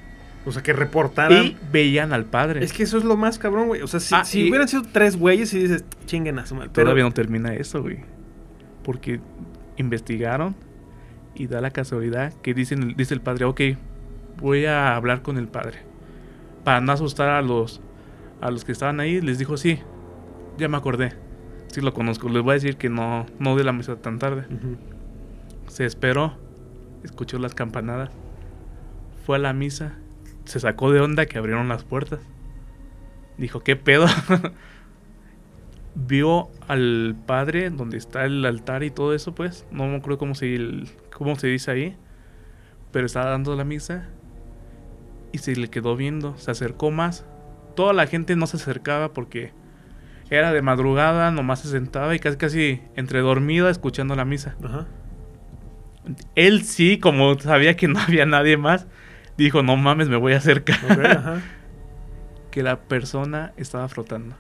[0.45, 1.44] o sea, que reportaran.
[1.45, 2.64] Y veían al padre.
[2.64, 3.82] Es que eso es lo más cabrón, güey.
[3.82, 6.56] O sea, si, Ah, si y- hubieran sido tres güeyes y dices, chinguen a su
[6.56, 6.70] madre.
[6.74, 7.99] Pero- Todavía no termina eso, güey.
[8.84, 9.20] Porque
[9.78, 10.56] investigaron
[11.36, 13.61] y da la casualidad que dicen, dice el padre, ok,
[14.40, 15.80] voy a hablar con el padre.
[16.64, 17.82] Para no asustar a los,
[18.41, 19.80] a los que estaban ahí, les dijo, sí,
[20.57, 21.14] ya me acordé.
[21.68, 24.45] Sí lo conozco, les voy a decir que no, no de la mesa tan tarde.
[24.53, 24.78] Ujú.
[25.68, 26.38] Se esperó,
[27.03, 28.11] escuchó las campanadas,
[29.26, 29.94] fue a la misa,
[30.45, 32.20] se sacó de onda que abrieron las puertas.
[33.38, 34.06] Dijo, ¿qué pedo?
[35.95, 39.65] Vio al padre donde está el altar y todo eso, pues.
[39.72, 41.98] No me acuerdo cómo se, el- cómo se dice ahí.
[42.91, 44.10] Pero estaba dando la misa.
[45.32, 46.36] Y se le quedó viendo.
[46.38, 47.26] Se acercó más.
[47.76, 49.52] Toda la gente no se acercaba porque
[50.30, 54.56] era de madrugada, nomás se sentaba y casi casi entre dormida escuchando la misa.
[54.64, 54.88] Ajá.
[56.36, 58.88] Él sí, como sabía que no había nadie más,
[59.38, 60.80] dijo, no mames, me voy a acercar.
[61.02, 61.42] Ajá.
[62.52, 64.36] que la persona estaba frotando.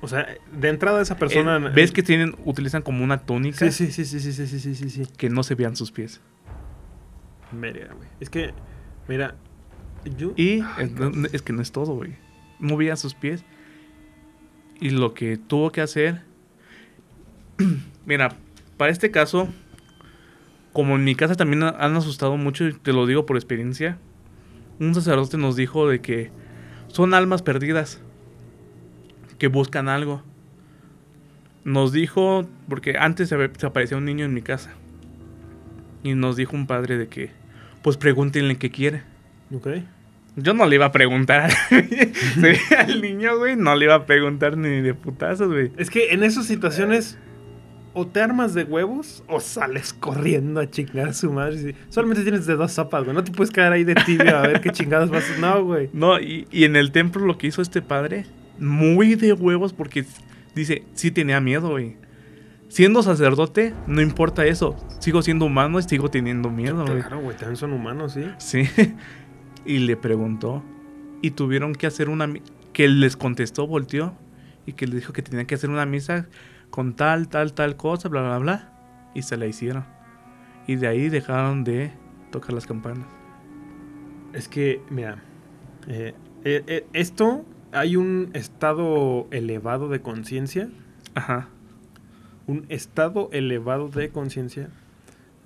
[0.00, 1.58] O sea, de entrada esa persona...
[1.58, 4.58] Eh, ¿Ves que tienen, utilizan como una túnica Sí, sí, sí, sí, sí, sí, sí,
[4.60, 5.12] sí, sí, sí.
[5.18, 6.20] que no se vean sus pies?
[7.52, 8.08] Verga, güey.
[8.20, 8.54] Es que,
[9.06, 9.34] mira,
[10.16, 10.32] yo...
[10.36, 10.94] Y Ay,
[11.26, 12.14] es, es que no es todo, güey.
[12.58, 13.44] No veía sus pies.
[14.80, 16.22] Y lo que tuvo que hacer.
[18.06, 18.34] Mira,
[18.76, 19.48] para este caso,
[20.76, 23.96] como en mi casa también ha- han asustado mucho, y te lo digo por experiencia,
[24.78, 26.30] un sacerdote nos dijo de que
[26.88, 27.98] son almas perdidas
[29.38, 30.22] que buscan algo.
[31.64, 34.74] Nos dijo, porque antes se, aparecía un niño en mi casa.
[36.02, 37.30] Y nos dijo un padre de que,
[37.80, 39.00] pues pregúntenle qué quiere.
[39.54, 39.68] Ok.
[40.36, 41.50] Yo no le iba a preguntar
[42.78, 43.56] al niño, güey.
[43.56, 45.72] No le iba a preguntar ni de putazos, güey.
[45.78, 47.18] Es que en esas situaciones
[47.98, 51.74] o te armas de huevos o sales corriendo a chingar a su madre.
[51.88, 53.16] Solamente tienes de dos sopas, güey.
[53.16, 55.40] No te puedes quedar ahí de tibio a ver qué chingados vas a...
[55.40, 55.88] No, güey.
[55.94, 58.26] No, y, y en el templo lo que hizo este padre,
[58.58, 60.04] muy de huevos, porque
[60.54, 61.96] dice, sí tenía miedo, güey.
[62.68, 64.76] Siendo sacerdote, no importa eso.
[65.00, 67.00] Sigo siendo humano y sigo teniendo miedo, güey.
[67.00, 67.34] Claro, güey.
[67.34, 68.24] También son humanos, sí.
[68.38, 68.68] Sí.
[69.64, 70.62] Y le preguntó.
[71.22, 72.28] Y tuvieron que hacer una...
[72.74, 74.14] Que les contestó, volteó.
[74.66, 76.28] Y que le dijo que tenían que hacer una misa
[76.70, 78.72] con tal, tal, tal cosa, bla, bla, bla.
[79.14, 79.84] Y se la hicieron.
[80.66, 81.92] Y de ahí dejaron de
[82.30, 83.06] tocar las campanas.
[84.32, 85.22] Es que, mira,
[85.88, 86.14] eh,
[86.44, 90.68] eh, eh, esto hay un estado elevado de conciencia,
[91.14, 91.48] Ajá.
[92.46, 94.68] un estado elevado de conciencia,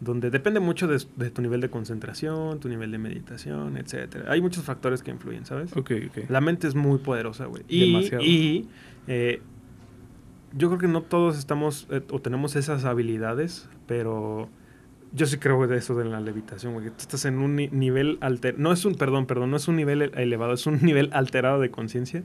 [0.00, 4.32] donde depende mucho de, de tu nivel de concentración, tu nivel de meditación, etcétera.
[4.32, 5.76] Hay muchos factores que influyen, ¿sabes?
[5.76, 6.30] Ok, ok.
[6.30, 7.62] La mente es muy poderosa, güey.
[7.68, 8.24] Y, Demasiado.
[8.24, 8.68] y
[9.06, 9.42] eh,
[10.52, 14.48] yo creo que no todos estamos eh, o tenemos esas habilidades, pero
[15.12, 16.86] yo sí creo de eso de la levitación, güey.
[16.86, 18.58] Tú estás en un ni- nivel alter...
[18.58, 21.60] No es un, perdón, perdón, no es un nivel ele- elevado, es un nivel alterado
[21.60, 22.22] de conciencia.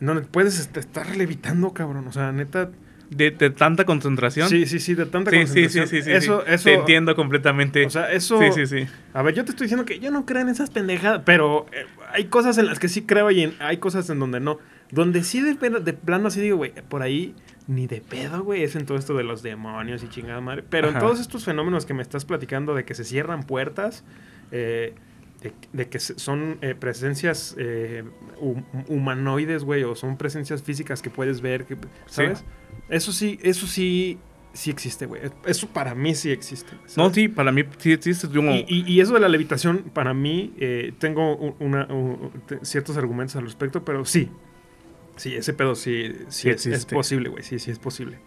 [0.00, 2.06] No, puedes estar levitando, cabrón.
[2.08, 2.70] O sea, neta...
[3.10, 4.48] De, de tanta concentración.
[4.48, 5.86] Sí, sí, sí, de tanta sí, sí, sí, concentración.
[5.88, 6.52] sí, sí, Eso, sí.
[6.54, 6.64] eso...
[6.64, 7.84] Te entiendo completamente.
[7.84, 8.38] O sea, eso...
[8.40, 8.86] sí, sí, sí.
[9.12, 11.84] A ver, yo te estoy diciendo que yo no creo en esas pendejadas, pero eh,
[12.12, 14.58] hay cosas en las que sí creo y en- hay cosas en donde no.
[14.92, 17.34] Donde sí de, de plano así digo, güey, por ahí
[17.66, 20.62] ni de pedo, güey, es en todo esto de los demonios y chingada madre.
[20.68, 20.98] Pero Ajá.
[20.98, 24.04] en todos estos fenómenos que me estás platicando de que se cierran puertas,
[24.50, 24.94] eh,
[25.42, 28.04] de, de que son eh, presencias eh,
[28.40, 32.44] hum- humanoides, güey, o son presencias físicas que puedes ver, que, ¿sabes?
[32.88, 34.18] Eso sí, eso sí,
[34.52, 35.22] sí existe, güey.
[35.46, 36.72] Eso para mí sí existe.
[36.96, 38.28] No, sí, para mí sí existe.
[38.28, 41.88] como- Y, y- y eso de la levitación, para mí, eh, tengo una-
[42.62, 44.28] ciertos argumentos al respecto, pero sí.
[45.22, 47.44] Sí, ese pedo sí, sí Sí es, posible, güey.
[47.44, 48.18] Sí, sí es posible.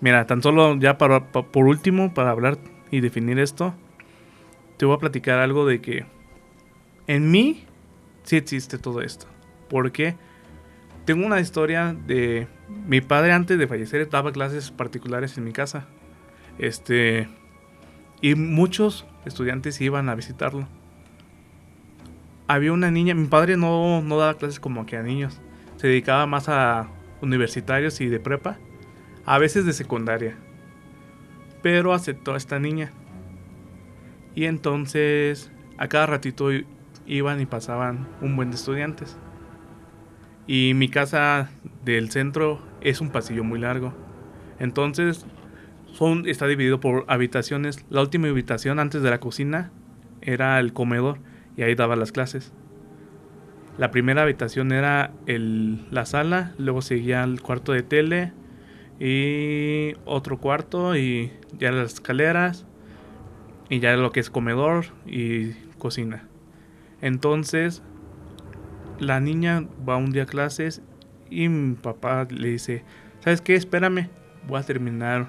[0.00, 2.58] Mira, tan solo ya para, pa- por último, para hablar
[2.90, 3.72] y definir esto,
[4.76, 6.06] te voy a platicar algo de que
[7.06, 7.66] en mí
[8.24, 9.26] sí existe todo esto.
[9.68, 10.16] Porque
[11.04, 15.86] tengo una historia de mi padre antes de fallecer daba clases particulares en mi casa.
[16.58, 17.28] Este
[18.20, 20.66] y muchos estudiantes iban a visitarlo.
[22.48, 25.40] Había una niña, mi padre no, no daba clases como que a niños.
[25.80, 26.88] Se dedicaba más a
[27.22, 28.58] universitarios y de prepa
[29.24, 30.36] a veces de secundaria.
[31.62, 32.92] Pero aceptó a esta niña.
[34.34, 36.50] Y entonces a cada ratito
[37.06, 39.16] iban y pasaban un buen de estudiantes.
[40.46, 41.48] Y mi casa
[41.82, 43.94] del centro es un pasillo muy largo.
[44.58, 45.24] Entonces
[46.26, 47.86] está dividido por habitaciones.
[47.88, 49.72] La última habitación antes de la cocina
[50.20, 51.20] era el comedor
[51.56, 52.52] y ahí daba las clases.
[53.80, 58.34] La primera habitación era el- la sala, luego seguía el cuarto de tele,
[58.98, 62.66] y otro cuarto y ya las escaleras
[63.70, 66.28] y ya lo que es comedor y cocina.
[67.00, 67.82] Entonces
[68.98, 70.82] la niña va un día a clases
[71.30, 72.84] y mi papá le dice,
[73.20, 73.54] ¿sabes qué?
[73.54, 74.10] Espérame,
[74.46, 75.26] voy a terminar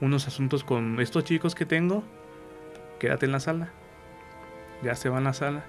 [0.00, 2.04] unos asuntos con estos chicos que tengo.
[3.00, 3.70] Quédate en la sala.
[4.84, 5.64] Ya se va a la sala.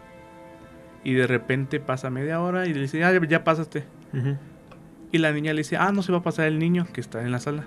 [1.03, 3.85] Y de repente pasa media hora y le dice, ah, ya, ya pasaste.
[5.11, 7.21] Y la niña le dice, ah, no se va a pasar el niño que está
[7.21, 7.65] en la sala.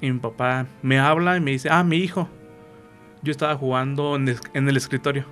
[0.00, 2.28] Y mi papá me habla y me dice, ah, mi hijo.
[3.22, 4.28] Yo estaba jugando en,
[4.68, 5.24] el escritorio.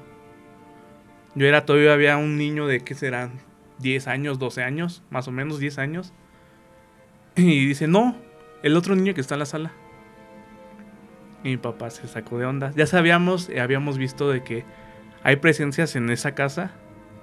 [1.35, 3.41] Yo era todavía había un niño de, ¿qué serán?
[3.81, 6.13] 10 años, 12 años, más o menos 10 años.
[7.37, 8.17] Y dice, no,
[8.63, 9.73] el otro niño que está en la sala.
[11.43, 12.73] Y mi papá se sacó de onda.
[12.77, 14.65] Ya sabíamos, eh, habíamos visto de que
[15.23, 16.73] hay presencias en esa casa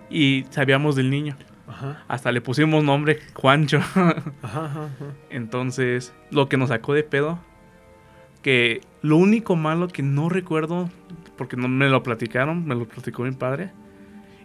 [0.09, 1.35] y sabíamos del niño.
[1.67, 3.79] Ajá, Hasta le pusimos nombre Juancho.
[4.41, 4.89] ajá.
[5.29, 7.39] Entonces, lo que nos sacó de pedo,
[8.41, 10.89] que lo único malo que no recuerdo,
[11.37, 13.71] porque no me lo platicaron, me lo platicó mi padre,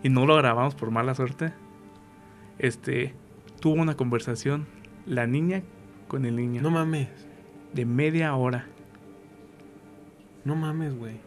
[0.02, 1.52] y no lo grabamos por mala suerte,
[2.58, 3.14] este,
[3.60, 4.66] tuvo una conversación
[5.06, 5.62] la niña
[6.08, 7.08] con el niño No mames.
[7.72, 8.66] de media hora,
[10.44, 11.20] No mames, güey.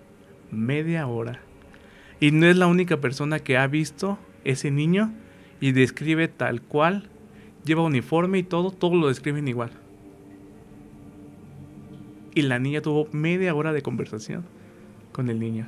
[0.51, 1.39] media hora.
[2.25, 5.13] Y no es la única persona que ha visto ese niño
[5.61, 7.07] y describe tal cual,
[7.65, 9.69] lleva uniforme y todo, todo lo describen igual.
[12.33, 14.43] Y la niña tuvo media hora de conversación
[15.11, 15.67] con el niño.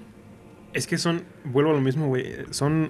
[0.74, 2.26] Es que son, vuelvo a lo mismo, güey.
[2.50, 2.90] Son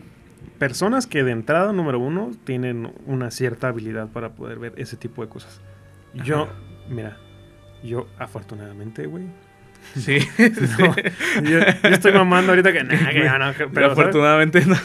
[0.60, 5.23] personas que de entrada, número uno, tienen una cierta habilidad para poder ver ese tipo
[5.23, 5.60] de cosas.
[6.14, 6.53] Yo, Ajá.
[6.89, 7.18] mira,
[7.84, 9.26] yo afortunadamente, güey.
[9.96, 10.20] Sí,
[10.80, 10.96] No,
[11.44, 14.76] yo, yo estoy mamando ahorita que, nah, que ya no, pero afortunadamente no.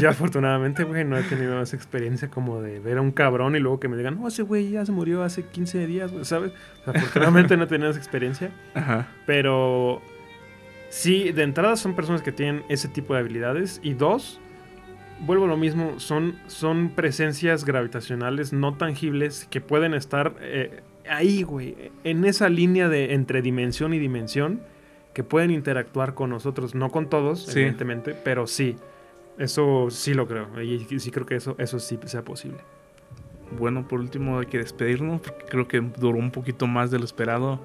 [0.00, 3.60] Yo afortunadamente, güey, no he tenido esa experiencia como de ver a un cabrón y
[3.60, 6.52] luego que me digan, no, ese güey ya se murió hace 15 días, güey, ¿sabes?
[6.86, 8.50] Afortunadamente no he tenido esa experiencia.
[8.74, 9.08] Ajá.
[9.26, 10.02] Pero
[10.90, 13.80] sí, de entrada son personas que tienen ese tipo de habilidades.
[13.82, 14.40] Y dos,
[15.20, 21.42] vuelvo a lo mismo, son, son presencias gravitacionales no tangibles que pueden estar eh, ahí,
[21.42, 24.60] güey, en esa línea de entre dimensión y dimensión,
[25.12, 27.60] que pueden interactuar con nosotros, no con todos, Sí.
[27.60, 28.76] evidentemente, pero sí.
[29.38, 30.48] Eso sí lo creo.
[30.62, 32.58] Y sí creo que eso, eso sí sea posible.
[33.58, 37.04] Bueno, por último hay que despedirnos porque creo que duró un poquito más de lo
[37.04, 37.60] esperado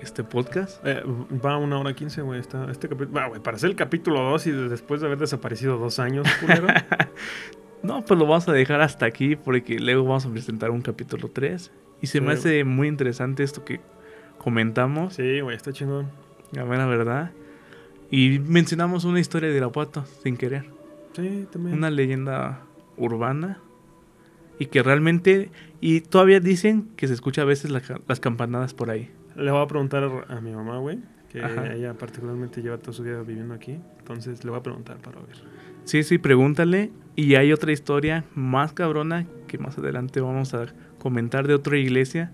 [0.00, 0.84] este podcast.
[0.84, 1.02] Eh,
[1.44, 2.40] va a una hora quince, güey.
[2.40, 3.42] Este capítulo.
[3.42, 6.26] Para hacer el capítulo 2 y de- después de haber desaparecido dos años.
[7.82, 11.28] No, pues lo vamos a dejar hasta aquí porque luego vamos a presentar un capítulo
[11.28, 11.72] 3.
[12.02, 13.80] Y se me hace muy interesante esto que
[14.38, 16.08] comentamos, sí, güey, está chingón.
[16.50, 17.30] la mera verdad.
[18.10, 20.66] Y mencionamos una historia de Irapuato sin querer.
[21.14, 21.78] Sí, también.
[21.78, 22.60] Una leyenda
[22.96, 23.58] urbana.
[24.58, 25.50] Y que realmente...
[25.80, 29.10] Y todavía dicen que se escucha a veces la las campanadas por ahí.
[29.34, 30.98] Le voy a preguntar a mi mamá, güey.
[31.30, 31.72] Que Ajá.
[31.72, 33.78] ella particularmente lleva toda su vida viviendo aquí.
[33.98, 35.36] Entonces le voy a preguntar para ver.
[35.84, 36.90] Sí, sí, pregúntale.
[37.16, 40.66] Y hay otra historia más cabrona que más adelante vamos a
[41.02, 42.30] comentar de otra iglesia.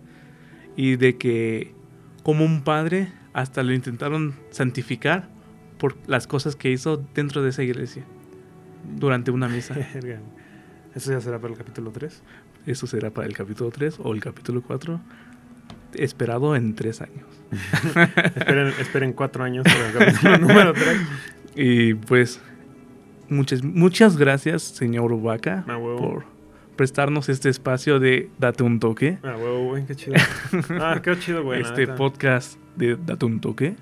[0.77, 1.75] Y de que
[2.23, 5.29] como un padre hasta lo intentaron santificar
[5.79, 8.05] por las cosas que hizo dentro de esa iglesia
[8.97, 9.75] durante una misa.
[10.95, 12.23] Eso ya será para el capítulo 3.
[12.67, 15.01] Eso será para el capítulo 3 o el capítulo 4.
[15.95, 17.25] Esperado en tres años.
[18.37, 20.99] esperen, esperen cuatro años para el capítulo número 3.
[21.57, 22.41] Y pues
[23.29, 25.99] muchas, muchas gracias, señor Vaca, A huevo.
[25.99, 26.38] por
[26.79, 29.19] prestarnos este espacio de Date un toque.
[29.25, 30.15] Ah, huevo, güey, qué chido.
[30.81, 31.61] Ah, qué chido, güey.
[31.61, 33.77] este podcast de Date un toque.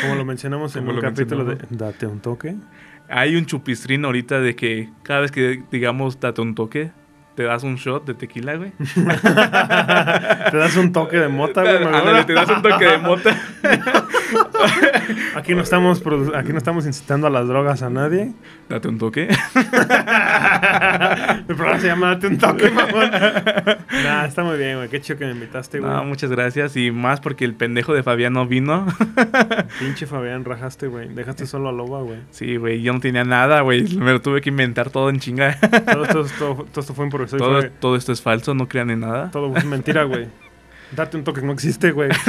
[0.00, 1.58] Como lo mencionamos en lo capítulo de.
[1.70, 2.56] Date un toque.
[3.08, 6.92] Hay un chupistrín ahorita de que cada vez que digamos Date un toque,
[7.36, 8.72] te das un shot de tequila, güey.
[10.50, 11.76] Te das un toque de mota, güey.
[11.76, 13.36] Ándale, te das un toque de mota.
[15.34, 16.02] Aquí no estamos
[16.34, 18.32] aquí no estamos incitando a las drogas a nadie.
[18.68, 19.28] Date un toque.
[21.48, 23.10] El programa se llama Date un toque, mamón.
[24.04, 24.88] Nah, está muy bien, güey.
[24.88, 25.90] Qué chido que me invitaste, güey.
[25.90, 26.76] No, muchas gracias.
[26.76, 28.86] Y más porque el pendejo de Fabián no vino.
[29.78, 31.08] Pinche Fabián, rajaste, güey.
[31.08, 32.18] Dejaste solo a Loba, güey.
[32.30, 33.82] Sí, güey, yo no tenía nada, güey.
[33.96, 35.58] Me lo tuve que inventar todo en chinga.
[35.60, 37.38] Todo esto, todo, todo esto fue improvisado.
[37.42, 39.30] todo, fue- todo esto es falso, no crean en nada.
[39.30, 40.26] todo fue mentira, güey.
[40.94, 42.10] Date un toque que no existe, güey.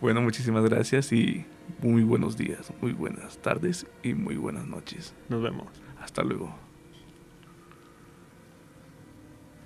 [0.00, 1.44] Bueno, muchísimas gracias y
[1.82, 5.14] muy buenos días, muy buenas tardes y muy buenas noches.
[5.28, 5.66] Nos vemos.
[6.00, 6.69] Hasta luego.